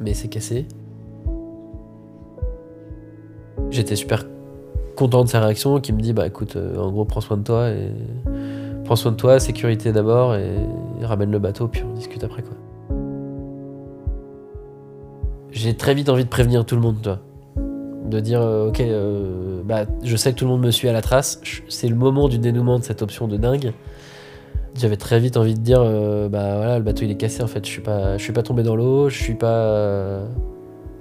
mais 0.00 0.14
c'est 0.14 0.28
cassé. 0.28 0.66
J'étais 3.70 3.94
super 3.94 4.24
content 4.96 5.24
de 5.24 5.28
sa 5.28 5.40
réaction, 5.40 5.80
qui 5.80 5.92
me 5.92 6.00
dit 6.00 6.12
bah 6.12 6.26
écoute, 6.26 6.56
euh, 6.56 6.76
en 6.76 6.90
gros 6.90 7.04
prends 7.04 7.20
soin 7.20 7.36
de 7.36 7.42
toi 7.42 7.70
et 7.70 7.90
prends 8.84 8.96
soin 8.96 9.12
de 9.12 9.16
toi, 9.16 9.38
sécurité 9.40 9.92
d'abord 9.92 10.34
et, 10.34 10.50
ramène 11.02 11.30
le 11.30 11.38
bateau 11.38 11.66
puis 11.66 11.82
on 11.88 11.94
discute 11.94 12.22
après 12.24 12.42
quoi. 12.42 12.52
J'ai 15.50 15.74
très 15.74 15.94
vite 15.94 16.08
envie 16.08 16.24
de 16.24 16.28
prévenir 16.28 16.64
tout 16.64 16.76
le 16.76 16.80
monde, 16.80 17.00
toi. 17.02 17.18
De 18.06 18.20
dire 18.20 18.40
euh, 18.40 18.68
ok, 18.68 18.80
euh, 18.80 19.62
bah 19.64 19.86
je 20.02 20.16
sais 20.16 20.32
que 20.32 20.38
tout 20.38 20.44
le 20.44 20.50
monde 20.50 20.64
me 20.64 20.70
suit 20.70 20.88
à 20.88 20.92
la 20.92 21.02
trace, 21.02 21.40
c'est 21.68 21.88
le 21.88 21.96
moment 21.96 22.28
du 22.28 22.38
dénouement 22.38 22.78
de 22.78 22.84
cette 22.84 23.02
option 23.02 23.28
de 23.28 23.36
dingue. 23.36 23.72
J'avais 24.74 24.96
très 24.96 25.18
vite 25.18 25.36
envie 25.36 25.54
de 25.54 25.60
dire 25.60 25.80
bah 26.30 26.56
voilà 26.56 26.78
le 26.78 26.84
bateau 26.84 27.04
il 27.04 27.10
est 27.10 27.16
cassé 27.16 27.42
en 27.42 27.48
fait, 27.48 27.64
je 27.66 27.70
suis 27.70 27.82
pas, 27.82 28.16
je 28.18 28.22
suis 28.22 28.32
pas 28.32 28.42
tombé 28.42 28.62
dans 28.62 28.76
l'eau, 28.76 29.08
je 29.08 29.20
suis 29.20 29.34
pas 29.34 30.22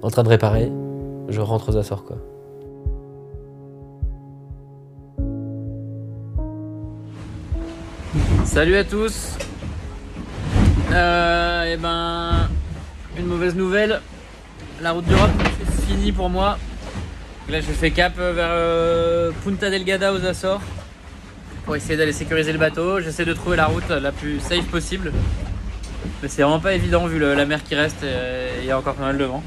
en 0.01 0.09
train 0.09 0.23
de 0.23 0.29
réparer, 0.29 0.71
je 1.29 1.39
rentre 1.39 1.69
aux 1.69 1.77
Açores 1.77 2.03
quoi. 2.03 2.17
Salut 8.51 8.77
à 8.77 8.83
tous. 8.83 9.37
Euh, 10.91 11.71
et 11.71 11.77
ben, 11.77 12.49
une 13.15 13.27
mauvaise 13.27 13.53
nouvelle. 13.53 14.01
La 14.81 14.91
route 14.91 15.05
d'Europe, 15.05 15.29
c'est 15.59 15.85
fini 15.85 16.11
pour 16.11 16.31
moi. 16.31 16.57
Là, 17.47 17.61
je 17.61 17.67
fais 17.67 17.91
cap 17.91 18.17
vers 18.17 18.49
euh, 18.49 19.29
Punta 19.43 19.69
Delgada 19.69 20.11
aux 20.13 20.25
Açores 20.25 20.63
pour 21.63 21.75
essayer 21.75 21.95
d'aller 21.95 22.11
sécuriser 22.11 22.51
le 22.51 22.57
bateau. 22.57 22.99
J'essaie 22.99 23.23
de 23.23 23.33
trouver 23.33 23.55
la 23.55 23.67
route 23.67 23.87
la 23.87 24.11
plus 24.11 24.39
safe 24.39 24.65
possible. 24.65 25.13
Mais 26.23 26.27
c'est 26.27 26.41
vraiment 26.41 26.59
pas 26.59 26.73
évident 26.73 27.05
vu 27.05 27.19
la 27.19 27.45
mer 27.45 27.63
qui 27.63 27.75
reste 27.75 28.03
et 28.03 28.61
il 28.61 28.65
y 28.65 28.71
a 28.71 28.79
encore 28.79 28.95
pas 28.95 29.05
mal 29.05 29.19
de 29.19 29.25
vent. 29.25 29.43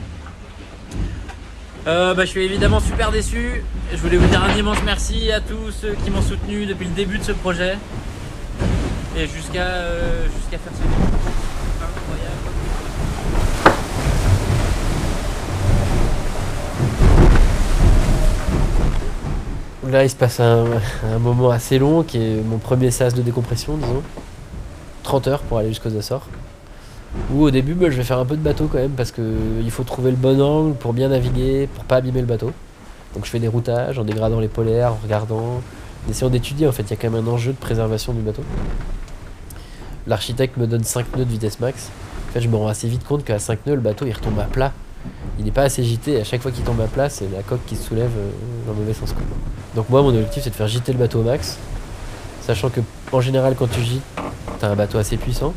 Euh, 1.89 2.15
bah, 2.15 2.25
je 2.25 2.31
suis 2.31 2.45
évidemment 2.45 2.79
super 2.79 3.11
déçu. 3.11 3.65
Je 3.91 3.97
voulais 3.97 4.17
vous 4.17 4.29
dire 4.29 4.45
un 4.45 4.57
immense 4.57 4.79
merci 4.85 5.33
à 5.33 5.41
tous 5.41 5.73
ceux 5.73 5.97
qui 6.05 6.13
m'ont 6.13 6.23
soutenu 6.23 6.67
depuis 6.67 6.87
le 6.87 6.95
début 6.95 7.19
de 7.19 7.25
ce 7.25 7.33
projet 7.33 7.77
et 9.17 9.27
jusqu'à 9.27 9.63
euh, 9.63 10.27
faire 10.51 10.61
ce 10.65 10.83
incroyable. 11.85 12.33
Là, 19.91 20.05
il 20.05 20.11
se 20.11 20.17
passe 20.17 20.41
un, 20.41 20.67
moment 21.21 21.51
assez 21.51 21.79
long 21.79 22.03
qui 22.03 22.19
est 22.19 22.43
mon 22.43 22.59
premier 22.59 22.91
sas 22.91 23.15
de 23.15 23.23
décompression, 23.23 23.77
disons. 23.77 24.03
30 25.03 25.27
heures 25.29 25.41
pour 25.41 25.59
aller 25.59 25.69
jusqu'aux 25.69 25.95
Açores. 25.97 26.29
Où 27.33 27.43
au 27.43 27.51
début, 27.51 27.75
bah, 27.75 27.91
je 27.91 27.97
vais 27.97 28.05
faire 28.05 28.19
un 28.19 28.25
peu 28.25 28.37
de 28.37 28.43
bateau 28.43 28.69
quand 28.73 28.79
même 28.79 28.93
parce 28.93 29.11
que 29.11 29.37
il 29.61 29.71
faut 29.71 29.83
trouver 29.83 30.11
le 30.11 30.17
bon 30.17 30.41
angle 30.41 30.75
pour 30.77 30.95
bien 30.95 31.09
naviguer, 31.09 31.69
pour 31.75 31.85
pas 31.85 31.97
abîmer 31.97 32.21
le 32.21 32.27
bateau. 32.27 32.53
Donc 33.15 33.27
je 33.27 33.31
fais 33.31 33.41
des 33.41 33.49
routages 33.49 33.99
en 33.99 34.05
dégradant 34.05 34.41
les 34.41 34.49
polaires, 34.49 34.93
en 34.93 34.99
regardant, 35.03 35.61
en 36.07 36.11
essayant 36.11 36.31
d'étudier. 36.31 36.67
En 36.67 36.73
fait, 36.73 36.85
il 36.85 36.91
y 36.91 36.93
a 36.95 36.97
quand 36.97 37.11
même 37.11 37.29
un 37.29 37.31
enjeu 37.31 37.53
de 37.53 37.59
préservation 37.59 38.15
du 38.15 38.23
bateau. 38.23 38.43
L'architecte 40.07 40.57
me 40.57 40.67
donne 40.67 40.85
5 40.85 41.17
nœuds 41.17 41.25
de 41.25 41.31
vitesse 41.31 41.61
max. 41.61 41.91
En 42.29 42.33
fait, 42.33 42.41
je 42.41 42.49
me 42.49 42.57
rends 42.57 42.69
assez 42.69 42.89
vite 42.89 43.05
compte 43.05 43.25
qu'à 43.25 43.39
5 43.39 43.67
nœuds, 43.67 43.75
le 43.75 43.81
bateau 43.81 44.07
il 44.07 44.13
retombe 44.13 44.39
à 44.39 44.45
plat. 44.45 44.73
Il 45.39 45.45
n'est 45.45 45.51
pas 45.51 45.63
assez 45.63 45.83
gité. 45.83 46.21
À 46.21 46.25
chaque 46.25 46.43
fois 46.43 46.51
qu'il 46.51 46.65
tombe 46.65 46.81
à 46.81 46.87
plat, 46.87 47.09
c'est 47.09 47.31
la 47.33 47.43
coque 47.43 47.65
qui 47.67 47.77
se 47.77 47.85
soulève 47.85 48.11
euh, 48.17 48.31
dans 48.67 48.73
le 48.73 48.79
mauvais 48.81 48.95
sens. 48.95 49.15
Donc 49.75 49.89
moi, 49.89 50.03
mon 50.03 50.09
objectif, 50.09 50.43
c'est 50.43 50.51
de 50.51 50.55
faire 50.55 50.69
gîter 50.69 50.93
le 50.93 50.99
bateau 50.99 51.21
au 51.21 51.23
max. 51.23 51.59
Sachant 52.43 52.71
que, 52.71 52.81
en 53.13 53.21
général, 53.21 53.55
quand 53.57 53.71
tu 53.71 53.81
gîtes, 53.81 54.03
t'as 54.61 54.69
un 54.69 54.77
bateau 54.77 54.99
assez 54.99 55.17
puissant. 55.17 55.55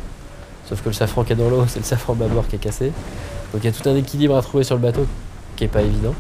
Sauf 0.68 0.82
que 0.82 0.90
le 0.90 0.94
safran 0.94 1.24
qui 1.24 1.34
est 1.34 1.36
dans 1.36 1.50
l'eau, 1.50 1.66
c'est 1.68 1.80
le 1.80 1.86
safran 1.86 2.16
bâbord 2.16 2.48
qui 2.48 2.56
est 2.56 2.60
cassé. 2.60 2.92
Donc 3.54 3.64
il 3.64 3.66
y 3.66 3.70
a 3.70 3.72
tout 3.72 3.88
un 3.88 3.96
équilibre 3.96 4.36
à 4.36 4.42
trouver 4.42 4.64
sur 4.64 4.76
le 4.76 4.82
bateau 4.82 5.06
qui 5.56 5.64
est 5.64 5.70
pas 5.70 5.82
évident. 5.82 6.14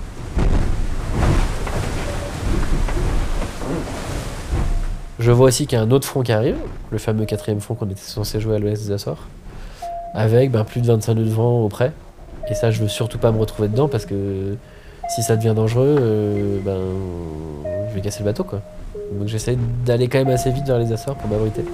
Je 5.25 5.31
vois 5.31 5.47
aussi 5.47 5.65
qu'il 5.65 5.75
y 5.75 5.81
a 5.81 5.83
un 5.83 5.89
autre 5.89 6.07
front 6.07 6.21
qui 6.21 6.31
arrive, 6.31 6.57
le 6.91 6.99
fameux 6.99 7.25
quatrième 7.25 7.59
front 7.59 7.73
qu'on 7.73 7.89
était 7.89 7.99
censé 7.99 8.39
jouer 8.39 8.57
à 8.57 8.59
l'ouest 8.59 8.85
des 8.85 8.91
Açores, 8.91 9.25
avec 10.13 10.51
ben, 10.51 10.63
plus 10.63 10.81
de 10.81 10.85
25 10.85 11.15
nœuds 11.15 11.23
de 11.23 11.31
vent 11.31 11.63
auprès. 11.63 11.93
Et 12.47 12.53
ça, 12.53 12.69
je 12.69 12.79
veux 12.79 12.87
surtout 12.87 13.17
pas 13.17 13.31
me 13.31 13.39
retrouver 13.39 13.67
dedans 13.67 13.87
parce 13.87 14.05
que 14.05 14.55
si 15.09 15.23
ça 15.23 15.35
devient 15.35 15.53
dangereux, 15.55 15.95
euh, 15.99 16.59
ben, 16.63 16.77
je 17.89 17.95
vais 17.95 18.01
casser 18.01 18.19
le 18.19 18.25
bateau. 18.25 18.43
Donc 18.43 19.27
j'essaie 19.27 19.57
d'aller 19.83 20.09
quand 20.09 20.19
même 20.19 20.27
assez 20.27 20.51
vite 20.51 20.67
vers 20.67 20.77
les 20.77 20.93
Açores 20.93 21.15
pour 21.15 21.27
m'abriter. 21.27 21.65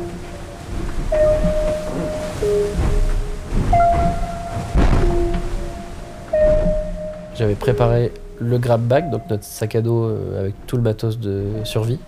J'avais 7.36 7.55
préparé 7.55 8.13
le 8.39 8.57
grab 8.57 8.80
bag, 8.80 9.11
donc 9.11 9.23
notre 9.30 9.43
sac 9.43 9.76
à 9.76 9.82
dos 9.82 10.05
euh, 10.05 10.39
avec 10.39 10.53
tout 10.67 10.78
le 10.78 10.84
matos 10.84 11.19
de 11.19 11.47
survie, 11.65 11.99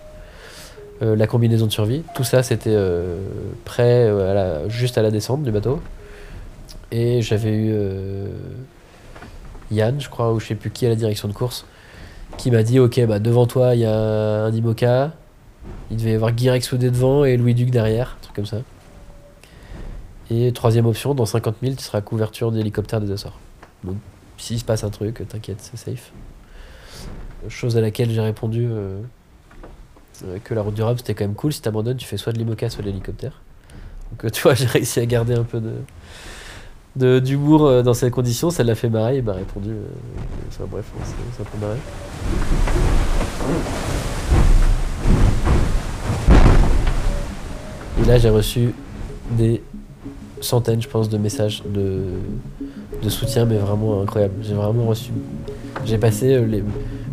euh, 1.02 1.16
la 1.16 1.26
combinaison 1.26 1.66
de 1.66 1.72
survie. 1.72 2.02
Tout 2.14 2.22
ça, 2.22 2.44
c'était 2.44 2.70
euh, 2.72 3.16
prêt 3.64 4.06
euh, 4.06 4.68
juste 4.68 4.96
à 4.96 5.02
la 5.02 5.10
descente 5.10 5.42
du 5.42 5.50
bateau. 5.50 5.80
Et 6.92 7.20
j'avais 7.20 7.52
eu 7.52 7.74
Yann, 9.72 10.00
je 10.00 10.08
crois, 10.08 10.32
ou 10.32 10.38
je 10.38 10.46
sais 10.46 10.54
plus 10.54 10.70
qui 10.70 10.86
à 10.86 10.88
la 10.88 10.94
direction 10.94 11.26
de 11.26 11.32
course, 11.32 11.66
qui 12.38 12.52
m'a 12.52 12.62
dit 12.62 12.78
Ok, 12.78 13.04
bah 13.06 13.18
devant 13.18 13.46
toi, 13.46 13.74
il 13.74 13.80
y 13.80 13.84
a 13.84 14.44
un 14.44 14.52
IMOCA. 14.52 15.12
Il 15.90 15.96
devait 15.96 16.12
y 16.12 16.14
avoir 16.14 16.30
Guirec 16.30 16.62
soudé 16.62 16.90
devant 16.90 17.24
et 17.24 17.36
Louis 17.36 17.54
Duc 17.54 17.70
derrière, 17.70 18.16
truc 18.22 18.36
comme 18.36 18.46
ça. 18.46 18.58
Et 20.30 20.52
troisième 20.52 20.86
option, 20.86 21.14
dans 21.14 21.26
50 21.26 21.56
000, 21.62 21.74
tu 21.74 21.82
seras 21.82 22.00
couverture 22.02 22.52
d'hélicoptère 22.52 23.00
des 23.00 23.10
Açores. 23.10 23.38
Donc, 23.82 23.96
s'il 24.38 24.60
se 24.60 24.64
passe 24.64 24.84
un 24.84 24.90
truc, 24.90 25.26
t'inquiète, 25.26 25.58
c'est 25.60 25.76
safe. 25.76 26.12
Chose 27.48 27.76
à 27.76 27.80
laquelle 27.80 28.10
j'ai 28.10 28.20
répondu 28.20 28.68
que 30.44 30.54
la 30.54 30.62
route 30.62 30.74
du 30.74 30.82
Rhum 30.82 30.96
c'était 30.96 31.14
quand 31.14 31.24
même 31.24 31.34
cool. 31.34 31.52
Si 31.52 31.60
t'abandonnes, 31.62 31.96
tu 31.96 32.06
fais 32.06 32.16
soit 32.16 32.32
de 32.32 32.38
l'IMOCA, 32.38 32.70
soit 32.70 32.82
de 32.82 32.88
l'hélicoptère. 32.88 33.40
Donc, 34.10 34.24
euh, 34.24 34.30
tu 34.30 34.42
vois, 34.42 34.54
j'ai 34.54 34.66
réussi 34.66 35.00
à 35.00 35.06
garder 35.06 35.34
un 35.34 35.44
peu 35.44 35.60
de 35.60 35.72
d'humour 37.18 37.66
euh, 37.66 37.82
dans 37.82 37.94
ces 37.94 38.10
conditions. 38.10 38.50
Ça 38.50 38.62
l'a 38.62 38.74
fait 38.76 38.88
marrer. 38.88 39.16
Il 39.18 39.24
m'a 39.24 39.32
répondu. 39.32 39.70
euh, 39.70 39.84
enfin, 40.48 40.64
bref, 40.70 40.84
c'est 41.36 41.42
un 41.42 41.44
peu 41.44 41.58
marré. 41.66 41.78
Et 48.02 48.06
là, 48.06 48.18
j'ai 48.18 48.28
reçu 48.28 48.74
des 49.30 49.62
centaines, 50.40 50.82
je 50.82 50.88
pense, 50.88 51.08
de 51.08 51.16
messages 51.18 51.62
de, 51.64 52.02
de 53.02 53.08
soutien, 53.08 53.44
mais 53.44 53.56
vraiment 53.56 54.02
incroyable. 54.02 54.34
J'ai 54.42 54.54
vraiment 54.54 54.86
reçu. 54.86 55.10
J'ai 55.84 55.98
passé 55.98 56.34
euh, 56.34 56.44
les- 56.46 56.64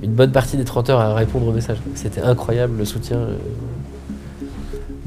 une 0.04 0.12
bonne 0.14 0.32
partie 0.32 0.58
des 0.58 0.64
30 0.66 0.89
heures 0.89 0.99
à 0.99 1.14
répondre 1.14 1.47
aux 1.47 1.52
messages. 1.52 1.78
C'était 1.95 2.22
incroyable 2.22 2.78
le 2.78 2.86
soutien. 2.86 3.18
euh. 3.18 3.36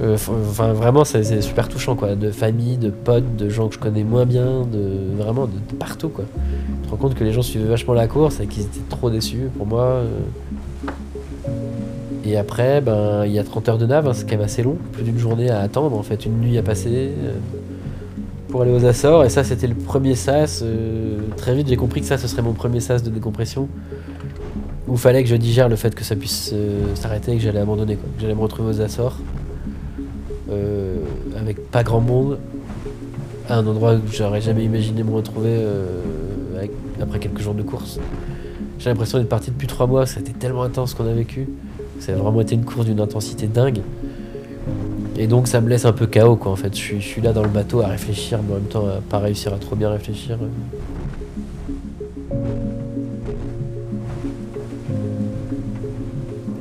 Euh, 0.02 0.16
f- 0.16 0.30
Enfin, 0.50 0.72
vraiment, 0.72 1.04
c'est 1.04 1.40
super 1.40 1.68
touchant, 1.68 1.94
quoi. 1.94 2.14
De 2.16 2.30
famille, 2.30 2.76
de 2.78 2.90
potes, 2.90 3.36
de 3.36 3.48
gens 3.48 3.68
que 3.68 3.74
je 3.74 3.78
connais 3.78 4.02
moins 4.04 4.24
bien, 4.26 4.62
de 4.70 5.22
vraiment 5.22 5.46
de, 5.46 5.52
partout, 5.78 6.08
quoi. 6.08 6.24
Tu 6.82 6.86
te 6.86 6.90
rends 6.90 6.96
compte 6.96 7.14
que 7.14 7.22
les 7.24 7.32
gens 7.32 7.42
suivaient 7.42 7.68
vachement 7.68 7.94
la 7.94 8.06
course 8.08 8.40
et 8.40 8.46
qu'ils 8.46 8.64
étaient 8.64 8.80
trop 8.88 9.08
déçus 9.10 9.48
pour 9.56 9.66
moi. 9.66 9.82
euh. 9.84 10.08
Et 12.24 12.36
après, 12.36 12.80
ben, 12.80 13.24
il 13.26 13.32
y 13.32 13.38
a 13.38 13.44
30 13.44 13.68
heures 13.68 13.78
de 13.78 13.86
nav, 13.86 14.08
hein, 14.08 14.12
c'est 14.14 14.24
quand 14.24 14.36
même 14.36 14.44
assez 14.46 14.62
long. 14.62 14.76
Plus 14.92 15.02
d'une 15.04 15.18
journée 15.18 15.50
à 15.50 15.60
attendre, 15.60 15.96
en 15.96 16.02
fait, 16.02 16.24
une 16.24 16.40
nuit 16.40 16.56
à 16.56 16.62
passer 16.62 16.88
euh, 16.90 17.32
pour 18.48 18.62
aller 18.62 18.72
aux 18.72 18.84
Açores. 18.84 19.24
Et 19.24 19.28
ça, 19.28 19.44
c'était 19.44 19.66
le 19.66 19.74
premier 19.74 20.14
sas. 20.14 20.62
euh, 20.64 21.18
très 21.36 21.54
vite, 21.54 21.68
j'ai 21.68 21.76
compris 21.76 22.00
que 22.00 22.06
ça, 22.06 22.16
ce 22.16 22.26
serait 22.26 22.42
mon 22.42 22.54
premier 22.54 22.80
sas 22.80 23.02
de 23.02 23.10
décompression. 23.10 23.68
Où 24.86 24.96
fallait 24.96 25.22
que 25.22 25.28
je 25.28 25.36
digère 25.36 25.68
le 25.68 25.76
fait 25.76 25.94
que 25.94 26.04
ça 26.04 26.14
puisse 26.14 26.50
euh, 26.52 26.94
s'arrêter 26.94 27.32
et 27.32 27.36
que 27.36 27.42
j'allais 27.42 27.60
abandonner. 27.60 27.96
Quoi. 27.96 28.08
Que 28.16 28.20
j'allais 28.22 28.34
me 28.34 28.40
retrouver 28.40 28.70
aux 28.70 28.80
Açores. 28.80 29.18
euh, 30.50 30.96
avec 31.38 31.70
pas 31.70 31.82
grand 31.82 32.00
monde. 32.00 32.38
À 33.48 33.58
un 33.58 33.66
endroit 33.66 33.94
où 33.94 34.00
j'aurais 34.10 34.40
jamais 34.40 34.64
imaginé 34.64 35.02
me 35.02 35.10
retrouver 35.12 35.50
euh, 35.52 36.00
après 37.00 37.18
quelques 37.18 37.40
jours 37.40 37.54
de 37.54 37.62
course. 37.62 37.98
J'ai 38.78 38.90
l'impression 38.90 39.18
d'être 39.18 39.28
parti 39.28 39.50
depuis 39.50 39.66
trois 39.66 39.86
mois. 39.86 40.04
Été 40.04 40.32
tellement 40.32 40.62
intense 40.62 40.94
qu'on 40.94 41.06
a 41.06 41.12
vécu. 41.12 41.48
Ça 42.00 42.12
a 42.12 42.16
vraiment 42.16 42.40
été 42.40 42.54
une 42.54 42.64
course 42.64 42.86
d'une 42.86 43.00
intensité 43.00 43.46
dingue. 43.46 43.80
Et 45.16 45.26
donc 45.26 45.46
ça 45.46 45.60
me 45.60 45.68
laisse 45.68 45.84
un 45.84 45.92
peu 45.92 46.06
KO 46.06 46.36
quoi 46.36 46.52
en 46.52 46.56
fait. 46.56 46.74
Je 46.74 46.78
suis, 46.78 47.00
je 47.00 47.06
suis 47.06 47.22
là 47.22 47.32
dans 47.32 47.42
le 47.42 47.48
bateau 47.48 47.80
à 47.82 47.86
réfléchir, 47.86 48.40
mais 48.46 48.52
en 48.54 48.56
même 48.56 48.64
temps 48.64 48.86
à 48.86 49.00
pas 49.08 49.18
réussir 49.18 49.54
à 49.54 49.58
trop 49.58 49.76
bien 49.76 49.90
réfléchir. 49.90 50.38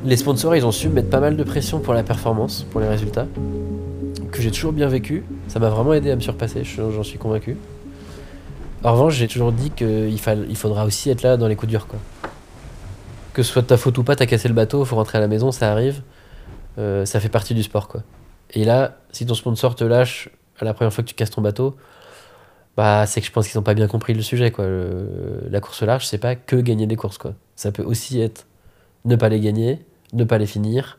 Les 0.04 0.16
sponsors 0.16 0.54
ils 0.54 0.66
ont 0.66 0.72
su 0.72 0.88
mettre 0.88 1.08
pas 1.10 1.20
mal 1.20 1.36
de 1.36 1.44
pression 1.44 1.80
pour 1.80 1.94
la 1.94 2.02
performance, 2.02 2.64
pour 2.70 2.80
les 2.80 2.88
résultats. 2.88 3.26
Que 4.32 4.42
j'ai 4.42 4.50
toujours 4.50 4.72
bien 4.72 4.88
vécu. 4.88 5.24
Ça 5.48 5.58
m'a 5.58 5.68
vraiment 5.70 5.94
aidé 5.94 6.10
à 6.10 6.16
me 6.16 6.20
surpasser, 6.20 6.64
je- 6.64 6.90
j'en 6.90 7.02
suis 7.02 7.18
convaincu. 7.18 7.56
En 8.82 8.92
revanche, 8.92 9.14
j'ai 9.14 9.28
toujours 9.28 9.52
dit 9.52 9.70
qu'il 9.70 10.12
il 10.12 10.56
faudra 10.56 10.84
aussi 10.84 11.08
être 11.10 11.22
là 11.22 11.36
dans 11.36 11.48
les 11.48 11.56
coups 11.56 11.70
durs 11.70 11.86
quoi. 11.86 11.98
Que 13.32 13.42
ce 13.42 13.50
soit 13.52 13.62
de 13.62 13.66
ta 13.66 13.76
faute 13.76 13.96
ou 13.98 14.04
pas, 14.04 14.14
t'as 14.14 14.26
cassé 14.26 14.46
le 14.48 14.54
bateau, 14.54 14.84
faut 14.84 14.96
rentrer 14.96 15.18
à 15.18 15.20
la 15.20 15.28
maison, 15.28 15.50
ça 15.52 15.72
arrive. 15.72 16.02
Euh, 16.78 17.04
ça 17.06 17.18
fait 17.20 17.28
partie 17.28 17.54
du 17.54 17.62
sport 17.62 17.88
quoi. 17.88 18.02
Et 18.50 18.64
là, 18.64 18.98
si 19.10 19.24
ton 19.26 19.34
sponsor 19.34 19.74
te 19.74 19.84
lâche 19.84 20.28
à 20.60 20.64
la 20.64 20.74
première 20.74 20.92
fois 20.92 21.02
que 21.02 21.08
tu 21.08 21.14
casses 21.14 21.30
ton 21.30 21.40
bateau, 21.42 21.76
bah 22.76 23.06
c'est 23.06 23.20
que 23.20 23.26
je 23.26 23.32
pense 23.32 23.48
qu'ils 23.48 23.56
n'ont 23.58 23.62
pas 23.64 23.74
bien 23.74 23.86
compris 23.88 24.12
le 24.12 24.22
sujet 24.22 24.50
quoi. 24.50 24.66
La 25.48 25.60
course 25.60 25.82
large, 25.82 26.06
c'est 26.06 26.18
pas 26.18 26.34
que 26.36 26.56
gagner 26.56 26.86
des 26.86 26.96
courses 26.96 27.18
quoi. 27.18 27.32
Ça 27.56 27.72
peut 27.72 27.82
aussi 27.84 28.20
être 28.20 28.46
ne 29.06 29.16
pas 29.16 29.28
les 29.28 29.40
gagner, 29.40 29.80
ne 30.14 30.24
pas 30.24 30.38
les 30.38 30.46
finir, 30.46 30.98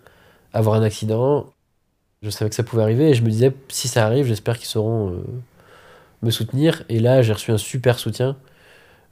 avoir 0.53 0.75
un 0.75 0.83
accident. 0.83 1.47
Je 2.21 2.29
savais 2.29 2.49
que 2.49 2.55
ça 2.55 2.63
pouvait 2.63 2.83
arriver 2.83 3.09
et 3.09 3.13
je 3.13 3.23
me 3.23 3.29
disais 3.29 3.53
si 3.69 3.87
ça 3.87 4.05
arrive, 4.05 4.25
j'espère 4.25 4.57
qu'ils 4.57 4.67
sauront 4.67 5.11
euh, 5.11 5.23
me 6.21 6.31
soutenir. 6.31 6.83
Et 6.89 6.99
là, 6.99 7.21
j'ai 7.21 7.33
reçu 7.33 7.51
un 7.51 7.57
super 7.57 7.99
soutien. 7.99 8.37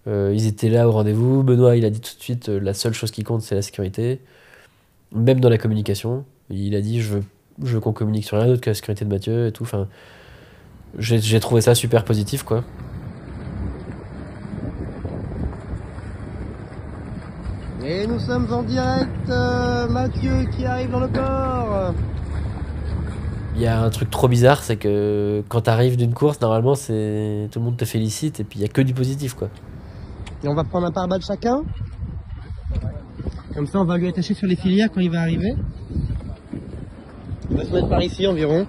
Euh, 0.07 0.31
ils 0.33 0.47
étaient 0.47 0.69
là 0.69 0.87
au 0.87 0.91
rendez-vous. 0.91 1.43
Benoît, 1.43 1.75
il 1.75 1.85
a 1.85 1.89
dit 1.89 2.01
tout 2.01 2.15
de 2.15 2.21
suite 2.21 2.49
euh, 2.49 2.59
la 2.59 2.73
seule 2.73 2.93
chose 2.93 3.11
qui 3.11 3.23
compte, 3.23 3.41
c'est 3.41 3.55
la 3.55 3.61
sécurité. 3.61 4.19
Même 5.13 5.39
dans 5.39 5.49
la 5.49 5.57
communication, 5.57 6.25
il 6.49 6.75
a 6.75 6.81
dit 6.81 7.01
je 7.01 7.19
veux, 7.59 7.79
qu'on 7.79 7.93
communique 7.93 8.25
sur 8.25 8.37
rien 8.37 8.47
d'autre 8.47 8.61
que 8.61 8.69
la 8.69 8.73
sécurité 8.73 9.05
de 9.05 9.09
Mathieu 9.09 9.47
et 9.47 9.51
tout. 9.51 9.63
Enfin, 9.63 9.87
j'ai 10.97 11.39
trouvé 11.39 11.61
ça 11.61 11.75
super 11.75 12.03
positif 12.05 12.43
quoi. 12.43 12.63
Et 17.85 18.07
nous 18.07 18.19
sommes 18.19 18.47
en 18.53 18.63
direct, 18.63 19.09
euh, 19.29 19.89
Mathieu 19.89 20.45
qui 20.55 20.65
arrive 20.65 20.89
dans 20.91 21.01
le 21.01 21.09
port. 21.09 21.93
Il 23.55 23.61
y 23.61 23.67
a 23.67 23.81
un 23.81 23.89
truc 23.89 24.09
trop 24.09 24.29
bizarre, 24.29 24.63
c'est 24.63 24.77
que 24.77 25.43
quand 25.49 25.61
t'arrives 25.61 25.97
d'une 25.97 26.13
course, 26.13 26.39
normalement, 26.39 26.75
c'est 26.75 27.49
tout 27.51 27.59
le 27.59 27.65
monde 27.65 27.75
te 27.75 27.83
félicite 27.83 28.39
et 28.39 28.45
puis 28.45 28.59
il 28.59 28.61
y 28.61 28.65
a 28.65 28.69
que 28.69 28.81
du 28.81 28.93
positif 28.93 29.33
quoi. 29.33 29.49
Et 30.43 30.47
on 30.47 30.55
va 30.55 30.63
prendre 30.63 30.87
un 30.87 30.91
pare-balles 30.91 31.21
chacun. 31.21 31.61
Comme 33.53 33.67
ça, 33.67 33.79
on 33.79 33.85
va 33.85 33.97
lui 33.97 34.07
attacher 34.07 34.33
sur 34.33 34.47
les 34.47 34.55
filières 34.55 34.87
quand 34.93 35.01
il 35.01 35.11
va 35.11 35.19
arriver. 35.19 35.53
Il 37.51 37.57
va 37.57 37.65
se 37.65 37.71
mettre 37.73 37.89
par 37.89 38.01
ici 38.01 38.25
environ. 38.25 38.65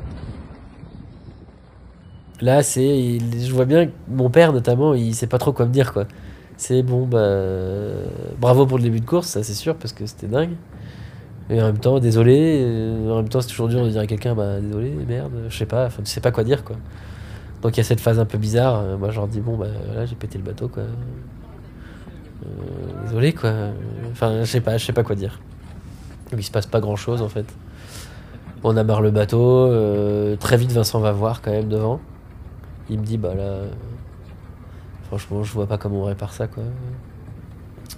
Là, 2.40 2.64
c'est, 2.64 3.18
je 3.20 3.52
vois 3.52 3.64
bien 3.64 3.86
que 3.86 3.92
mon 4.08 4.28
père 4.28 4.52
notamment, 4.52 4.92
il 4.92 5.14
sait 5.14 5.28
pas 5.28 5.38
trop 5.38 5.52
quoi 5.52 5.66
me 5.66 5.72
dire 5.72 5.92
quoi. 5.92 6.04
C'est 6.56 6.82
bon, 6.82 7.06
bah, 7.06 7.18
bravo 8.38 8.66
pour 8.66 8.78
le 8.78 8.84
début 8.84 9.00
de 9.00 9.06
course, 9.06 9.26
ça 9.28 9.42
c'est 9.42 9.54
sûr 9.54 9.74
parce 9.76 9.92
que 9.92 10.06
c'était 10.06 10.28
dingue. 10.28 10.52
Et 11.50 11.60
en 11.60 11.66
même 11.66 11.78
temps, 11.78 11.98
désolé. 11.98 12.60
euh, 12.62 13.10
En 13.12 13.16
même 13.16 13.28
temps, 13.28 13.40
c'est 13.40 13.48
toujours 13.48 13.68
dur 13.68 13.84
de 13.84 13.90
dire 13.90 14.00
à 14.00 14.06
quelqu'un, 14.06 14.34
bah 14.34 14.60
désolé, 14.60 14.90
merde, 15.06 15.32
je 15.48 15.56
sais 15.56 15.66
pas. 15.66 15.86
Enfin, 15.86 16.02
tu 16.02 16.10
sais 16.10 16.20
pas 16.20 16.30
quoi 16.30 16.44
dire 16.44 16.64
quoi. 16.64 16.76
Donc 17.62 17.76
il 17.76 17.78
y 17.78 17.80
a 17.80 17.84
cette 17.84 18.00
phase 18.00 18.18
un 18.18 18.24
peu 18.24 18.38
bizarre. 18.38 18.80
euh, 18.80 18.96
Moi, 18.96 19.10
je 19.10 19.16
leur 19.16 19.28
dis 19.28 19.40
bon, 19.40 19.56
bah 19.56 19.66
là, 19.94 20.06
j'ai 20.06 20.14
pété 20.14 20.38
le 20.38 20.44
bateau 20.44 20.68
quoi. 20.68 20.84
Euh, 22.44 22.46
désolé 23.04 23.32
quoi. 23.32 23.52
Enfin, 24.12 24.40
je 24.40 24.44
sais 24.44 24.60
pas, 24.60 24.76
je 24.78 24.84
sais 24.86 24.92
pas 24.92 25.02
quoi 25.02 25.16
dire. 25.16 25.40
Donc, 26.30 26.40
il 26.40 26.44
se 26.44 26.50
passe 26.50 26.66
pas 26.66 26.80
grand 26.80 26.96
chose 26.96 27.20
en 27.22 27.28
fait. 27.28 27.46
On 28.62 28.76
amarre 28.76 29.02
le 29.02 29.10
bateau. 29.10 29.42
euh, 29.70 30.36
très 30.36 30.56
vite, 30.56 30.72
Vincent 30.72 30.98
va 31.00 31.12
voir 31.12 31.42
quand 31.42 31.50
même 31.50 31.68
devant. 31.68 32.00
Il 32.88 32.98
me 33.00 33.04
dit, 33.04 33.18
bah 33.18 33.34
là, 33.34 33.42
euh, 33.42 33.68
franchement, 35.06 35.42
je 35.42 35.52
vois 35.52 35.66
pas 35.66 35.78
comment 35.78 36.00
on 36.02 36.04
répare 36.04 36.32
ça, 36.32 36.46
quoi. 36.46 36.62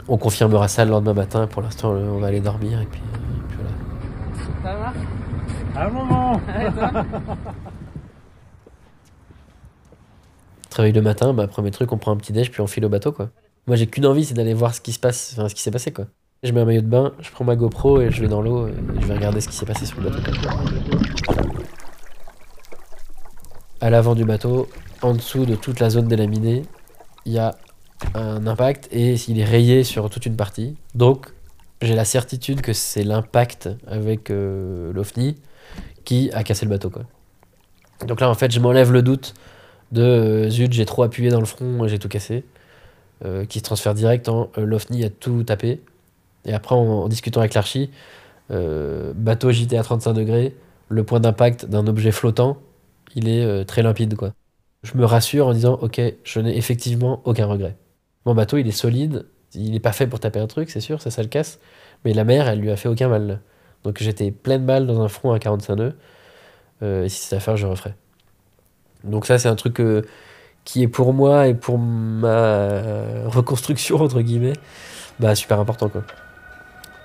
On 0.09 0.19
confirmera 0.19 0.69
ça 0.69 0.85
le 0.85 0.91
lendemain 0.91 1.15
matin. 1.15 1.47
Pour 1.47 1.63
l'instant, 1.63 1.93
euh, 1.95 2.09
on 2.09 2.19
va 2.19 2.29
aller 2.29 2.41
dormir 2.41 2.81
et 2.81 2.87
puis, 2.87 3.01
euh, 3.01 3.17
et 3.17 3.43
puis 3.49 3.59
voilà. 4.63 4.75
Ça 4.75 4.79
marche 4.79 4.97
Un 5.75 5.89
moment 5.91 6.41
Travaille 10.71 10.93
le 10.93 11.01
matin, 11.01 11.33
bah, 11.33 11.47
premier 11.47 11.71
truc, 11.71 11.91
on 11.93 11.97
prend 11.97 12.13
un 12.13 12.17
petit 12.17 12.35
déj 12.35 12.51
puis 12.51 12.61
on 12.61 12.67
file 12.67 12.85
au 12.85 12.91
bateau, 12.91 13.11
quoi. 13.11 13.31
Moi, 13.67 13.77
j'ai 13.77 13.87
qu'une 13.87 14.05
envie, 14.05 14.27
c'est 14.27 14.35
d'aller 14.35 14.53
voir 14.53 14.75
ce 14.75 14.83
qui 14.83 14.93
se 14.93 14.99
passe, 14.99 15.33
enfin, 15.33 15.49
ce 15.49 15.55
qui 15.55 15.63
s'est 15.63 15.71
passé, 15.71 15.91
quoi. 15.91 16.05
Je 16.43 16.53
mets 16.53 16.61
un 16.61 16.67
maillot 16.67 16.83
de 16.83 16.87
bain, 16.87 17.13
je 17.19 17.31
prends 17.31 17.45
ma 17.45 17.57
GoPro 17.57 18.03
et 18.03 18.11
je 18.11 18.21
vais 18.21 18.29
dans 18.29 18.43
l'eau 18.43 18.69
et 18.69 18.75
je 19.01 19.07
vais 19.07 19.15
regarder 19.15 19.41
ce 19.41 19.49
qui 19.49 19.57
s'est 19.57 19.65
passé 19.65 19.87
sur 19.87 20.03
le 20.03 20.11
bateau. 20.11 20.33
À 23.81 23.89
l'avant 23.89 24.15
du 24.15 24.27
bateau, 24.27 24.69
en 25.01 25.15
dessous 25.15 25.47
de 25.47 25.57
toute 25.57 25.81
la 25.81 25.89
zone 25.89 26.09
délaminée, 26.09 26.65
il 27.27 27.33
y 27.33 27.39
a 27.39 27.55
un 28.15 28.47
impact 28.47 28.89
et 28.93 29.15
il 29.29 29.39
est 29.39 29.45
rayé 29.45 29.85
sur 29.85 30.09
toute 30.09 30.27
une 30.27 30.37
partie. 30.37 30.77
Donc, 30.95 31.33
j'ai 31.83 31.95
la 31.95 32.05
certitude 32.05 32.63
que 32.63 32.73
c'est 32.73 33.05
l'impact 33.05 33.69
avec 33.87 34.31
euh, 34.31 34.93
qui 36.05 36.31
a 36.33 36.43
cassé 36.43 36.65
le 36.65 36.71
bateau. 36.71 36.91
Donc 38.07 38.21
là, 38.21 38.31
en 38.31 38.35
fait, 38.35 38.51
je 38.51 38.61
m'enlève 38.61 38.93
le 38.93 39.03
doute 39.03 39.35
de 39.93 40.03
euh, 40.03 40.51
zut, 40.51 40.73
j'ai 40.73 40.85
trop 40.87 41.03
appuyé 41.03 41.31
dans 41.31 41.41
le 41.41 41.47
front 41.47 41.85
et 41.85 41.89
j'ai 41.89 41.99
tout 41.99 42.09
cassé, 42.09 42.45
euh, 43.25 43.45
qui 43.45 43.59
se 43.59 43.65
transfère 43.65 43.95
direct 43.95 44.29
en 44.29 44.51
euh, 44.59 44.79
a 44.79 45.09
tout 45.09 45.43
tapé. 45.45 45.81
Et 46.45 46.55
après, 46.55 46.75
en, 46.75 47.09
discutant 47.09 47.41
avec 47.41 47.55
l'archi, 47.55 47.91
bateau 48.49 49.51
JT 49.51 49.77
à 49.77 49.83
35 49.83 50.13
degrés, 50.13 50.55
le 50.89 51.03
point 51.03 51.19
d'impact 51.19 51.67
d'un 51.67 51.87
objet 51.89 52.13
flottant, 52.13 52.59
il 53.17 53.29
est 53.29 53.65
très 53.65 53.83
limpide. 53.83 54.15
Je 54.87 54.97
me 54.97 55.05
rassure 55.05 55.49
en 55.49 55.53
disant, 55.53 55.79
ok, 55.83 56.01
je 56.23 56.39
n'ai 56.39 56.57
effectivement 56.57 57.21
aucun 57.25 57.47
regret. 57.47 57.77
Mon 58.25 58.35
bateau, 58.35 58.57
il 58.57 58.69
est 58.69 58.73
solide, 58.73 59.27
il 59.53 59.73
n'est 59.73 59.81
pas 59.81 59.91
fait 59.91 60.07
pour 60.07 60.21
taper 60.21 60.39
un 60.39 60.47
truc, 60.47 60.71
c'est 60.71 60.81
sûr, 60.81 61.03
ça, 61.03 61.11
ça 61.11 61.23
le 61.23 61.29
casse, 61.29 61.59
mais 62.05 62.13
la 62.13 62.23
mer, 62.23 62.47
elle 62.47 62.61
lui 62.61 62.71
a 62.71 62.77
fait 62.77 62.89
aucun 62.89 63.09
mal. 63.09 63.41
Donc 63.83 64.01
j'étais 64.01 64.31
pleine 64.31 64.65
balle 64.65 64.87
dans 64.87 65.01
un 65.01 65.09
front 65.09 65.33
à 65.33 65.41
45 65.41 65.75
nœuds, 65.75 65.97
euh, 66.85 67.05
et 67.05 67.09
si 67.09 67.27
c'est 67.27 67.35
à 67.35 67.41
faire, 67.41 67.57
je 67.57 67.67
referai. 67.67 67.95
Donc 69.03 69.27
ça, 69.27 69.39
c'est 69.39 69.49
un 69.49 69.57
truc 69.57 69.81
euh, 69.81 70.03
qui 70.65 70.85
est 70.85 70.89
pour 70.89 71.13
moi 71.13 71.49
et 71.49 71.55
pour 71.55 71.79
ma 71.79 72.29
euh, 72.29 73.25
reconstruction, 73.27 73.97
entre 74.01 74.21
guillemets, 74.21 74.55
bah, 75.19 75.35
super 75.35 75.59
important, 75.59 75.89
quoi. 75.89 76.05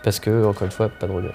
Parce 0.04 0.20
que, 0.20 0.46
encore 0.46 0.66
une 0.66 0.72
fois, 0.72 0.90
pas 0.90 1.08
de 1.08 1.14
regret. 1.14 1.34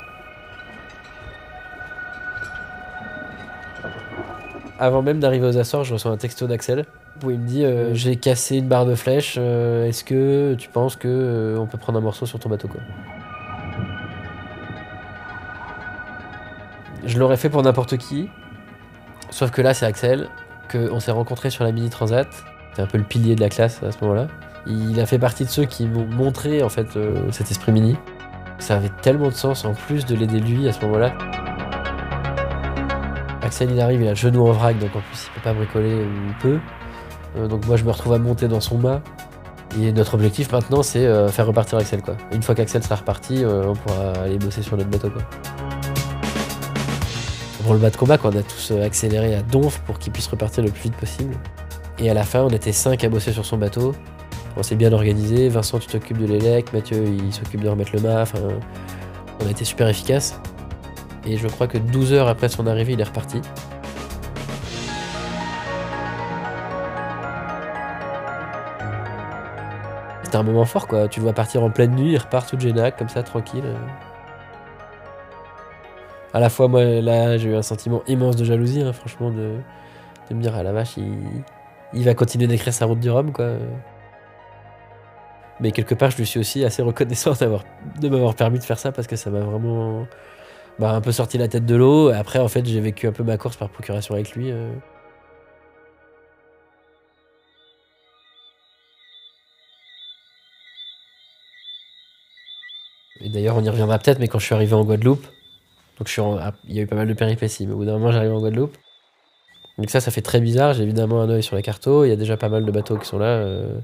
Avant 4.78 5.02
même 5.02 5.20
d'arriver 5.20 5.46
aux 5.46 5.56
Açores, 5.56 5.84
je 5.84 5.94
reçois 5.94 6.10
un 6.10 6.16
texto 6.16 6.46
d'Axel 6.46 6.84
où 7.24 7.30
il 7.30 7.38
me 7.38 7.46
dit 7.46 7.64
euh, 7.64 7.94
J'ai 7.94 8.16
cassé 8.16 8.58
une 8.58 8.68
barre 8.68 8.84
de 8.84 8.94
flèche, 8.94 9.36
euh, 9.38 9.86
est-ce 9.86 10.04
que 10.04 10.54
tu 10.54 10.68
penses 10.68 10.96
que 10.96 11.08
euh, 11.08 11.58
on 11.58 11.66
peut 11.66 11.78
prendre 11.78 11.98
un 11.98 12.02
morceau 12.02 12.26
sur 12.26 12.38
ton 12.38 12.50
bateau 12.50 12.68
quoi? 12.68 12.80
Je 17.06 17.18
l'aurais 17.18 17.36
fait 17.36 17.48
pour 17.48 17.62
n'importe 17.62 17.96
qui, 17.96 18.28
sauf 19.30 19.50
que 19.50 19.62
là 19.62 19.72
c'est 19.72 19.86
Axel, 19.86 20.28
qu'on 20.70 21.00
s'est 21.00 21.12
rencontré 21.12 21.50
sur 21.50 21.64
la 21.64 21.72
Mini 21.72 21.88
Transat. 21.88 22.28
C'est 22.74 22.82
un 22.82 22.86
peu 22.86 22.98
le 22.98 23.04
pilier 23.04 23.34
de 23.34 23.40
la 23.40 23.48
classe 23.48 23.82
à 23.82 23.92
ce 23.92 23.98
moment-là. 24.02 24.26
Il 24.66 25.00
a 25.00 25.06
fait 25.06 25.18
partie 25.18 25.44
de 25.44 25.48
ceux 25.48 25.64
qui 25.64 25.86
m'ont 25.86 26.06
montré 26.06 26.62
en 26.62 26.68
fait 26.68 26.96
euh, 26.96 27.30
cet 27.30 27.50
esprit 27.50 27.72
mini. 27.72 27.96
Ça 28.58 28.76
avait 28.76 28.90
tellement 29.00 29.28
de 29.28 29.34
sens 29.34 29.64
en 29.64 29.72
plus 29.72 30.04
de 30.04 30.14
l'aider 30.14 30.40
lui 30.40 30.68
à 30.68 30.72
ce 30.72 30.84
moment-là. 30.84 31.14
Axel 33.46 33.70
il 33.70 33.80
arrive, 33.80 34.02
il 34.02 34.06
a 34.06 34.10
le 34.10 34.16
genou 34.16 34.46
en 34.48 34.52
vrac, 34.52 34.78
donc 34.78 34.90
en 34.96 35.00
plus 35.00 35.28
il 35.28 35.34
peut 35.34 35.40
pas 35.42 35.54
bricoler 35.54 36.04
ou 36.04 36.42
peu. 36.42 36.58
Euh, 37.36 37.46
donc 37.46 37.66
moi 37.66 37.76
je 37.76 37.84
me 37.84 37.90
retrouve 37.90 38.12
à 38.12 38.18
monter 38.18 38.48
dans 38.48 38.60
son 38.60 38.76
mât. 38.78 39.02
Et 39.80 39.92
notre 39.92 40.14
objectif 40.14 40.50
maintenant 40.52 40.82
c'est 40.82 41.06
euh, 41.06 41.28
faire 41.28 41.46
repartir 41.46 41.78
Axel 41.78 42.02
quoi. 42.02 42.16
Une 42.32 42.42
fois 42.42 42.54
qu'Axel 42.54 42.82
sera 42.82 42.96
reparti, 42.96 43.44
euh, 43.44 43.68
on 43.68 43.74
pourra 43.74 44.12
aller 44.24 44.38
bosser 44.38 44.62
sur 44.62 44.76
notre 44.76 44.90
bateau 44.90 45.10
quoi. 45.10 45.22
Pour 47.62 47.74
le 47.74 47.80
bas 47.80 47.90
de 47.90 47.96
combat, 47.96 48.16
on 48.22 48.28
a 48.28 48.42
tous 48.42 48.72
accéléré 48.72 49.34
à 49.34 49.42
donf 49.42 49.80
pour 49.80 49.98
qu'il 49.98 50.12
puisse 50.12 50.28
repartir 50.28 50.62
le 50.62 50.70
plus 50.70 50.82
vite 50.84 50.96
possible. 50.96 51.34
Et 51.98 52.10
à 52.10 52.14
la 52.14 52.22
fin, 52.22 52.42
on 52.42 52.50
était 52.50 52.70
5 52.70 53.02
à 53.02 53.08
bosser 53.08 53.32
sur 53.32 53.44
son 53.44 53.56
bateau. 53.56 53.92
On 54.56 54.62
s'est 54.62 54.76
bien 54.76 54.92
organisé. 54.92 55.48
Vincent, 55.48 55.80
tu 55.80 55.88
t'occupes 55.88 56.18
de 56.18 56.26
l'élec. 56.26 56.72
Mathieu, 56.72 57.04
il 57.04 57.32
s'occupe 57.32 57.62
de 57.62 57.68
remettre 57.68 57.90
le 57.92 58.02
mât. 58.02 58.22
Enfin, 58.22 58.38
on 59.42 59.46
a 59.48 59.50
été 59.50 59.64
super 59.64 59.88
efficace. 59.88 60.40
Et 61.26 61.36
je 61.36 61.48
crois 61.48 61.66
que 61.66 61.76
12 61.76 62.12
heures 62.12 62.28
après 62.28 62.48
son 62.48 62.66
arrivée, 62.68 62.92
il 62.92 63.00
est 63.00 63.04
reparti. 63.04 63.40
C'était 70.22 70.36
un 70.36 70.44
moment 70.44 70.64
fort, 70.64 70.86
quoi. 70.86 71.08
Tu 71.08 71.18
le 71.18 71.24
vois 71.24 71.32
partir 71.32 71.64
en 71.64 71.70
pleine 71.70 71.94
nuit, 71.96 72.12
il 72.12 72.18
repart 72.18 72.48
tout 72.48 72.58
génac, 72.58 72.96
comme 72.96 73.08
ça, 73.08 73.24
tranquille. 73.24 73.64
À 76.32 76.38
la 76.38 76.48
fois, 76.48 76.68
moi, 76.68 76.84
là, 76.84 77.38
j'ai 77.38 77.50
eu 77.50 77.56
un 77.56 77.62
sentiment 77.62 78.02
immense 78.06 78.36
de 78.36 78.44
jalousie, 78.44 78.82
hein, 78.82 78.92
franchement, 78.92 79.30
de, 79.30 79.56
de 80.30 80.34
me 80.34 80.42
dire, 80.42 80.54
ah 80.54 80.62
la 80.62 80.72
vache, 80.72 80.96
il, 80.96 81.16
il 81.92 82.04
va 82.04 82.14
continuer 82.14 82.46
d'écrire 82.46 82.72
sa 82.72 82.86
route 82.86 83.00
du 83.00 83.10
Rhum, 83.10 83.32
quoi. 83.32 83.52
Mais 85.58 85.72
quelque 85.72 85.94
part, 85.94 86.10
je 86.10 86.18
lui 86.18 86.26
suis 86.26 86.38
aussi 86.38 86.64
assez 86.64 86.82
reconnaissant 86.82 87.32
de 87.32 88.08
m'avoir 88.08 88.34
permis 88.34 88.58
de 88.58 88.64
faire 88.64 88.78
ça 88.78 88.92
parce 88.92 89.06
que 89.06 89.16
ça 89.16 89.30
m'a 89.30 89.40
vraiment 89.40 90.06
bah, 90.78 90.90
un 90.92 91.00
peu 91.00 91.12
sorti 91.12 91.38
la 91.38 91.48
tête 91.48 91.66
de 91.66 91.76
l'eau. 91.76 92.08
Après, 92.10 92.38
en 92.38 92.48
fait, 92.48 92.64
j'ai 92.66 92.80
vécu 92.80 93.06
un 93.06 93.12
peu 93.12 93.22
ma 93.24 93.36
course 93.38 93.56
par 93.56 93.70
procuration 93.70 94.14
avec 94.14 94.32
lui. 94.32 94.50
euh. 94.52 94.72
Et 103.20 103.28
d'ailleurs, 103.28 103.56
on 103.56 103.62
y 103.62 103.68
reviendra 103.68 103.98
peut-être, 103.98 104.18
mais 104.18 104.28
quand 104.28 104.38
je 104.38 104.44
suis 104.46 104.54
arrivé 104.54 104.74
en 104.74 104.84
Guadeloupe, 104.84 105.26
donc 105.98 106.10
il 106.64 106.74
y 106.74 106.80
a 106.80 106.82
eu 106.82 106.86
pas 106.86 106.96
mal 106.96 107.08
de 107.08 107.14
péripéties, 107.14 107.66
mais 107.66 107.72
au 107.74 107.78
bout 107.78 107.84
d'un 107.86 107.94
moment, 107.98 108.12
j'arrive 108.12 108.32
en 108.32 108.40
Guadeloupe. 108.40 108.76
Donc 109.78 109.90
ça, 109.90 110.00
ça 110.00 110.10
fait 110.10 110.22
très 110.22 110.40
bizarre. 110.40 110.72
J'ai 110.74 110.82
évidemment 110.84 111.20
un 111.22 111.28
œil 111.30 111.42
sur 111.42 111.56
la 111.56 111.62
carto. 111.62 112.04
Il 112.04 112.08
y 112.08 112.12
a 112.12 112.16
déjà 112.16 112.36
pas 112.36 112.48
mal 112.48 112.64
de 112.64 112.70
bateaux 112.72 112.98
qui 112.98 113.06
sont 113.06 113.18
là. 113.18 113.26
euh, 113.26 113.80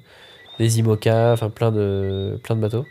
des 0.58 0.78
IMOCA, 0.80 1.32
enfin 1.32 1.50
plein 1.50 1.72
de, 1.72 2.40
plein 2.44 2.56
de 2.56 2.60
bateaux. 2.60 2.86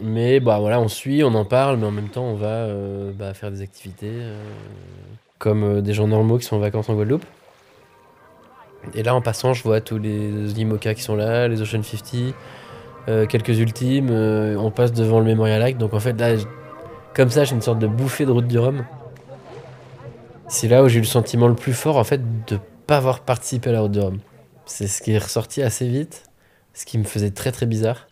Mais 0.00 0.40
bah 0.40 0.58
voilà, 0.58 0.80
on 0.80 0.88
suit, 0.88 1.22
on 1.22 1.34
en 1.34 1.44
parle, 1.44 1.76
mais 1.76 1.86
en 1.86 1.92
même 1.92 2.08
temps, 2.08 2.24
on 2.24 2.34
va 2.34 2.46
euh, 2.46 3.12
bah, 3.12 3.32
faire 3.32 3.50
des 3.52 3.62
activités 3.62 4.10
euh, 4.10 4.42
comme 5.38 5.62
euh, 5.62 5.80
des 5.82 5.92
gens 5.92 6.08
normaux 6.08 6.38
qui 6.38 6.44
sont 6.44 6.56
en 6.56 6.60
vacances 6.60 6.88
en 6.88 6.94
Guadeloupe. 6.94 7.24
Et 8.94 9.02
là, 9.02 9.14
en 9.14 9.20
passant, 9.20 9.54
je 9.54 9.62
vois 9.62 9.80
tous 9.80 9.98
les 9.98 10.60
IMOCA 10.60 10.94
qui 10.94 11.02
sont 11.02 11.14
là, 11.14 11.46
les 11.48 11.62
Ocean 11.62 11.82
50, 11.82 12.34
euh, 13.08 13.26
quelques 13.26 13.58
ultimes. 13.58 14.10
on 14.10 14.70
passe 14.70 14.92
devant 14.92 15.20
le 15.20 15.26
Memorial 15.26 15.62
Act. 15.62 15.78
Donc 15.78 15.94
en 15.94 16.00
fait, 16.00 16.18
là, 16.20 16.34
comme 17.14 17.30
ça, 17.30 17.44
j'ai 17.44 17.54
une 17.54 17.62
sorte 17.62 17.78
de 17.78 17.86
bouffée 17.86 18.26
de 18.26 18.32
route 18.32 18.48
du 18.48 18.58
Rhum. 18.58 18.84
C'est 20.48 20.68
là 20.68 20.82
où 20.82 20.88
j'ai 20.88 20.98
eu 20.98 21.02
le 21.02 21.06
sentiment 21.06 21.48
le 21.48 21.54
plus 21.54 21.72
fort, 21.72 21.96
en 21.96 22.04
fait, 22.04 22.20
de 22.46 22.58
pas 22.86 22.96
avoir 22.98 23.20
participé 23.20 23.70
à 23.70 23.72
la 23.72 23.80
route 23.80 23.92
du 23.92 24.00
Rhum. 24.00 24.18
C'est 24.66 24.88
ce 24.88 25.00
qui 25.00 25.12
est 25.12 25.18
ressorti 25.18 25.62
assez 25.62 25.88
vite, 25.88 26.24
ce 26.74 26.84
qui 26.84 26.98
me 26.98 27.04
faisait 27.04 27.30
très 27.30 27.52
très 27.52 27.66
bizarre. 27.66 28.08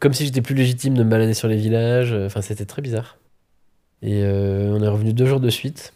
Comme 0.00 0.14
si 0.14 0.24
j'étais 0.24 0.40
plus 0.40 0.54
légitime 0.54 0.94
de 0.94 1.04
me 1.04 1.10
balader 1.10 1.34
sur 1.34 1.46
les 1.46 1.56
villages, 1.56 2.12
euh, 2.14 2.24
enfin 2.24 2.40
c'était 2.40 2.64
très 2.64 2.80
bizarre. 2.80 3.18
Et 4.00 4.22
euh, 4.24 4.74
on 4.74 4.82
est 4.82 4.88
revenu 4.88 5.12
deux 5.12 5.26
jours 5.26 5.40
de 5.40 5.50
suite. 5.50 5.92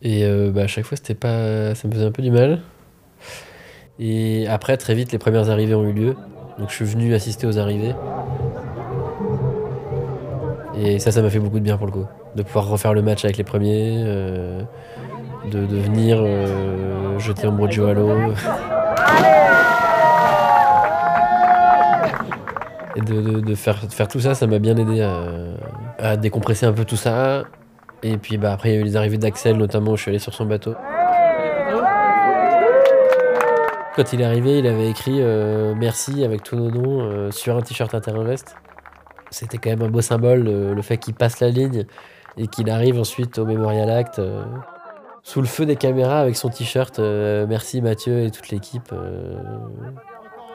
Et 0.00 0.24
euh, 0.24 0.52
bah, 0.52 0.62
à 0.62 0.66
chaque 0.68 0.84
fois 0.84 0.96
c'était 0.96 1.16
pas. 1.16 1.74
ça 1.74 1.88
me 1.88 1.92
faisait 1.92 2.04
un 2.04 2.12
peu 2.12 2.22
du 2.22 2.30
mal. 2.30 2.62
Et 3.98 4.46
après 4.46 4.76
très 4.76 4.94
vite 4.94 5.10
les 5.10 5.18
premières 5.18 5.50
arrivées 5.50 5.74
ont 5.74 5.84
eu 5.84 5.92
lieu. 5.92 6.16
Donc 6.60 6.70
je 6.70 6.74
suis 6.76 6.84
venu 6.84 7.14
assister 7.14 7.48
aux 7.48 7.58
arrivées. 7.58 7.94
Et 10.76 11.00
ça 11.00 11.10
ça 11.10 11.20
m'a 11.20 11.30
fait 11.30 11.40
beaucoup 11.40 11.58
de 11.58 11.64
bien 11.64 11.76
pour 11.76 11.86
le 11.86 11.92
coup. 11.92 12.06
De 12.36 12.44
pouvoir 12.44 12.68
refaire 12.68 12.94
le 12.94 13.02
match 13.02 13.24
avec 13.24 13.38
les 13.38 13.44
premiers. 13.44 14.04
de, 15.50 15.58
venir 15.58 16.24
jeter 17.18 17.48
un 17.48 17.52
brojo 17.52 17.86
à 17.86 17.94
l'eau. 17.94 18.34
Et 22.96 23.00
de, 23.00 23.40
de- 23.40 23.54
faire, 23.54 23.86
de 23.86 23.92
faire 23.92 24.08
tout 24.08 24.20
ça, 24.20 24.34
ça 24.34 24.46
m'a 24.46 24.58
bien 24.58 24.76
aidé 24.76 25.02
à, 25.98 26.16
décompresser 26.16 26.66
un 26.66 26.72
peu 26.72 26.84
tout 26.84 26.96
ça. 26.96 27.44
Et 28.02 28.18
puis 28.18 28.38
bah, 28.38 28.52
après, 28.52 28.70
il 28.70 28.74
y 28.74 28.78
a 28.78 28.80
eu 28.80 28.84
les 28.84 28.96
arrivées 28.96 29.18
d'Axel, 29.18 29.56
notamment 29.56 29.92
où 29.92 29.96
je 29.96 30.02
suis 30.02 30.10
allé 30.10 30.18
sur 30.18 30.34
son 30.34 30.46
bateau. 30.46 30.74
Quand 33.96 34.12
il 34.12 34.20
est 34.20 34.24
arrivé, 34.24 34.58
il 34.58 34.66
avait 34.66 34.90
écrit 34.90 35.20
euh, 35.20 35.72
merci 35.76 36.24
avec 36.24 36.42
tous 36.42 36.56
nos 36.56 36.68
noms 36.68 37.00
euh, 37.02 37.30
sur 37.30 37.56
un 37.56 37.60
t-shirt 37.60 37.94
Interinvest. 37.94 38.56
C'était 39.30 39.58
quand 39.58 39.70
même 39.70 39.82
un 39.82 39.88
beau 39.88 40.00
symbole, 40.00 40.48
euh, 40.48 40.74
le 40.74 40.82
fait 40.82 40.96
qu'il 40.96 41.14
passe 41.14 41.38
la 41.38 41.48
ligne 41.48 41.86
et 42.36 42.48
qu'il 42.48 42.70
arrive 42.70 42.98
ensuite 42.98 43.38
au 43.38 43.46
Memorial 43.46 43.88
Act. 43.90 44.20
sous 45.22 45.40
le 45.40 45.46
feu 45.46 45.64
des 45.64 45.76
caméras 45.76 46.18
avec 46.18 46.34
son 46.34 46.48
t-shirt. 46.48 46.98
merci 46.98 47.80
Mathieu 47.80 48.24
et 48.24 48.32
toute 48.32 48.48
l'équipe 48.48 48.92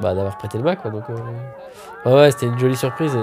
bah, 0.02 0.14
d'avoir 0.14 0.38
prêté 0.38 0.58
le 0.58 0.64
Mac. 0.64 0.82
Quoi, 0.82 0.92
donc, 0.92 1.04
euh, 1.10 2.10
ouais, 2.10 2.16
ouais, 2.16 2.32
c'était 2.32 2.48
une 2.48 2.58
jolie 2.58 2.76
surprise. 2.76 3.18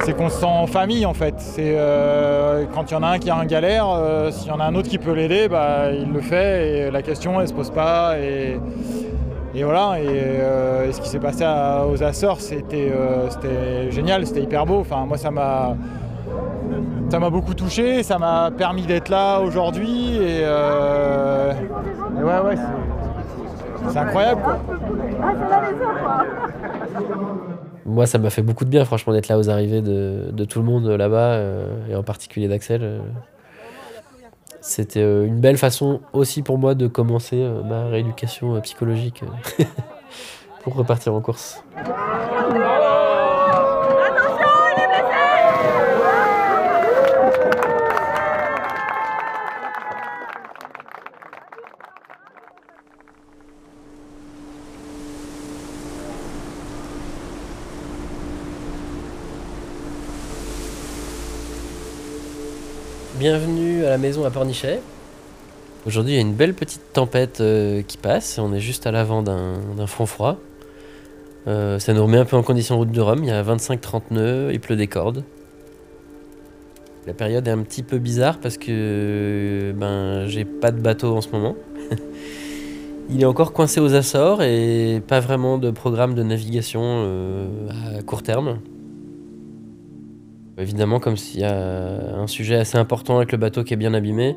C'est 0.00 0.16
qu'on 0.16 0.28
se 0.28 0.38
sent 0.38 0.46
en 0.46 0.66
famille 0.66 1.06
en 1.06 1.14
fait. 1.14 1.34
C'est 1.38 1.74
euh, 1.76 2.64
quand 2.74 2.90
il 2.90 2.94
y 2.94 2.96
en 2.96 3.02
a 3.02 3.08
un 3.08 3.18
qui 3.18 3.30
a 3.30 3.36
un 3.36 3.44
galère, 3.44 3.86
euh, 3.88 4.30
s'il 4.30 4.48
y 4.48 4.50
en 4.50 4.60
a 4.60 4.64
un 4.64 4.74
autre 4.74 4.88
qui 4.88 4.98
peut 4.98 5.12
l'aider, 5.12 5.48
bah, 5.48 5.92
il 5.92 6.12
le 6.12 6.20
fait 6.20 6.68
et 6.68 6.90
la 6.90 7.02
question 7.02 7.40
elle 7.40 7.48
se 7.48 7.52
pose 7.52 7.70
pas. 7.70 8.18
Et, 8.18 8.58
et 9.54 9.64
voilà. 9.64 10.00
Et, 10.00 10.38
ce 10.90 11.00
qui 11.02 11.08
s'est 11.08 11.18
passé 11.18 11.44
aux 11.44 12.02
Açores, 12.02 12.40
c'était 12.40 12.90
génial, 13.90 14.26
c'était 14.26 14.42
hyper 14.42 14.64
beau. 14.64 14.80
Enfin, 14.80 15.04
moi 15.06 15.18
ça 15.18 15.30
m'a 15.30 15.76
ça 17.10 17.18
m'a 17.18 17.30
beaucoup 17.30 17.54
touché, 17.54 18.02
ça 18.02 18.18
m'a 18.18 18.50
permis 18.50 18.82
d'être 18.82 19.10
là 19.10 19.40
aujourd'hui 19.40 20.16
et 20.16 20.44
ouais 22.22 22.40
ouais 22.44 22.56
c'est- 23.88 23.92
c'est 23.94 23.98
incroyable 23.98 24.42
quoi. 24.42 24.58
Moi, 27.86 28.06
ça 28.06 28.18
m'a 28.18 28.28
fait 28.30 28.42
beaucoup 28.42 28.64
de 28.64 28.70
bien, 28.70 28.84
franchement, 28.84 29.12
d'être 29.14 29.28
là 29.28 29.38
aux 29.38 29.48
arrivées 29.48 29.80
de, 29.80 30.30
de 30.30 30.44
tout 30.44 30.58
le 30.58 30.64
monde 30.66 30.86
euh, 30.86 30.96
là-bas, 30.98 31.32
euh, 31.32 31.66
et 31.90 31.96
en 31.96 32.02
particulier 32.02 32.46
d'Axel. 32.48 32.80
euh. 32.82 32.98
C'était 34.60 35.00
euh, 35.00 35.24
une 35.26 35.40
belle 35.40 35.56
façon 35.56 36.00
aussi 36.12 36.42
pour 36.42 36.58
moi 36.58 36.74
de 36.74 36.86
commencer 36.86 37.36
euh, 37.40 37.62
ma 37.62 37.86
rééducation 37.86 38.56
euh, 38.56 38.60
psychologique 38.60 39.24
pour 40.62 40.74
repartir 40.74 41.14
en 41.14 41.20
course. 41.20 41.62
Bienvenue 63.18 63.84
à 63.84 63.90
la 63.90 63.98
maison 63.98 64.24
à 64.24 64.30
Pornichet. 64.30 64.80
Aujourd'hui, 65.86 66.12
il 66.12 66.14
y 66.14 66.18
a 66.18 66.20
une 66.20 66.34
belle 66.34 66.54
petite 66.54 66.92
tempête 66.92 67.40
euh, 67.40 67.82
qui 67.82 67.96
passe. 67.96 68.38
On 68.38 68.52
est 68.52 68.60
juste 68.60 68.86
à 68.86 68.92
l'avant 68.92 69.24
d'un 69.24 69.86
front 69.88 70.06
froid. 70.06 70.36
Euh, 71.48 71.80
ça 71.80 71.94
nous 71.94 72.04
remet 72.04 72.18
un 72.18 72.24
peu 72.24 72.36
en 72.36 72.44
condition 72.44 72.76
route 72.76 72.92
de 72.92 73.00
Rome. 73.00 73.24
Il 73.24 73.28
y 73.28 73.32
a 73.32 73.42
25-30 73.42 74.02
nœuds, 74.12 74.50
il 74.52 74.60
pleut 74.60 74.76
des 74.76 74.86
cordes. 74.86 75.24
La 77.08 77.12
période 77.12 77.48
est 77.48 77.50
un 77.50 77.62
petit 77.64 77.82
peu 77.82 77.98
bizarre 77.98 78.38
parce 78.38 78.56
que 78.56 79.74
ben, 79.76 80.28
j'ai 80.28 80.44
pas 80.44 80.70
de 80.70 80.80
bateau 80.80 81.16
en 81.16 81.20
ce 81.20 81.30
moment. 81.30 81.56
il 83.10 83.20
est 83.20 83.26
encore 83.26 83.52
coincé 83.52 83.80
aux 83.80 83.94
Açores 83.94 84.44
et 84.44 85.02
pas 85.04 85.18
vraiment 85.18 85.58
de 85.58 85.72
programme 85.72 86.14
de 86.14 86.22
navigation 86.22 86.82
euh, 86.84 87.48
à 87.98 88.02
court 88.02 88.22
terme. 88.22 88.60
Évidemment, 90.58 90.98
comme 90.98 91.16
s'il 91.16 91.40
y 91.40 91.44
a 91.44 92.16
un 92.16 92.26
sujet 92.26 92.56
assez 92.56 92.78
important 92.78 93.18
avec 93.18 93.30
le 93.30 93.38
bateau 93.38 93.62
qui 93.62 93.74
est 93.74 93.76
bien 93.76 93.94
abîmé, 93.94 94.36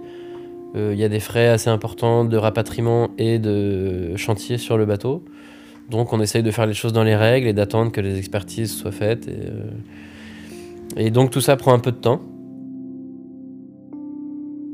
euh, 0.76 0.92
il 0.94 1.00
y 1.00 1.04
a 1.04 1.10
des 1.10 1.20
frais 1.20 1.48
assez 1.48 1.70
importants 1.70 2.26
de 2.26 2.38
rapatriement 2.38 3.10
et 3.18 3.40
de 3.40 4.16
chantier 4.18 4.58
sur 4.58 4.78
le 4.78 4.86
bateau. 4.86 5.24
Donc 5.90 6.14
on 6.14 6.22
essaye 6.22 6.44
de 6.44 6.52
faire 6.52 6.68
les 6.68 6.76
choses 6.76 6.94
dans 6.94 7.04
les 7.04 7.16
règles 7.16 7.48
et 7.48 7.54
d'attendre 7.54 7.92
que 7.92 8.02
les 8.02 8.18
expertises 8.18 8.72
soient 8.72 8.92
faites. 8.92 9.28
Et, 9.28 11.08
euh, 11.08 11.10
donc 11.10 11.32
tout 11.32 11.42
ça 11.42 11.58
prend 11.58 11.74
un 11.74 11.80
peu 11.80 11.92
de 11.92 11.98
temps. 11.98 12.22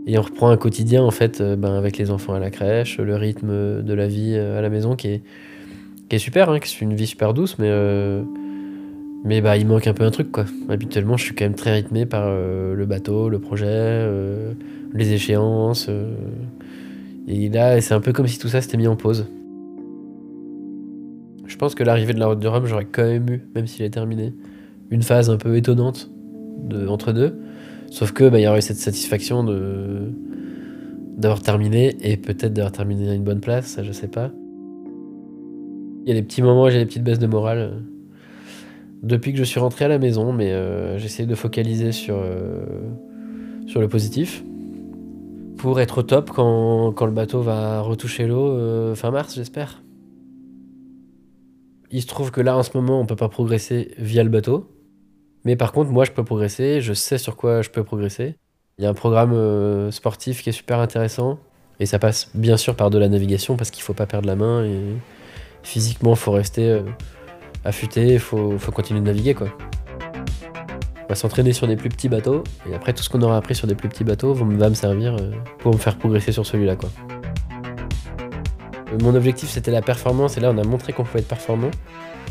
Et 0.05 0.17
on 0.17 0.21
reprend 0.21 0.49
un 0.49 0.57
quotidien 0.57 1.03
en 1.03 1.11
fait 1.11 1.39
euh, 1.39 1.55
ben, 1.55 1.73
avec 1.73 1.97
les 1.97 2.11
enfants 2.11 2.33
à 2.33 2.39
la 2.39 2.51
crèche, 2.51 2.97
le 2.97 3.15
rythme 3.15 3.81
de 3.81 3.93
la 3.93 4.07
vie 4.07 4.37
à 4.37 4.61
la 4.61 4.69
maison 4.69 4.97
qui 4.97 5.07
est, 5.07 5.23
qui 6.09 6.17
est 6.17 6.19
super, 6.19 6.49
hein, 6.49 6.59
qui 6.59 6.75
est 6.75 6.81
une 6.81 6.93
vie 6.93 7.07
super 7.07 7.33
douce, 7.33 7.57
mais, 7.57 7.71
Mais 9.23 9.41
bah, 9.41 9.57
il 9.57 9.67
manque 9.67 9.87
un 9.87 9.93
peu 9.93 10.03
un 10.03 10.11
truc, 10.11 10.31
quoi. 10.31 10.45
Habituellement, 10.69 11.17
je 11.17 11.23
suis 11.23 11.35
quand 11.35 11.45
même 11.45 11.55
très 11.55 11.73
rythmé 11.73 12.05
par 12.05 12.23
euh, 12.27 12.73
le 12.73 12.85
bateau, 12.85 13.29
le 13.29 13.39
projet, 13.39 13.65
euh, 13.67 14.53
les 14.93 15.13
échéances. 15.13 15.87
euh. 15.89 16.15
Et 17.27 17.49
là, 17.49 17.81
c'est 17.81 17.93
un 17.93 17.99
peu 17.99 18.13
comme 18.13 18.27
si 18.27 18.39
tout 18.39 18.47
ça 18.47 18.61
s'était 18.61 18.77
mis 18.77 18.87
en 18.87 18.95
pause. 18.95 19.27
Je 21.45 21.55
pense 21.57 21.75
que 21.75 21.83
l'arrivée 21.83 22.13
de 22.13 22.19
la 22.19 22.27
route 22.27 22.39
du 22.39 22.47
Rhum, 22.47 22.65
j'aurais 22.65 22.85
quand 22.85 23.03
même 23.03 23.29
eu, 23.29 23.41
même 23.55 23.67
s'il 23.67 23.83
est 23.83 23.89
terminé, 23.89 24.33
une 24.91 25.01
phase 25.01 25.29
un 25.29 25.37
peu 25.37 25.57
étonnante 25.57 26.09
de, 26.63 26.87
entre 26.87 27.11
deux. 27.11 27.37
Sauf 27.89 28.11
que 28.11 28.29
bah, 28.29 28.39
il 28.39 28.43
y 28.43 28.47
aurait 28.47 28.59
eu 28.59 28.61
cette 28.61 28.77
satisfaction 28.77 29.43
de 29.43 30.11
d'avoir 31.17 31.41
terminé 31.41 31.97
et 32.01 32.15
peut-être 32.15 32.53
d'avoir 32.53 32.71
terminé 32.71 33.09
à 33.09 33.13
une 33.15 33.23
bonne 33.23 33.39
place, 33.39 33.65
ça 33.65 33.83
je 33.83 33.91
sais 33.91 34.07
pas. 34.07 34.31
Il 36.05 36.09
y 36.09 36.11
a 36.11 36.13
des 36.13 36.21
petits 36.21 36.43
moments 36.43 36.65
où 36.65 36.69
j'ai 36.69 36.77
des 36.77 36.85
petites 36.85 37.03
baisses 37.03 37.17
de 37.17 37.25
morale 37.25 37.81
depuis 39.03 39.31
que 39.31 39.39
je 39.39 39.43
suis 39.43 39.59
rentré 39.59 39.85
à 39.85 39.87
la 39.87 39.99
maison, 39.99 40.33
mais 40.33 40.51
euh, 40.51 40.97
j'essaie 40.97 41.25
de 41.25 41.35
focaliser 41.35 41.91
sur, 41.91 42.17
euh, 42.17 42.65
sur 43.67 43.79
le 43.79 43.87
positif 43.87 44.43
pour 45.57 45.79
être 45.81 45.99
au 45.99 46.03
top 46.03 46.29
quand, 46.29 46.93
quand 46.93 47.05
le 47.05 47.11
bateau 47.11 47.41
va 47.41 47.81
retoucher 47.81 48.27
l'eau 48.27 48.51
euh, 48.51 48.95
fin 48.95 49.11
mars, 49.11 49.35
j'espère. 49.35 49.83
Il 51.89 52.01
se 52.01 52.07
trouve 52.07 52.31
que 52.31 52.41
là, 52.41 52.55
en 52.55 52.63
ce 52.63 52.71
moment, 52.75 52.99
on 52.99 53.05
peut 53.05 53.15
pas 53.15 53.29
progresser 53.29 53.93
via 53.97 54.23
le 54.23 54.29
bateau. 54.29 54.69
Mais 55.45 55.55
par 55.55 55.71
contre, 55.71 55.91
moi, 55.91 56.05
je 56.05 56.11
peux 56.11 56.23
progresser, 56.23 56.81
je 56.81 56.93
sais 56.93 57.17
sur 57.17 57.35
quoi 57.35 57.61
je 57.61 57.69
peux 57.69 57.83
progresser. 57.83 58.35
Il 58.77 58.83
y 58.83 58.87
a 58.87 58.89
un 58.89 58.93
programme 58.93 59.33
euh, 59.33 59.89
sportif 59.91 60.43
qui 60.43 60.49
est 60.49 60.53
super 60.53 60.79
intéressant. 60.79 61.39
Et 61.79 61.85
ça 61.85 61.99
passe 61.99 62.29
bien 62.33 62.57
sûr 62.57 62.75
par 62.75 62.89
de 62.89 62.97
la 62.97 63.07
navigation 63.07 63.55
parce 63.55 63.71
qu'il 63.71 63.83
faut 63.83 63.93
pas 63.93 64.05
perdre 64.05 64.27
la 64.27 64.35
main. 64.35 64.65
Et 64.65 64.79
physiquement, 65.63 66.11
il 66.11 66.17
faut 66.17 66.31
rester 66.31 66.81
affûté, 67.67 68.13
il 68.13 68.19
faut, 68.19 68.57
faut 68.57 68.71
continuer 68.71 69.01
de 69.01 69.05
naviguer. 69.05 69.33
quoi. 69.33 69.47
On 71.03 71.07
va 71.09 71.15
s'entraîner 71.15 71.53
sur 71.53 71.67
des 71.67 71.75
plus 71.75 71.89
petits 71.89 72.09
bateaux. 72.09 72.43
Et 72.69 72.73
après, 72.75 72.93
tout 72.93 73.03
ce 73.03 73.09
qu'on 73.09 73.21
aura 73.21 73.37
appris 73.37 73.55
sur 73.55 73.67
des 73.67 73.75
plus 73.75 73.89
petits 73.89 74.03
bateaux 74.03 74.33
va 74.33 74.69
me 74.69 74.75
servir 74.75 75.15
euh, 75.15 75.31
pour 75.59 75.73
me 75.73 75.77
faire 75.77 75.97
progresser 75.97 76.31
sur 76.31 76.45
celui-là. 76.45 76.75
quoi. 76.75 76.89
Euh, 78.93 78.97
Mon 79.01 79.15
objectif, 79.15 79.49
c'était 79.49 79.71
la 79.71 79.81
performance. 79.81 80.37
Et 80.37 80.39
là, 80.41 80.51
on 80.53 80.57
a 80.57 80.63
montré 80.63 80.93
qu'on 80.93 81.03
pouvait 81.03 81.19
être 81.19 81.27
performant. 81.27 81.71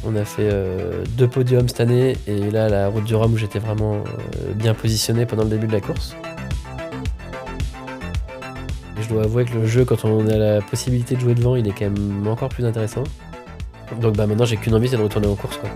On 0.04 0.14
a 0.14 0.24
fait 0.24 0.48
euh, 0.52 1.04
deux 1.16 1.26
podiums 1.28 1.68
cette 1.68 1.80
année 1.80 2.16
et 2.26 2.50
là 2.50 2.68
la 2.68 2.88
route 2.88 3.04
du 3.04 3.14
Rhum 3.14 3.32
où 3.32 3.36
j'étais 3.38 3.58
vraiment 3.58 4.04
bien 4.54 4.74
positionné 4.74 5.24
pendant 5.26 5.42
le 5.42 5.48
début 5.48 5.66
de 5.66 5.72
la 5.72 5.80
course. 5.80 6.14
Je 9.00 9.08
dois 9.08 9.24
avouer 9.24 9.46
que 9.46 9.54
le 9.54 9.66
jeu 9.66 9.84
quand 9.84 10.04
on 10.04 10.28
a 10.28 10.36
la 10.36 10.60
possibilité 10.60 11.16
de 11.16 11.20
jouer 11.20 11.34
devant 11.34 11.56
il 11.56 11.66
est 11.66 11.72
quand 11.72 11.90
même 11.90 12.26
encore 12.28 12.50
plus 12.50 12.64
intéressant. 12.64 13.04
Donc 14.00 14.16
bah 14.16 14.26
maintenant 14.26 14.44
j'ai 14.44 14.56
qu'une 14.56 14.74
envie 14.74 14.88
c'est 14.88 14.96
de 14.96 15.02
retourner 15.02 15.28
en 15.28 15.34
course 15.36 15.58
quoi. 15.58 15.70